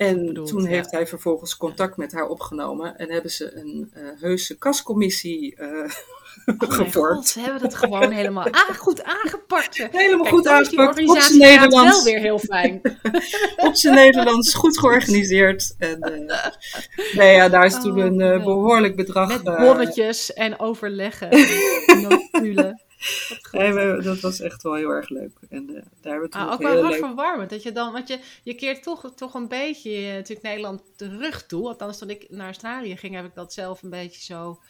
En 0.00 0.26
bedoeld, 0.26 0.48
toen 0.48 0.62
ja. 0.62 0.68
heeft 0.68 0.90
hij 0.90 1.06
vervolgens 1.06 1.56
contact 1.56 1.96
met 1.96 2.12
haar 2.12 2.28
opgenomen 2.28 2.96
en 2.96 3.10
hebben 3.10 3.30
ze 3.30 3.56
een 3.56 3.92
uh, 3.96 4.02
heuse 4.20 4.58
kascommissie 4.58 5.56
uh, 5.60 5.68
oh 6.58 6.70
gevormd. 6.72 7.28
ze 7.28 7.40
hebben 7.40 7.62
het 7.62 7.74
gewoon 7.74 8.10
helemaal 8.10 8.46
goed 8.78 9.02
aangepakt. 9.02 9.76
Helemaal 9.76 10.18
Kijk, 10.18 10.34
goed 10.34 10.46
aangepakt. 10.46 11.08
Op 11.08 11.18
zijn 11.18 11.38
Nederlands. 11.38 11.94
wel 11.94 12.04
weer 12.04 12.20
heel 12.20 12.38
fijn. 12.38 12.80
op 13.68 13.74
zijn 13.74 13.94
Nederlands, 13.94 14.54
goed 14.54 14.78
georganiseerd. 14.78 15.74
En, 15.78 16.26
uh, 16.28 16.46
nee, 17.12 17.34
ja, 17.34 17.48
daar 17.48 17.64
is 17.64 17.74
oh, 17.74 17.80
toen 17.80 18.20
een 18.20 18.42
behoorlijk 18.42 18.96
bedrag. 18.96 19.28
Met 19.28 19.56
bonnetjes 19.56 20.32
en 20.32 20.58
overleggen. 20.60 21.30
en 21.30 22.00
notulen. 22.08 22.80
Nee, 23.52 24.00
dat 24.00 24.20
was 24.20 24.40
echt 24.40 24.62
wel 24.62 24.74
heel 24.74 24.88
erg 24.88 25.08
leuk. 25.08 25.38
En 25.48 25.70
uh, 25.70 25.74
daar 25.74 26.12
hebben 26.12 26.22
we 26.22 26.28
toen 26.28 26.40
ah, 26.40 26.52
ook 26.52 26.62
wel 26.62 26.82
hartverwarmend. 26.82 27.50
Dat 27.50 27.62
je 27.62 27.72
dan, 27.72 27.92
want 27.92 28.08
je, 28.08 28.20
je 28.42 28.54
keert 28.54 28.82
toch, 28.82 29.12
toch 29.14 29.34
een 29.34 29.48
beetje 29.48 30.02
uh, 30.02 30.12
natuurlijk 30.12 30.46
Nederland 30.46 30.82
terug 30.96 31.46
toe. 31.46 31.68
Althans, 31.68 31.98
toen 31.98 32.10
ik 32.10 32.26
naar 32.30 32.46
Australië 32.46 32.96
ging, 32.96 33.14
heb 33.14 33.24
ik 33.24 33.34
dat 33.34 33.52
zelf 33.52 33.82
een 33.82 33.90
beetje 33.90 34.22
zo, 34.22 34.60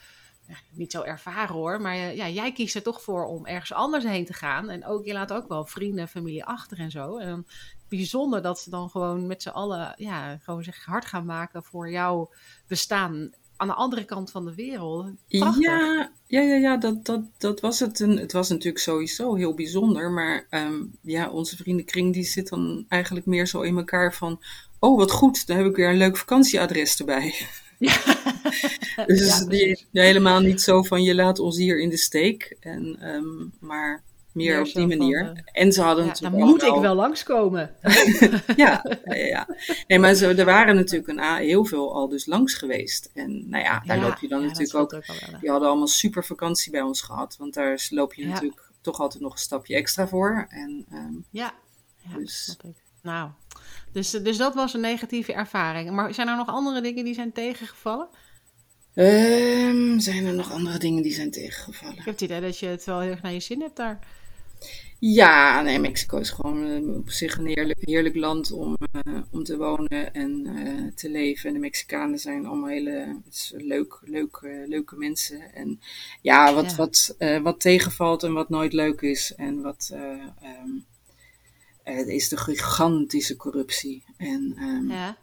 ja, 0.49 0.55
niet 0.71 0.93
zo 0.93 1.03
ervaren 1.03 1.55
hoor. 1.55 1.81
Maar 1.81 1.97
uh, 1.97 2.17
ja, 2.17 2.29
jij 2.29 2.53
kiest 2.53 2.75
er 2.75 2.83
toch 2.83 3.03
voor 3.03 3.25
om 3.25 3.47
ergens 3.47 3.73
anders 3.73 4.05
heen 4.05 4.25
te 4.25 4.33
gaan. 4.33 4.71
En 4.71 4.87
ook, 4.87 5.05
je 5.05 5.13
laat 5.13 5.33
ook 5.33 5.49
wel 5.49 5.65
vrienden, 5.65 6.09
familie 6.09 6.45
achter 6.45 6.79
en 6.79 6.91
zo. 6.91 7.19
En 7.19 7.29
dan 7.29 7.47
bijzonder 7.89 8.43
dat 8.43 8.61
ze 8.61 8.71
dan 8.71 8.91
gewoon 8.91 9.27
met 9.27 9.43
z'n 9.43 9.49
allen, 9.49 9.95
ja, 9.97 10.39
gewoon 10.39 10.65
zich 10.65 10.85
hard 10.85 11.05
gaan 11.05 11.25
maken 11.25 11.65
voor 11.65 11.91
jouw 11.91 12.33
bestaan 12.67 13.31
aan 13.61 13.67
de 13.67 13.75
andere 13.75 14.05
kant 14.05 14.31
van 14.31 14.45
de 14.45 14.55
wereld. 14.55 15.11
Prachtig. 15.29 15.63
Ja, 15.63 16.11
ja, 16.27 16.41
ja, 16.41 16.55
ja 16.55 16.77
dat, 16.77 17.05
dat, 17.05 17.21
dat 17.39 17.61
was 17.61 17.81
het. 17.81 18.01
En 18.01 18.17
het 18.17 18.33
was 18.33 18.49
natuurlijk 18.49 18.83
sowieso 18.83 19.35
heel 19.35 19.55
bijzonder. 19.55 20.11
Maar 20.11 20.47
um, 20.51 20.93
ja, 21.03 21.31
onze 21.31 21.57
vriendenkring 21.57 22.13
die 22.13 22.25
zit 22.25 22.49
dan 22.49 22.85
eigenlijk 22.89 23.27
meer 23.27 23.47
zo 23.47 23.61
in 23.61 23.77
elkaar 23.77 24.15
van... 24.15 24.41
Oh, 24.79 24.97
wat 24.97 25.11
goed, 25.11 25.47
dan 25.47 25.57
heb 25.57 25.67
ik 25.67 25.77
weer 25.77 25.89
een 25.89 25.97
leuk 25.97 26.17
vakantieadres 26.17 26.99
erbij. 26.99 27.35
Ja. 27.81 29.05
dus 29.07 29.39
ja, 29.39 29.45
die, 29.45 29.87
helemaal 29.93 30.41
niet 30.41 30.61
zo 30.61 30.83
van 30.83 31.03
je 31.03 31.15
laat 31.15 31.39
ons 31.39 31.57
hier 31.57 31.81
in 31.81 31.89
de 31.89 31.97
steek. 31.97 32.57
En, 32.61 33.09
um, 33.15 33.53
maar 33.61 34.03
meer, 34.33 34.53
meer 34.53 34.61
op 34.61 34.73
die 34.73 34.87
manier. 34.87 35.25
Van, 35.25 35.37
uh, 35.37 35.43
en 35.53 35.73
ze 35.73 35.83
hadden 35.83 36.07
ja, 36.07 36.13
Dan 36.13 36.33
moet 36.33 36.63
ik 36.63 36.75
wel 36.75 36.95
langskomen. 36.95 37.75
ja, 38.57 38.85
ja, 39.05 39.15
ja. 39.15 39.49
Nee, 39.87 39.99
maar 39.99 40.15
ze, 40.15 40.27
er 40.27 40.45
waren 40.45 40.75
natuurlijk 40.75 41.09
een, 41.09 41.37
heel 41.37 41.65
veel 41.65 41.95
al 41.95 42.09
dus 42.09 42.27
langs 42.27 42.55
geweest. 42.55 43.11
En 43.15 43.49
nou 43.49 43.65
ja, 43.65 43.83
daar 43.87 43.97
ja, 43.97 44.03
loop 44.03 44.19
je 44.19 44.29
dan 44.29 44.43
natuurlijk 44.43 44.75
ook. 44.75 44.93
ook 44.95 45.07
wel, 45.07 45.41
die 45.41 45.51
hadden 45.51 45.69
allemaal 45.69 45.87
super 45.87 46.25
vakantie 46.25 46.73
bij 46.73 46.83
ons 46.83 47.01
gehad. 47.01 47.37
Want 47.37 47.55
daar 47.55 47.87
loop 47.91 48.15
je 48.15 48.27
natuurlijk 48.27 48.71
toch 48.81 49.01
altijd 49.01 49.23
nog 49.23 49.33
een 49.33 49.39
stapje 49.39 49.75
extra 49.75 50.09
voor. 50.09 50.47
En, 50.49 50.87
um, 50.93 51.25
ja, 51.31 51.55
ja 51.97 52.17
dus, 52.17 52.45
snap 52.45 52.65
ik. 52.65 52.83
Nou, 53.03 53.31
dus, 53.93 54.11
dus 54.11 54.37
dat 54.37 54.55
was 54.55 54.75
een 54.75 54.81
negatieve 54.81 55.33
ervaring. 55.33 55.91
Maar 55.91 56.15
zijn 56.15 56.29
er 56.29 56.37
nog 56.37 56.49
andere 56.49 56.81
dingen 56.81 57.05
die 57.05 57.15
zijn 57.15 57.33
tegengevallen? 57.33 58.09
Um, 58.95 60.01
zijn 60.01 60.27
er 60.27 60.35
nog 60.35 60.53
andere 60.53 60.79
dingen 60.79 61.03
die 61.03 61.13
zijn 61.13 61.31
tegengevallen? 61.31 61.99
Ik 61.99 62.05
heb 62.05 62.15
het 62.15 62.21
idee 62.21 62.41
dat 62.41 62.59
je 62.59 62.67
het 62.67 62.85
wel 62.85 63.01
heel 63.01 63.11
erg 63.11 63.23
naar 63.23 63.33
je 63.33 63.41
zin 63.41 63.61
hebt 63.61 63.77
daar. 63.77 63.99
Ja, 65.01 65.63
nee, 65.63 65.79
Mexico 65.79 66.19
is 66.19 66.31
gewoon 66.31 66.67
uh, 66.67 66.97
op 66.97 67.11
zich 67.11 67.39
een 67.39 67.47
heerlijk, 67.47 67.79
heerlijk 67.81 68.17
land 68.17 68.53
om, 68.53 68.77
uh, 69.07 69.19
om 69.31 69.45
te 69.45 69.57
wonen 69.57 70.15
en 70.15 70.47
uh, 70.47 70.93
te 70.95 71.11
leven. 71.11 71.49
En 71.49 71.55
de 71.55 71.61
Mexicanen 71.61 72.19
zijn 72.19 72.47
allemaal 72.47 72.69
hele 72.69 73.21
leuk, 73.51 73.99
leuk, 74.03 74.39
leuke 74.67 74.97
mensen. 74.97 75.55
En 75.55 75.81
ja, 76.23 76.55
wat, 76.55 76.71
ja. 76.71 76.77
Wat, 76.77 77.17
wat 77.43 77.61
tegenvalt 77.61 78.23
en 78.23 78.33
wat 78.33 78.49
nooit 78.49 78.73
leuk 78.73 79.01
is. 79.01 79.35
En 79.37 79.63
wat 79.63 79.93
um, 80.43 80.85
is 82.07 82.29
de 82.29 82.37
gigantische 82.37 83.37
corruptie. 83.37 84.05
En 84.17 84.57
um, 84.63 84.91
ja. 84.91 85.19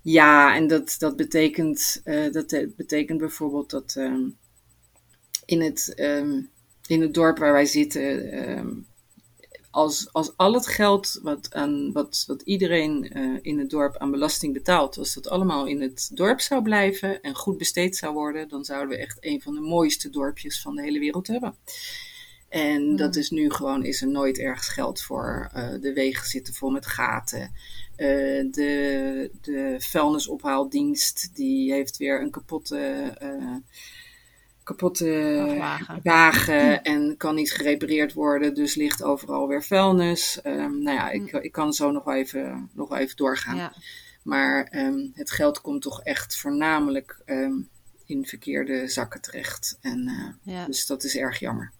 ja, 0.00 0.54
en 0.54 0.66
dat, 0.66 0.96
dat, 0.98 1.16
betekent, 1.16 2.00
dat 2.32 2.76
betekent 2.76 3.18
bijvoorbeeld 3.18 3.70
dat 3.70 3.94
um, 3.98 4.36
in 5.44 5.60
het 5.60 5.94
in 6.86 7.00
het 7.00 7.14
dorp 7.14 7.38
waar 7.38 7.52
wij 7.52 7.66
zitten, 7.66 8.48
um, 8.58 8.86
als, 9.70 10.12
als 10.12 10.36
al 10.36 10.54
het 10.54 10.66
geld 10.66 11.18
wat, 11.22 11.54
aan, 11.54 11.92
wat, 11.92 12.24
wat 12.26 12.42
iedereen 12.42 13.12
in 13.42 13.58
het 13.58 13.70
dorp 13.70 13.96
aan 13.96 14.10
belasting 14.10 14.52
betaalt, 14.52 14.98
als 14.98 15.14
dat 15.14 15.28
allemaal 15.28 15.66
in 15.66 15.80
het 15.80 16.10
dorp 16.14 16.40
zou 16.40 16.62
blijven 16.62 17.20
en 17.20 17.34
goed 17.34 17.58
besteed 17.58 17.96
zou 17.96 18.14
worden, 18.14 18.48
dan 18.48 18.64
zouden 18.64 18.88
we 18.88 19.02
echt 19.02 19.16
een 19.20 19.42
van 19.42 19.54
de 19.54 19.60
mooiste 19.60 20.10
dorpjes 20.10 20.60
van 20.60 20.74
de 20.74 20.82
hele 20.82 20.98
wereld 20.98 21.26
hebben. 21.26 21.54
En 22.48 22.82
hmm. 22.82 22.96
dat 22.96 23.16
is 23.16 23.30
nu 23.30 23.50
gewoon, 23.50 23.84
is 23.84 24.02
er 24.02 24.08
nooit 24.08 24.38
ergens 24.38 24.68
geld 24.68 25.00
voor. 25.00 25.50
de 25.80 25.92
wegen 25.92 26.26
zitten 26.26 26.54
vol 26.54 26.70
met 26.70 26.86
gaten. 26.86 27.52
Uh, 27.96 28.52
de, 28.52 29.30
de 29.40 29.76
vuilnisophaaldienst 29.78 31.30
die 31.34 31.72
heeft 31.72 31.96
weer 31.96 32.20
een 32.20 32.30
kapotte, 32.30 33.12
kapotte 34.66 35.56
wagen, 36.02 36.82
en 36.82 37.16
kan 37.16 37.34
niet 37.34 37.52
gerepareerd 37.52 38.12
worden. 38.12 38.54
Dus 38.54 38.74
ligt 38.74 39.02
overal 39.02 39.48
weer 39.48 39.64
vuilnis. 39.64 40.40
Um, 40.44 40.82
nou 40.82 40.96
ja, 40.96 41.10
ik, 41.10 41.30
hm. 41.30 41.36
ik 41.36 41.52
kan 41.52 41.72
zo 41.72 41.90
nog 41.90 42.04
wel 42.04 42.14
even, 42.14 42.70
nog 42.72 42.88
wel 42.88 42.98
even 42.98 43.16
doorgaan. 43.16 43.56
Ja. 43.56 43.72
Maar 44.22 44.68
um, 44.76 45.12
het 45.14 45.30
geld 45.30 45.60
komt 45.60 45.82
toch 45.82 46.02
echt 46.02 46.36
voornamelijk 46.36 47.20
um, 47.26 47.68
in 48.06 48.26
verkeerde 48.26 48.88
zakken 48.88 49.20
terecht. 49.20 49.78
En, 49.80 50.08
uh, 50.08 50.54
ja. 50.54 50.66
Dus 50.66 50.86
dat 50.86 51.04
is 51.04 51.16
erg 51.16 51.38
jammer. 51.38 51.72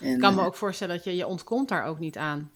En, 0.00 0.14
ik 0.14 0.20
kan 0.20 0.34
me 0.34 0.44
ook 0.44 0.56
voorstellen 0.56 0.94
dat 0.94 1.04
je, 1.04 1.16
je 1.16 1.26
ontkomt 1.26 1.68
daar 1.68 1.84
ook 1.84 1.98
niet 1.98 2.16
aan 2.16 2.50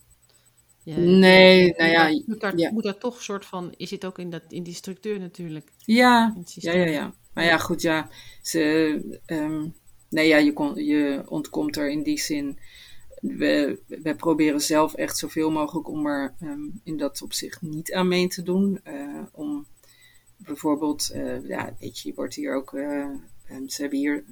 nee, 0.84 1.74
nou 1.76 1.90
ja. 1.90 2.22
Moet 2.26 2.40
daar, 2.40 2.56
ja. 2.56 2.70
moet 2.70 2.82
daar 2.82 2.98
toch 2.98 3.16
een 3.16 3.22
soort 3.22 3.46
van. 3.46 3.74
Is 3.76 3.90
het 3.90 4.04
ook 4.04 4.18
in, 4.18 4.30
dat, 4.30 4.42
in 4.48 4.62
die 4.62 4.74
structuur 4.74 5.20
natuurlijk? 5.20 5.72
Ja, 5.78 6.36
ja, 6.44 6.72
ja, 6.72 6.84
ja. 6.84 7.12
Maar 7.34 7.44
ja, 7.44 7.58
goed, 7.58 7.82
ja. 7.82 8.08
Ze, 8.42 9.20
um, 9.26 9.74
nee, 10.08 10.28
ja, 10.28 10.36
je, 10.36 10.52
kon, 10.52 10.84
je 10.84 11.22
ontkomt 11.26 11.76
er 11.76 11.90
in 11.90 12.02
die 12.02 12.20
zin. 12.20 12.58
We, 13.20 13.78
we 13.86 14.14
proberen 14.14 14.60
zelf 14.60 14.94
echt 14.94 15.18
zoveel 15.18 15.50
mogelijk 15.50 15.88
om 15.88 16.06
er 16.06 16.34
um, 16.42 16.80
in 16.84 16.96
dat 16.96 17.22
opzicht 17.22 17.62
niet 17.62 17.92
aan 17.92 18.08
mee 18.08 18.28
te 18.28 18.42
doen. 18.42 18.80
Uh, 18.84 19.22
om 19.32 19.66
bijvoorbeeld, 20.36 21.10
uh, 21.14 21.48
ja, 21.48 21.76
weet 21.78 21.98
je, 21.98 22.08
je 22.08 22.14
wordt 22.14 22.34
hier 22.34 22.54
ook. 22.54 22.72
Uh, 22.72 23.06
um, 23.50 23.68
ze 23.68 23.80
hebben 23.80 23.98
hier. 23.98 24.24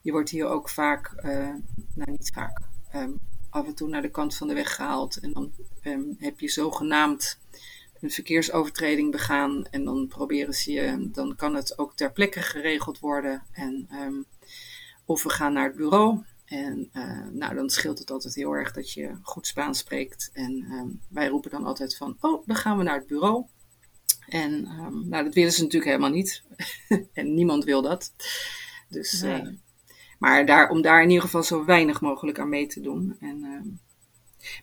Je 0.00 0.12
wordt 0.12 0.30
hier 0.30 0.46
ook 0.46 0.68
vaak. 0.68 1.12
nou, 1.94 2.10
niet 2.10 2.30
vaak 2.34 2.60
af 3.50 3.66
en 3.66 3.74
toe 3.74 3.88
naar 3.88 4.02
de 4.02 4.10
kant 4.10 4.36
van 4.36 4.48
de 4.48 4.54
weg 4.54 4.74
gehaald. 4.74 5.16
En 5.16 5.32
dan 5.32 5.52
heb 6.18 6.40
je 6.40 6.48
zogenaamd 6.48 7.38
een 8.00 8.10
verkeersovertreding 8.10 9.10
begaan. 9.10 9.64
En 9.70 9.84
dan 9.84 10.06
proberen 10.08 10.54
ze 10.54 10.72
je, 10.72 11.08
dan 11.12 11.36
kan 11.36 11.54
het 11.54 11.78
ook 11.78 11.96
ter 11.96 12.12
plekke 12.12 12.42
geregeld 12.42 12.98
worden. 12.98 13.42
En, 13.52 13.88
um, 13.92 14.26
of 15.04 15.22
we 15.22 15.30
gaan 15.30 15.52
naar 15.52 15.66
het 15.66 15.76
bureau. 15.76 16.24
En 16.44 16.90
uh, 16.92 17.26
nou, 17.32 17.54
dan 17.54 17.70
scheelt 17.70 17.98
het 17.98 18.10
altijd 18.10 18.34
heel 18.34 18.52
erg 18.52 18.72
dat 18.72 18.92
je 18.92 19.18
goed 19.22 19.46
Spaans 19.46 19.78
spreekt. 19.78 20.30
En 20.32 20.66
um, 20.70 21.00
wij 21.08 21.28
roepen 21.28 21.50
dan 21.50 21.64
altijd 21.64 21.96
van, 21.96 22.16
oh, 22.20 22.46
dan 22.46 22.56
gaan 22.56 22.78
we 22.78 22.82
naar 22.82 22.98
het 22.98 23.06
bureau. 23.06 23.44
En 24.28 24.52
um, 24.52 25.08
nou, 25.08 25.24
dat 25.24 25.34
willen 25.34 25.52
ze 25.52 25.62
natuurlijk 25.62 25.90
helemaal 25.90 26.10
niet. 26.10 26.42
en 27.12 27.34
niemand 27.34 27.64
wil 27.64 27.82
dat. 27.82 28.12
Dus 28.88 29.20
nee. 29.20 29.42
uh, 29.42 29.48
maar 30.18 30.46
daar, 30.46 30.70
om 30.70 30.82
daar 30.82 31.02
in 31.02 31.08
ieder 31.08 31.24
geval 31.24 31.42
zo 31.42 31.64
weinig 31.64 32.00
mogelijk 32.00 32.38
aan 32.38 32.48
mee 32.48 32.66
te 32.66 32.80
doen. 32.80 33.16
En, 33.20 33.80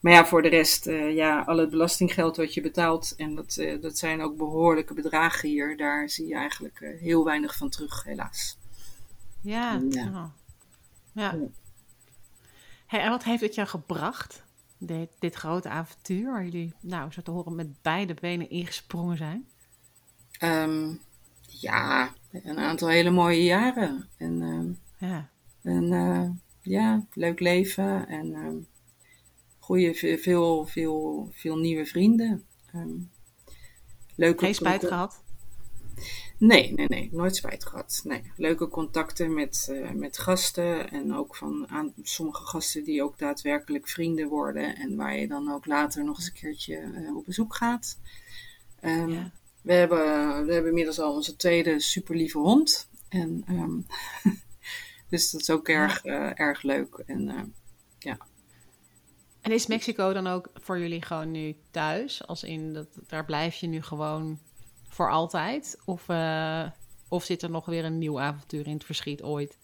maar 0.02 0.14
ja, 0.14 0.26
voor 0.26 0.42
de 0.42 0.48
rest, 0.48 0.88
uh, 0.88 1.16
ja, 1.16 1.42
al 1.42 1.58
het 1.58 1.70
belastinggeld 1.70 2.38
wat 2.38 2.54
je 2.54 2.62
betaalt, 2.62 3.14
en 3.18 3.36
dat, 3.36 3.58
uh, 3.60 3.82
dat 3.82 3.98
zijn 3.98 4.22
ook 4.22 4.38
behoorlijke 4.38 4.94
bedragen 4.94 5.50
hier, 5.50 5.78
daar 5.78 6.10
zie 6.10 6.28
je 6.28 6.36
eigenlijk 6.36 6.96
heel 7.00 7.24
weinig 7.24 7.56
van 7.58 7.70
terug, 7.70 8.04
helaas. 8.04 8.58
Ja, 9.42 9.82
ja. 9.90 10.08
Oh. 10.08 10.26
ja. 11.12 11.38
Hey, 12.86 13.00
en 13.00 13.10
wat 13.10 13.24
heeft 13.24 13.42
het 13.42 13.56
jou 13.56 13.68
gebracht, 13.68 14.44
dit, 14.78 15.10
dit 15.20 15.36
grote 15.36 15.70
avontuur, 15.70 16.32
waar 16.32 16.44
jullie, 16.44 16.74
nou, 16.82 17.12
zo 17.12 17.22
te 17.22 17.32
horen, 17.32 17.56
met 17.56 17.82
beide 17.82 18.14
benen 18.14 18.50
ingesprongen 18.50 19.18
zijn? 19.18 19.48
Um, 20.42 21.00
ja, 21.46 22.14
een 22.32 22.60
aantal 22.60 22.88
hele 22.88 23.12
mooie 23.12 23.44
jaren. 23.44 24.10
En, 24.18 24.42
uh, 24.42 25.10
ja. 25.10 25.30
En 25.62 25.90
ja, 26.62 27.06
leuk 27.14 27.40
leven 27.40 28.08
en 28.08 28.26
uh, 28.26 28.66
goede, 29.66 30.18
veel, 30.18 30.66
veel, 30.66 31.30
veel 31.32 31.58
nieuwe 31.58 31.86
vrienden. 31.86 32.46
Um, 32.76 33.12
leuke 34.16 34.46
Geen 34.46 34.56
spijt 34.56 34.86
gehad? 34.86 35.24
Nee, 36.38 36.74
nee, 36.74 36.88
nee, 36.88 37.10
nooit 37.12 37.36
spijt 37.36 37.66
gehad. 37.66 38.02
Nee, 38.04 38.22
leuke 38.38 38.68
contacten 38.68 39.34
met, 39.34 39.68
uh, 39.72 39.92
met 39.92 40.18
gasten 40.18 40.90
en 40.90 41.14
ook 41.14 41.36
van 41.36 41.68
aan, 41.70 41.94
sommige 42.02 42.46
gasten 42.46 42.84
die 42.84 43.04
ook 43.04 43.18
daadwerkelijk 43.18 43.88
vrienden 43.88 44.28
worden 44.28 44.76
en 44.76 44.96
waar 44.96 45.18
je 45.18 45.28
dan 45.28 45.52
ook 45.52 45.66
later 45.66 46.04
nog 46.04 46.18
eens 46.18 46.28
een 46.28 46.34
keertje 46.34 46.82
uh, 46.82 47.16
op 47.16 47.26
bezoek 47.26 47.56
gaat. 47.56 48.00
Um, 48.82 49.10
ja. 49.10 49.32
we, 49.62 49.74
hebben, 49.74 50.00
we 50.46 50.54
hebben 50.54 50.70
inmiddels 50.70 51.00
al 51.00 51.14
onze 51.14 51.36
tweede 51.36 51.80
super 51.80 52.16
lieve 52.16 52.38
hond. 52.38 52.90
En 53.10 53.44
um, 53.50 53.86
Dus 55.10 55.32
dat 55.32 55.42
is 55.42 55.50
ook 55.50 55.68
erg, 55.68 56.06
uh, 56.06 56.40
erg 56.40 56.62
leuk. 56.62 57.04
En. 57.06 57.54
En 59.46 59.52
is 59.52 59.68
Mexico 59.68 60.14
dan 60.14 60.28
ook 60.28 60.50
voor 60.54 60.80
jullie 60.80 61.02
gewoon 61.02 61.32
nu 61.32 61.56
thuis? 61.72 62.28
Als 62.28 62.44
in, 62.44 62.74
dat, 62.74 62.88
daar 63.08 63.26
blijf 63.26 63.56
je 63.56 63.68
nu 63.68 63.82
gewoon 63.82 64.40
voor 64.88 65.12
altijd? 65.12 65.82
Of, 65.86 66.08
uh, 66.10 66.64
of 67.08 67.24
zit 67.24 67.42
er 67.42 67.50
nog 67.50 67.66
weer 67.66 67.86
een 67.86 67.98
nieuw 67.98 68.20
avontuur 68.20 68.68
in 68.68 68.74
het 68.74 68.86
verschiet 68.86 69.24
ooit? 69.24 69.58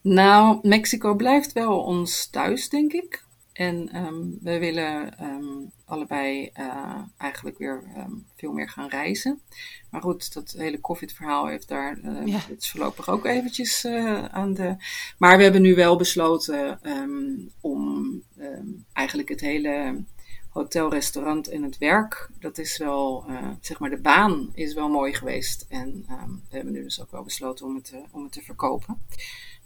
Nou, 0.00 0.58
Mexico 0.62 1.14
blijft 1.14 1.52
wel 1.52 1.80
ons 1.82 2.30
thuis, 2.30 2.68
denk 2.68 2.92
ik. 2.92 3.24
En 3.52 3.96
um, 3.96 4.38
we 4.40 4.58
willen 4.58 5.24
um, 5.24 5.70
allebei 5.92 6.50
uh, 6.58 6.98
eigenlijk 7.16 7.58
weer 7.58 7.82
um, 7.96 8.26
veel 8.36 8.52
meer 8.52 8.68
gaan 8.68 8.88
reizen. 8.88 9.40
Maar 9.90 10.00
goed, 10.00 10.34
dat 10.34 10.54
hele 10.58 10.80
COVID-verhaal 10.80 11.46
heeft 11.46 11.68
daar 11.68 11.98
uh, 11.98 12.26
ja. 12.26 12.38
het 12.38 12.62
is 12.62 12.70
voorlopig 12.70 13.08
ook 13.08 13.24
eventjes 13.24 13.84
uh, 13.84 14.24
aan 14.24 14.54
de. 14.54 14.76
Maar 15.18 15.36
we 15.36 15.42
hebben 15.42 15.62
nu 15.62 15.74
wel 15.74 15.96
besloten 15.96 16.80
om 17.60 18.22
eigenlijk 18.92 19.28
het 19.28 19.40
hele 19.40 20.04
hotel, 20.48 20.90
restaurant 20.90 21.48
en 21.48 21.62
het 21.62 21.78
werk, 21.78 22.30
dat 22.40 22.58
is 22.58 22.78
wel, 22.78 23.24
zeg 23.60 23.78
maar, 23.78 23.90
de 23.90 24.00
baan 24.00 24.50
is 24.54 24.74
wel 24.74 24.88
mooi 24.88 25.14
geweest. 25.14 25.66
En 25.68 26.04
we 26.48 26.54
hebben 26.56 26.72
nu 26.72 26.82
dus 26.82 27.00
ook 27.00 27.10
wel 27.10 27.22
besloten 27.22 27.66
om 27.66 27.74
het, 27.74 27.94
om 28.10 28.22
het 28.22 28.32
te 28.32 28.42
verkopen. 28.42 28.98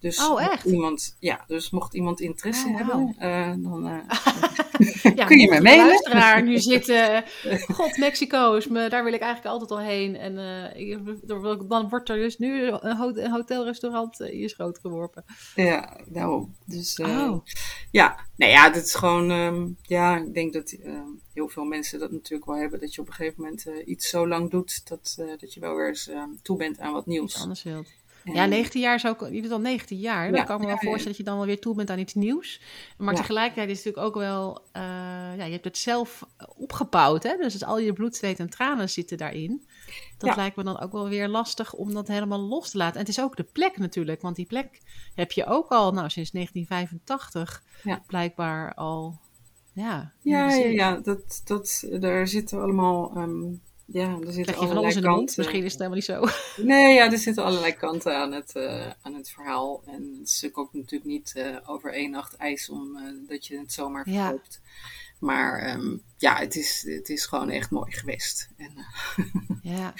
Dus 0.00 0.28
oh, 0.28 0.42
echt? 0.42 0.64
Iemand, 0.64 1.16
ja, 1.20 1.44
dus 1.46 1.70
mocht 1.70 1.94
iemand 1.94 2.20
interesse 2.20 2.68
oh, 2.68 2.76
hebben, 2.76 3.16
uh, 3.20 3.70
dan 3.70 3.86
uh, 3.86 3.98
ja, 5.16 5.26
kun 5.30 5.38
je 5.38 5.50
me 5.50 5.60
mailen. 5.60 5.86
luisteraar 5.86 6.42
nu 6.42 6.58
zitten, 6.72 7.24
god, 7.72 7.96
Mexico 7.96 8.54
is 8.54 8.66
me, 8.66 8.88
daar 8.88 9.04
wil 9.04 9.12
ik 9.12 9.20
eigenlijk 9.20 9.52
altijd 9.52 9.70
al 9.70 9.86
heen. 9.86 10.16
En 10.16 10.32
uh, 10.78 11.18
dan 11.66 11.88
wordt 11.88 12.08
er 12.08 12.16
dus 12.16 12.38
nu 12.38 12.66
een 12.66 13.30
hotelrestaurant 13.30 14.20
in 14.20 14.38
je 14.38 14.48
schoot 14.48 14.78
geworpen. 14.78 15.24
Ja, 15.54 16.00
nou, 16.06 16.48
dus 16.64 16.98
oh. 16.98 17.44
ja, 17.90 18.16
nou 18.36 18.52
ja, 18.52 18.70
dat 18.70 18.84
is 18.84 18.94
gewoon, 18.94 19.30
um, 19.30 19.76
ja, 19.82 20.16
ik 20.16 20.34
denk 20.34 20.52
dat 20.52 20.76
um, 20.84 21.20
heel 21.32 21.48
veel 21.48 21.64
mensen 21.64 21.98
dat 21.98 22.10
natuurlijk 22.10 22.50
wel 22.50 22.58
hebben, 22.58 22.80
dat 22.80 22.94
je 22.94 23.00
op 23.00 23.06
een 23.06 23.12
gegeven 23.12 23.42
moment 23.42 23.66
iets 23.84 24.08
zo 24.08 24.28
lang 24.28 24.50
doet, 24.50 24.88
dat, 24.88 25.14
dat 25.40 25.54
je 25.54 25.60
wel 25.60 25.74
weer 25.76 25.88
eens 25.88 26.08
um, 26.08 26.38
toe 26.42 26.56
bent 26.56 26.78
aan 26.78 26.92
wat 26.92 27.06
nieuws. 27.06 27.32
Iets 27.32 27.42
anders 27.42 27.62
wilt. 27.62 27.88
Ja, 28.34 28.46
19 28.46 28.80
jaar 28.80 28.94
is 28.94 29.06
ook, 29.06 29.28
je 29.30 29.42
doet 29.42 29.50
al 29.50 29.60
19 29.60 29.98
jaar. 29.98 30.32
Dan 30.32 30.44
kan 30.44 30.54
ik 30.56 30.60
me 30.60 30.66
wel 30.66 30.76
voorstellen 30.76 31.06
dat 31.06 31.16
je 31.16 31.22
dan 31.22 31.36
wel 31.36 31.46
weer 31.46 31.60
toe 31.60 31.74
bent 31.74 31.90
aan 31.90 31.98
iets 31.98 32.14
nieuws. 32.14 32.60
Maar 32.98 33.14
tegelijkertijd 33.14 33.68
is 33.70 33.76
het 33.76 33.84
natuurlijk 33.84 34.16
ook 34.16 34.22
wel, 34.22 34.62
uh, 34.76 34.82
ja, 35.36 35.44
je 35.44 35.52
hebt 35.52 35.64
het 35.64 35.78
zelf 35.78 36.26
opgebouwd. 36.56 37.22
Hè? 37.22 37.36
Dus 37.36 37.64
al 37.64 37.78
je 37.78 37.92
bloed, 37.92 38.16
zweet 38.16 38.38
en 38.38 38.50
tranen 38.50 38.90
zitten 38.90 39.18
daarin. 39.18 39.66
Dat 40.18 40.36
lijkt 40.36 40.56
me 40.56 40.64
dan 40.64 40.80
ook 40.80 40.92
wel 40.92 41.08
weer 41.08 41.28
lastig 41.28 41.74
om 41.74 41.94
dat 41.94 42.08
helemaal 42.08 42.40
los 42.40 42.70
te 42.70 42.76
laten. 42.76 42.94
En 42.94 43.00
het 43.00 43.08
is 43.08 43.20
ook 43.20 43.36
de 43.36 43.48
plek 43.52 43.78
natuurlijk, 43.78 44.22
want 44.22 44.36
die 44.36 44.46
plek 44.46 44.80
heb 45.14 45.32
je 45.32 45.46
ook 45.46 45.68
al, 45.68 45.92
nou, 45.92 46.08
sinds 46.08 46.30
1985 46.30 47.62
blijkbaar 48.06 48.74
al. 48.74 49.18
Ja, 49.72 50.12
ja, 50.20 50.50
ja, 50.50 50.66
ja, 50.66 50.96
dat, 50.96 51.42
dat, 51.44 51.88
daar 52.00 52.28
zitten 52.28 52.60
allemaal 52.60 53.16
um, 53.16 53.60
ja, 53.86 54.18
er 54.26 54.32
zitten 54.32 54.56
allerlei 54.56 55.00
kanten. 55.00 55.34
Misschien 55.36 55.64
is 55.64 55.72
het 55.72 55.80
helemaal 55.80 55.94
niet 55.94 56.04
zo. 56.04 56.26
Nee, 56.62 56.94
ja, 56.94 57.12
er 57.12 57.18
zitten 57.18 57.44
allerlei 57.44 57.72
kanten 57.72 58.16
aan 58.16 58.32
het, 58.32 58.52
uh, 58.56 58.90
aan 59.02 59.14
het 59.14 59.30
verhaal. 59.30 59.82
En 59.86 60.16
het 60.18 60.28
is 60.28 60.50
ook 60.52 60.72
natuurlijk 60.72 61.10
niet 61.10 61.32
uh, 61.36 61.56
over 61.66 61.92
één 61.92 62.10
nacht 62.10 62.36
ijs 62.36 62.68
om 62.68 62.96
uh, 62.96 63.28
dat 63.28 63.46
je 63.46 63.58
het 63.58 63.72
zomaar 63.72 64.04
verkoopt. 64.04 64.60
Ja. 64.62 64.88
Maar 65.18 65.74
um, 65.74 66.02
ja, 66.16 66.36
het 66.36 66.56
is, 66.56 66.82
het 66.86 67.08
is 67.08 67.26
gewoon 67.26 67.50
echt 67.50 67.70
mooi 67.70 67.92
geweest. 67.92 68.48
En, 68.56 68.72
ja. 69.76 69.94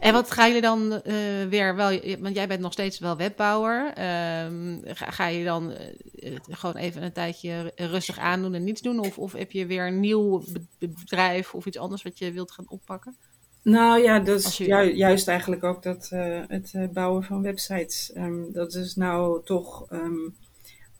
En 0.00 0.12
wat 0.12 0.30
gaan 0.30 0.46
jullie 0.46 0.62
dan 0.62 0.92
uh, 0.92 1.48
weer 1.48 1.76
wel, 1.76 2.00
want 2.20 2.34
jij 2.34 2.48
bent 2.48 2.60
nog 2.60 2.72
steeds 2.72 2.98
wel 2.98 3.16
webbouwer. 3.16 3.86
Um, 3.86 4.80
ga, 4.84 5.10
ga, 5.10 5.26
je 5.26 5.44
dan 5.44 5.70
uh, 5.70 6.36
gewoon 6.48 6.76
even 6.76 7.02
een 7.02 7.12
tijdje 7.12 7.72
rustig 7.76 8.18
aandoen 8.18 8.54
en 8.54 8.64
niets 8.64 8.80
doen? 8.80 8.98
Of, 8.98 9.18
of 9.18 9.32
heb 9.32 9.50
je 9.50 9.66
weer 9.66 9.86
een 9.86 10.00
nieuw 10.00 10.44
bedrijf 10.78 11.54
of 11.54 11.66
iets 11.66 11.78
anders 11.78 12.02
wat 12.02 12.18
je 12.18 12.32
wilt 12.32 12.52
gaan 12.52 12.68
oppakken? 12.68 13.16
Nou 13.62 14.02
ja, 14.02 14.18
dat 14.18 14.38
is 14.38 14.56
ju 14.56 14.66
juist 14.94 15.28
eigenlijk 15.28 15.64
ook 15.64 15.82
dat, 15.82 16.10
uh, 16.12 16.42
het 16.48 16.92
bouwen 16.92 17.22
van 17.22 17.42
websites. 17.42 18.12
Um, 18.16 18.52
dat 18.52 18.74
is 18.74 18.94
nou 18.96 19.44
toch 19.44 19.86
um, 19.92 20.34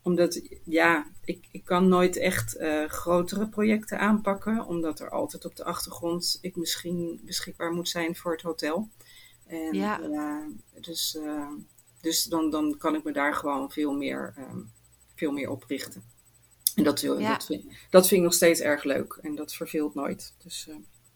omdat, 0.03 0.41
ja, 0.65 1.07
ik, 1.25 1.49
ik 1.51 1.65
kan 1.65 1.89
nooit 1.89 2.17
echt 2.17 2.57
uh, 2.57 2.85
grotere 2.89 3.49
projecten 3.49 3.99
aanpakken, 3.99 4.67
omdat 4.67 5.01
er 5.01 5.11
altijd 5.11 5.45
op 5.45 5.57
de 5.57 5.65
achtergrond 5.65 6.39
ik 6.41 6.57
misschien 6.57 7.21
beschikbaar 7.25 7.73
moet 7.73 7.89
zijn 7.89 8.17
voor 8.17 8.33
het 8.33 8.43
hotel. 8.43 8.89
En, 9.47 9.75
ja. 9.75 10.01
Uh, 10.01 10.47
dus 10.81 11.15
uh, 11.15 11.49
dus 12.03 12.25
dan, 12.25 12.51
dan 12.51 12.77
kan 12.79 12.95
ik 12.95 13.05
me 13.05 13.13
daar 13.13 13.35
gewoon 13.35 13.71
veel 13.71 13.93
meer, 13.93 14.35
um, 14.39 14.73
veel 15.15 15.33
meer 15.33 15.51
op 15.51 15.65
richten. 15.65 16.03
En 16.75 16.85
dat, 16.85 17.01
ja. 17.01 17.33
dat, 17.33 17.45
vind, 17.45 17.65
dat 17.91 18.09
vind 18.09 18.21
ik 18.21 18.27
nog 18.27 18.35
steeds 18.35 18.61
erg 18.61 18.85
leuk 18.85 19.19
en 19.23 19.35
dat 19.35 19.55
verveelt 19.55 19.95
nooit. 19.95 20.35
Dus, 20.43 20.69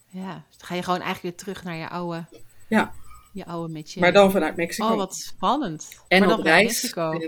ja, 0.07 0.45
dus 0.49 0.59
dan 0.59 0.67
ga 0.67 0.75
je 0.75 0.83
gewoon 0.83 1.01
eigenlijk 1.01 1.23
weer 1.23 1.45
terug 1.45 1.65
naar 1.65 1.77
je 1.77 1.89
oude, 1.89 2.27
ja. 2.69 2.95
je 3.33 3.47
oude 3.47 3.73
metje. 3.73 4.01
Maar 4.01 4.13
dan 4.13 4.31
vanuit 4.31 4.57
Mexico. 4.57 4.89
Oh, 4.89 4.97
wat 4.97 5.15
spannend. 5.15 5.89
En 6.09 6.21
maar 6.21 6.31
op 6.31 6.37
dan 6.37 6.47
reis. 6.47 6.65
Mexico. 6.65 7.21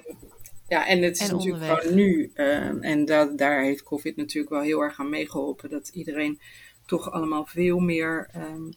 Ja, 0.69 0.87
en 0.87 1.03
het 1.03 1.21
is 1.21 1.29
En 1.29 1.35
natuurlijk 1.35 1.63
onderweg. 1.63 1.81
gewoon 1.83 1.97
nu, 1.97 2.33
uh, 2.35 2.91
en 2.91 3.05
da 3.05 3.25
daar 3.25 3.63
heeft 3.63 3.83
COVID 3.83 4.17
natuurlijk 4.17 4.53
wel 4.55 4.63
heel 4.63 4.81
erg 4.81 4.99
aan 5.01 5.09
meegeholpen, 5.11 5.71
dat 5.71 5.89
iedereen 5.89 6.41
toch 6.87 7.11
allemaal 7.11 7.47
veel 7.47 7.79
meer 7.79 8.31
um, 8.37 8.73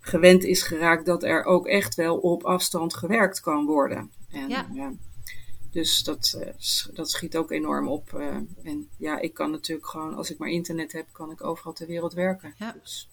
gewend 0.00 0.44
is 0.44 0.62
geraakt 0.62 1.06
dat 1.06 1.22
er 1.22 1.44
ook 1.44 1.66
echt 1.66 1.94
wel 1.94 2.16
op 2.16 2.44
afstand 2.44 2.94
gewerkt 2.94 3.40
kan 3.40 3.64
worden. 3.66 4.10
En, 4.30 4.48
Ja. 4.48 4.66
uh, 4.74 4.86
dus 5.70 6.02
dat, 6.02 6.34
uh, 6.40 6.48
sch- 6.58 6.88
dat 6.92 7.10
schiet 7.10 7.36
ook 7.36 7.50
enorm 7.50 7.88
op. 7.88 8.12
uh, 8.16 8.26
en 8.62 8.88
ja, 8.96 9.18
ik 9.20 9.34
kan 9.34 9.50
natuurlijk 9.50 9.86
gewoon, 9.88 10.14
als 10.14 10.30
ik 10.30 10.38
maar 10.38 10.48
internet 10.48 10.92
heb, 10.92 11.06
kan 11.12 11.30
ik 11.30 11.44
overal 11.44 11.72
ter 11.72 11.86
wereld 11.86 12.12
werken. 12.12 12.54
Ja. 12.58 12.74
Dus, 12.82 13.08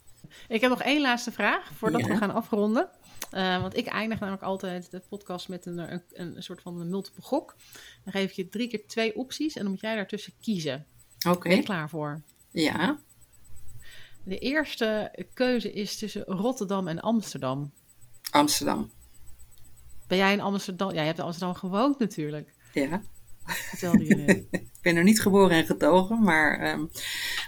Ik 0.47 0.61
heb 0.61 0.69
nog 0.69 0.81
één 0.81 1.01
laatste 1.01 1.31
vraag 1.31 1.71
voordat 1.77 2.01
Ja. 2.01 2.07
we 2.07 2.15
gaan 2.17 2.33
afronden. 2.33 2.89
Uh, 3.33 3.61
want 3.61 3.77
ik 3.77 3.87
eindig 3.87 4.19
namelijk 4.19 4.43
altijd 4.43 4.91
de 4.91 5.01
podcast 5.09 5.47
met 5.49 5.65
een, 5.65 5.77
een, 5.93 6.01
een 6.13 6.43
soort 6.43 6.61
van 6.61 6.79
een 6.81 6.89
multiple 6.89 7.21
gok. 7.23 7.55
Dan 8.03 8.13
geef 8.13 8.29
ik 8.29 8.35
je 8.35 8.49
drie 8.49 8.67
keer 8.67 8.87
twee 8.87 9.15
opties 9.15 9.55
en 9.55 9.61
dan 9.61 9.71
moet 9.71 9.81
jij 9.81 9.95
daartussen 9.95 10.33
kiezen. 10.41 10.85
Oké, 11.27 11.47
Ben 11.49 11.57
je 11.57 11.63
klaar 11.63 11.89
voor? 11.89 12.21
ja. 12.51 12.99
De 14.23 14.37
eerste 14.37 15.11
keuze 15.33 15.73
is 15.73 15.97
tussen 15.97 16.23
Rotterdam 16.23 16.87
en 16.87 16.99
Amsterdam. 16.99 17.71
Amsterdam. 18.31 18.91
Ben 20.07 20.17
jij 20.17 20.33
in 20.33 20.41
Amsterdam? 20.41 20.89
Ja, 20.93 20.99
je 20.99 21.05
hebt 21.05 21.17
in 21.19 21.23
Amsterdam 21.23 21.55
gewoond 21.55 21.99
natuurlijk. 21.99 22.53
Ja. 22.73 23.01
Vertelde 23.45 24.05
je. 24.05 24.25
Ik 24.51 24.91
ben 24.91 24.95
er 24.95 25.03
niet 25.03 25.21
geboren 25.21 25.57
en 25.57 25.65
getogen, 25.65 26.21
maar 26.23 26.73
um, 26.73 26.89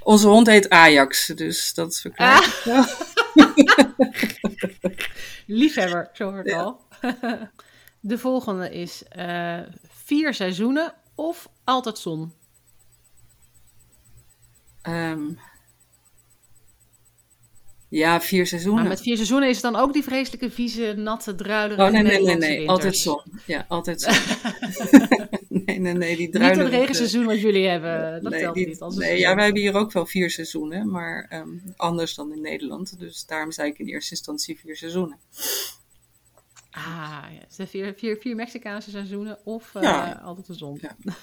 onze 0.03 0.28
hond 0.28 0.47
heet 0.47 0.69
Ajax, 0.69 1.28
dus 1.36 1.73
dat 1.73 1.99
verklaart 1.99 2.65
Ah. 2.65 2.88
Liefhebber, 5.45 6.09
zo 6.13 6.30
hoor 6.32 6.39
ik 6.39 6.47
Ja. 6.47 6.61
al. 6.61 6.82
De 7.99 8.17
volgende 8.17 8.69
is 8.69 9.03
uh, 9.17 9.59
vier 9.88 10.34
seizoenen 10.34 10.93
of 11.15 11.49
altijd 11.63 11.97
zon. 11.97 12.34
Um, 14.84 15.39
ja, 17.89 18.21
vier 18.21 18.47
seizoenen. 18.47 18.81
Maar 18.81 18.89
met 18.91 19.01
vier 19.01 19.15
seizoenen 19.15 19.49
is 19.49 19.61
het 19.61 19.71
dan 19.71 19.81
ook 19.81 19.93
die 19.93 20.03
vreselijke, 20.03 20.51
vieze, 20.51 20.93
natte, 20.97 21.35
druilerige 21.35 21.81
Oh 21.88 21.91
nee, 21.91 22.01
nee, 22.03 22.21
nee, 22.23 22.35
nee. 22.35 22.49
winters? 22.49 22.67
Altijd 22.67 22.97
zon. 22.97 23.21
Ja, 23.45 23.65
altijd 23.67 24.01
zon. 24.01 24.13
nee, 25.65 25.79
nee, 25.79 25.93
nee. 25.93 26.15
Die 26.15 26.17
Niet 26.25 26.31
druilerige... 26.31 26.71
het 26.71 26.79
regenseizoen 26.79 27.25
wat 27.25 27.41
jullie 27.41 27.67
hebben. 27.67 28.23
Dat 28.23 28.31
nee, 28.31 28.41
telt 28.41 28.55
die- 28.55 28.67
niet. 28.67 28.81
Als 28.81 28.95
nee, 28.95 29.19
ja, 29.19 29.35
wij 29.35 29.43
hebben 29.43 29.61
hier 29.61 29.73
ook 29.75 29.91
wel 29.91 30.05
vier 30.05 30.29
seizoenen, 30.29 30.89
maar 30.91 31.29
um, 31.33 31.73
anders 31.75 32.15
dan 32.15 32.31
in 32.33 32.41
Nederland. 32.41 32.99
Dus 32.99 33.25
daarom 33.25 33.51
zei 33.51 33.69
ik 33.69 33.79
in 33.79 33.88
eerste 33.88 34.11
instantie 34.11 34.59
vier 34.59 34.75
seizoenen. 34.75 35.17
Ah, 36.71 37.25
ja. 37.31 37.57
Dus 37.57 37.69
vier, 37.69 37.93
vier, 37.97 38.17
vier 38.17 38.35
Mexicaanse 38.35 38.89
seizoenen 38.89 39.38
of 39.45 39.73
uh, 39.77 39.81
Ja. 39.83 40.21
altijd 40.23 40.47
de 40.47 40.53
zon. 40.53 40.77
Ja. 40.81 40.95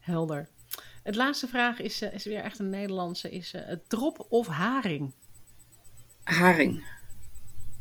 Helder. 0.00 0.48
Het 1.02 1.14
laatste 1.14 1.46
vraag 1.48 1.80
is, 1.80 2.02
uh, 2.02 2.14
is 2.14 2.24
weer 2.24 2.40
echt 2.40 2.58
een 2.58 2.70
Nederlandse. 2.70 3.30
Is 3.30 3.54
uh, 3.54 3.60
drop 3.88 4.26
of 4.28 4.46
haring? 4.46 5.12
Haring. 6.24 6.84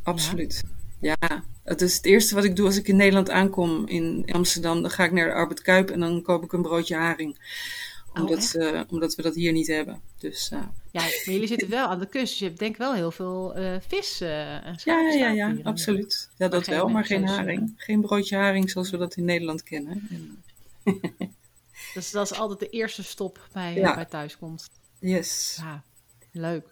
Absoluut. 0.03 0.63
Ja. 0.99 1.15
ja, 1.19 1.43
het 1.63 1.81
is 1.81 1.95
het 1.95 2.05
eerste 2.05 2.35
wat 2.35 2.43
ik 2.43 2.55
doe 2.55 2.65
als 2.65 2.77
ik 2.77 2.87
in 2.87 2.95
Nederland 2.95 3.29
aankom 3.29 3.87
in 3.87 4.25
Amsterdam. 4.31 4.81
Dan 4.81 4.91
ga 4.91 5.03
ik 5.03 5.11
naar 5.11 5.27
de 5.27 5.33
Albert 5.33 5.61
Kuip 5.61 5.89
en 5.89 5.99
dan 5.99 6.21
koop 6.21 6.43
ik 6.43 6.53
een 6.53 6.61
broodje 6.61 6.95
haring. 6.95 7.37
Omdat, 8.13 8.53
Oh, 8.57 8.61
uh, 8.61 8.81
omdat 8.87 9.15
we 9.15 9.21
dat 9.21 9.35
hier 9.35 9.51
niet 9.51 9.67
hebben. 9.67 10.01
Dus, 10.17 10.51
uh, 10.53 10.59
Ja, 10.91 11.01
maar 11.01 11.21
jullie 11.25 11.47
zitten 11.47 11.69
wel 11.69 11.87
aan 11.87 11.99
de 11.99 12.05
kust, 12.07 12.29
dus 12.29 12.39
je 12.39 12.45
hebt 12.45 12.59
denk 12.59 12.71
ik 12.71 12.77
wel 12.77 12.93
heel 12.93 13.11
veel 13.11 13.57
uh, 13.59 13.75
vis 13.87 14.21
en 14.21 14.79
ja, 14.83 14.99
ja, 14.99 15.11
ja, 15.13 15.29
ja, 15.29 15.55
absoluut. 15.63 16.29
Ja, 16.37 16.47
dat 16.47 16.67
wel, 16.67 16.87
maar 16.87 17.05
geen 17.05 17.27
haring. 17.27 17.73
Geen 17.77 18.01
broodje 18.01 18.35
haring 18.35 18.69
zoals 18.69 18.89
we 18.89 18.97
dat 18.97 19.15
in 19.15 19.25
Nederland 19.25 19.63
kennen. 19.63 20.07
En, 20.09 20.43
Dus 21.93 22.11
dat 22.11 22.31
is 22.31 22.37
altijd 22.37 22.59
de 22.59 22.69
eerste 22.69 23.03
stop 23.03 23.47
bij, 23.53 23.73
Ja. 23.73 23.95
bij 23.95 24.05
thuiskomst. 24.05 24.69
yes. 24.99 25.57
Ja, 25.61 25.83
leuk. 26.31 26.65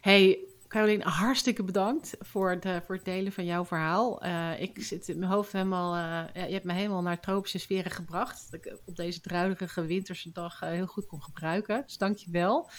Hey, 0.00 0.38
Caroline, 0.68 1.04
hartstikke 1.04 1.62
bedankt 1.62 2.16
voor 2.20 2.50
het, 2.50 2.64
eh, 2.64 2.76
voor 2.86 3.00
delen 3.02 3.32
van 3.32 3.44
jouw 3.44 3.64
verhaal. 3.64 4.24
Uh, 4.24 4.60
ik 4.60 4.82
zit 4.82 5.08
in 5.08 5.18
mijn 5.18 5.30
hoofd 5.30 5.52
helemaal, 5.52 5.96
uh, 5.96 6.00
ja, 6.34 6.44
je 6.44 6.52
hebt 6.52 6.64
me 6.64 6.72
helemaal 6.72 7.02
naar 7.02 7.20
tropische 7.20 7.58
sferen 7.58 7.90
gebracht. 7.90 8.50
Dat 8.50 8.64
ik 8.64 8.78
op 8.84 8.96
deze 8.96 9.20
druilige 9.20 9.86
winterse 9.86 10.32
dag 10.32 10.62
uh, 10.62 10.68
heel 10.68 10.86
goed 10.86 11.06
kon 11.06 11.22
gebruiken. 11.22 11.82
Dus 11.86 11.98
dank 11.98 12.16
je 12.16 12.30
wel. 12.30 12.70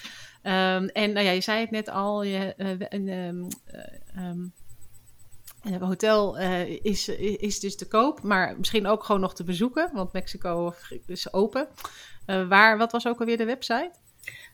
Um, 0.43 0.87
en 0.87 1.13
nou 1.13 1.25
ja, 1.25 1.31
je 1.31 1.41
zei 1.41 1.59
het 1.59 1.71
net 1.71 1.89
al, 1.89 2.23
je, 2.23 2.53
een, 2.89 3.07
um, 3.07 3.47
het 5.61 5.81
hotel 5.81 6.37
is, 6.81 7.07
is 7.17 7.59
dus 7.59 7.75
te 7.75 7.87
koop, 7.87 8.21
maar 8.21 8.57
misschien 8.57 8.87
ook 8.87 9.03
gewoon 9.03 9.21
nog 9.21 9.35
te 9.35 9.43
bezoeken, 9.43 9.89
want 9.93 10.13
Mexico 10.13 10.73
is 11.05 11.33
open. 11.33 11.67
waar, 12.25 12.77
wat 12.77 12.91
was 12.91 13.07
ook 13.07 13.19
alweer 13.19 13.37
de 13.37 13.45
website? 13.45 13.91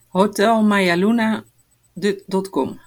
Hotelmayaluna.com 0.08 2.80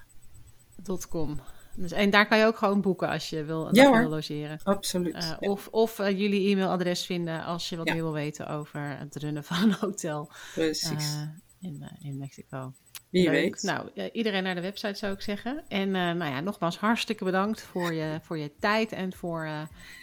.com. 0.83 1.39
Dus, 1.75 1.91
en 1.91 2.09
daar 2.09 2.27
kan 2.27 2.37
je 2.37 2.45
ook 2.45 2.57
gewoon 2.57 2.81
boeken 2.81 3.09
als 3.09 3.29
je 3.29 3.43
wil, 3.43 3.75
ja, 3.75 3.91
wil 3.91 4.09
logeren. 4.09 4.59
Absoluut. 4.63 5.15
Uh, 5.15 5.21
ja. 5.21 5.37
Of, 5.39 5.67
of 5.67 5.99
uh, 5.99 6.19
jullie 6.19 6.49
e-mailadres 6.49 7.05
vinden 7.05 7.43
als 7.43 7.69
je 7.69 7.77
wat 7.77 7.87
ja. 7.87 7.93
meer 7.93 8.03
wil 8.03 8.13
weten 8.13 8.47
over 8.47 8.97
het 8.97 9.15
runnen 9.15 9.43
van 9.43 9.63
een 9.63 9.73
hotel. 9.79 10.31
Precies. 10.53 11.15
Uh, 11.15 11.21
in, 11.59 11.89
in 12.01 12.17
Mexico. 12.17 12.73
Wie 13.09 13.23
Leuk. 13.23 13.33
weet. 13.33 13.63
Nou, 13.63 14.09
iedereen 14.11 14.43
naar 14.43 14.55
de 14.55 14.61
website 14.61 14.93
zou 14.97 15.13
ik 15.13 15.21
zeggen. 15.21 15.63
En 15.67 15.91
nou 15.91 16.25
ja, 16.25 16.39
nogmaals 16.39 16.77
hartstikke 16.77 17.23
bedankt 17.23 17.61
voor 17.61 17.93
je, 17.93 18.19
voor 18.21 18.37
je 18.37 18.51
tijd 18.59 18.91
en 18.91 19.13
voor 19.13 19.45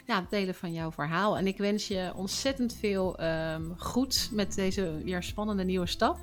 ja, 0.07 0.20
het 0.20 0.31
delen 0.31 0.55
van 0.55 0.72
jouw 0.72 0.93
verhaal. 0.93 1.39
En 1.39 1.47
ik 1.47 1.59
wens 1.59 1.89
je 1.89 2.12
ontzettend 2.14 2.74
veel 2.74 3.22
um, 3.22 3.74
goed 3.79 4.29
met 4.33 4.55
deze 4.55 5.01
weer 5.05 5.22
spannende 5.22 5.64
nieuwe 5.64 5.87
stap. 5.87 6.18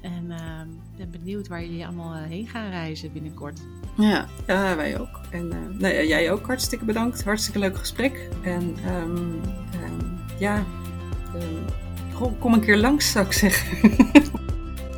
En 0.00 0.24
uh, 0.28 0.36
ben 0.96 1.10
benieuwd 1.10 1.48
waar 1.48 1.62
jullie 1.62 1.86
allemaal 1.86 2.16
uh, 2.16 2.22
heen 2.22 2.48
gaan 2.48 2.70
reizen 2.70 3.12
binnenkort. 3.12 3.60
Ja, 3.96 4.26
ja 4.46 4.76
wij 4.76 5.00
ook. 5.00 5.20
En 5.30 5.46
uh, 5.46 5.78
nee, 5.78 6.06
jij 6.06 6.32
ook 6.32 6.46
hartstikke 6.46 6.84
bedankt. 6.84 7.24
Hartstikke 7.24 7.58
leuk 7.58 7.76
gesprek. 7.76 8.28
En 8.42 8.76
um, 9.02 9.40
um, 9.74 10.18
ja, 10.38 10.64
kom 12.38 12.52
een 12.52 12.60
keer 12.60 12.76
langs 12.76 13.10
zou 13.10 13.26
ik 13.26 13.32
zeggen. 13.32 13.90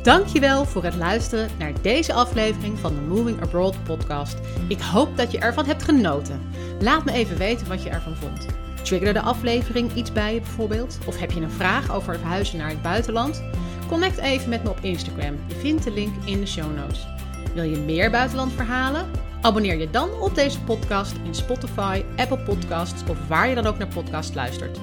Dankjewel 0.03 0.65
voor 0.65 0.83
het 0.83 0.95
luisteren 0.95 1.49
naar 1.59 1.73
deze 1.81 2.13
aflevering 2.13 2.79
van 2.79 2.95
de 2.95 3.01
Moving 3.01 3.41
Abroad 3.41 3.83
podcast. 3.83 4.37
Ik 4.67 4.79
hoop 4.79 5.17
dat 5.17 5.31
je 5.31 5.39
ervan 5.39 5.65
hebt 5.65 5.83
genoten. 5.83 6.41
Laat 6.79 7.05
me 7.05 7.11
even 7.11 7.37
weten 7.37 7.67
wat 7.67 7.83
je 7.83 7.89
ervan 7.89 8.15
vond. 8.15 8.45
Triggerde 8.81 9.19
de 9.19 9.25
aflevering 9.25 9.93
iets 9.93 10.11
bij 10.11 10.33
je 10.33 10.39
bijvoorbeeld? 10.39 10.97
Of 11.05 11.19
heb 11.19 11.31
je 11.31 11.41
een 11.41 11.51
vraag 11.51 11.91
over 11.91 12.11
het 12.11 12.21
verhuizen 12.21 12.57
naar 12.57 12.69
het 12.69 12.81
buitenland? 12.81 13.43
Connect 13.87 14.17
even 14.17 14.49
met 14.49 14.63
me 14.63 14.69
op 14.69 14.79
Instagram. 14.81 15.37
Je 15.47 15.55
vindt 15.55 15.83
de 15.83 15.91
link 15.91 16.13
in 16.25 16.39
de 16.39 16.47
show 16.47 16.75
notes. 16.75 17.07
Wil 17.53 17.63
je 17.63 17.77
meer 17.77 18.11
buitenlandverhalen? 18.11 19.09
Abonneer 19.41 19.77
je 19.77 19.89
dan 19.89 20.09
op 20.21 20.35
deze 20.35 20.61
podcast 20.61 21.15
in 21.23 21.35
Spotify, 21.35 22.03
Apple 22.15 22.39
Podcasts 22.39 23.09
of 23.09 23.27
waar 23.27 23.49
je 23.49 23.55
dan 23.55 23.65
ook 23.65 23.77
naar 23.77 23.87
podcast 23.87 24.35
luistert. 24.35 24.79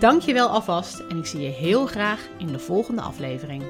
Dank 0.00 0.22
je 0.22 0.32
wel 0.32 0.48
alvast 0.48 0.98
en 0.98 1.18
ik 1.18 1.26
zie 1.26 1.40
je 1.40 1.48
heel 1.48 1.86
graag 1.86 2.20
in 2.38 2.46
de 2.46 2.58
volgende 2.58 3.02
aflevering. 3.02 3.62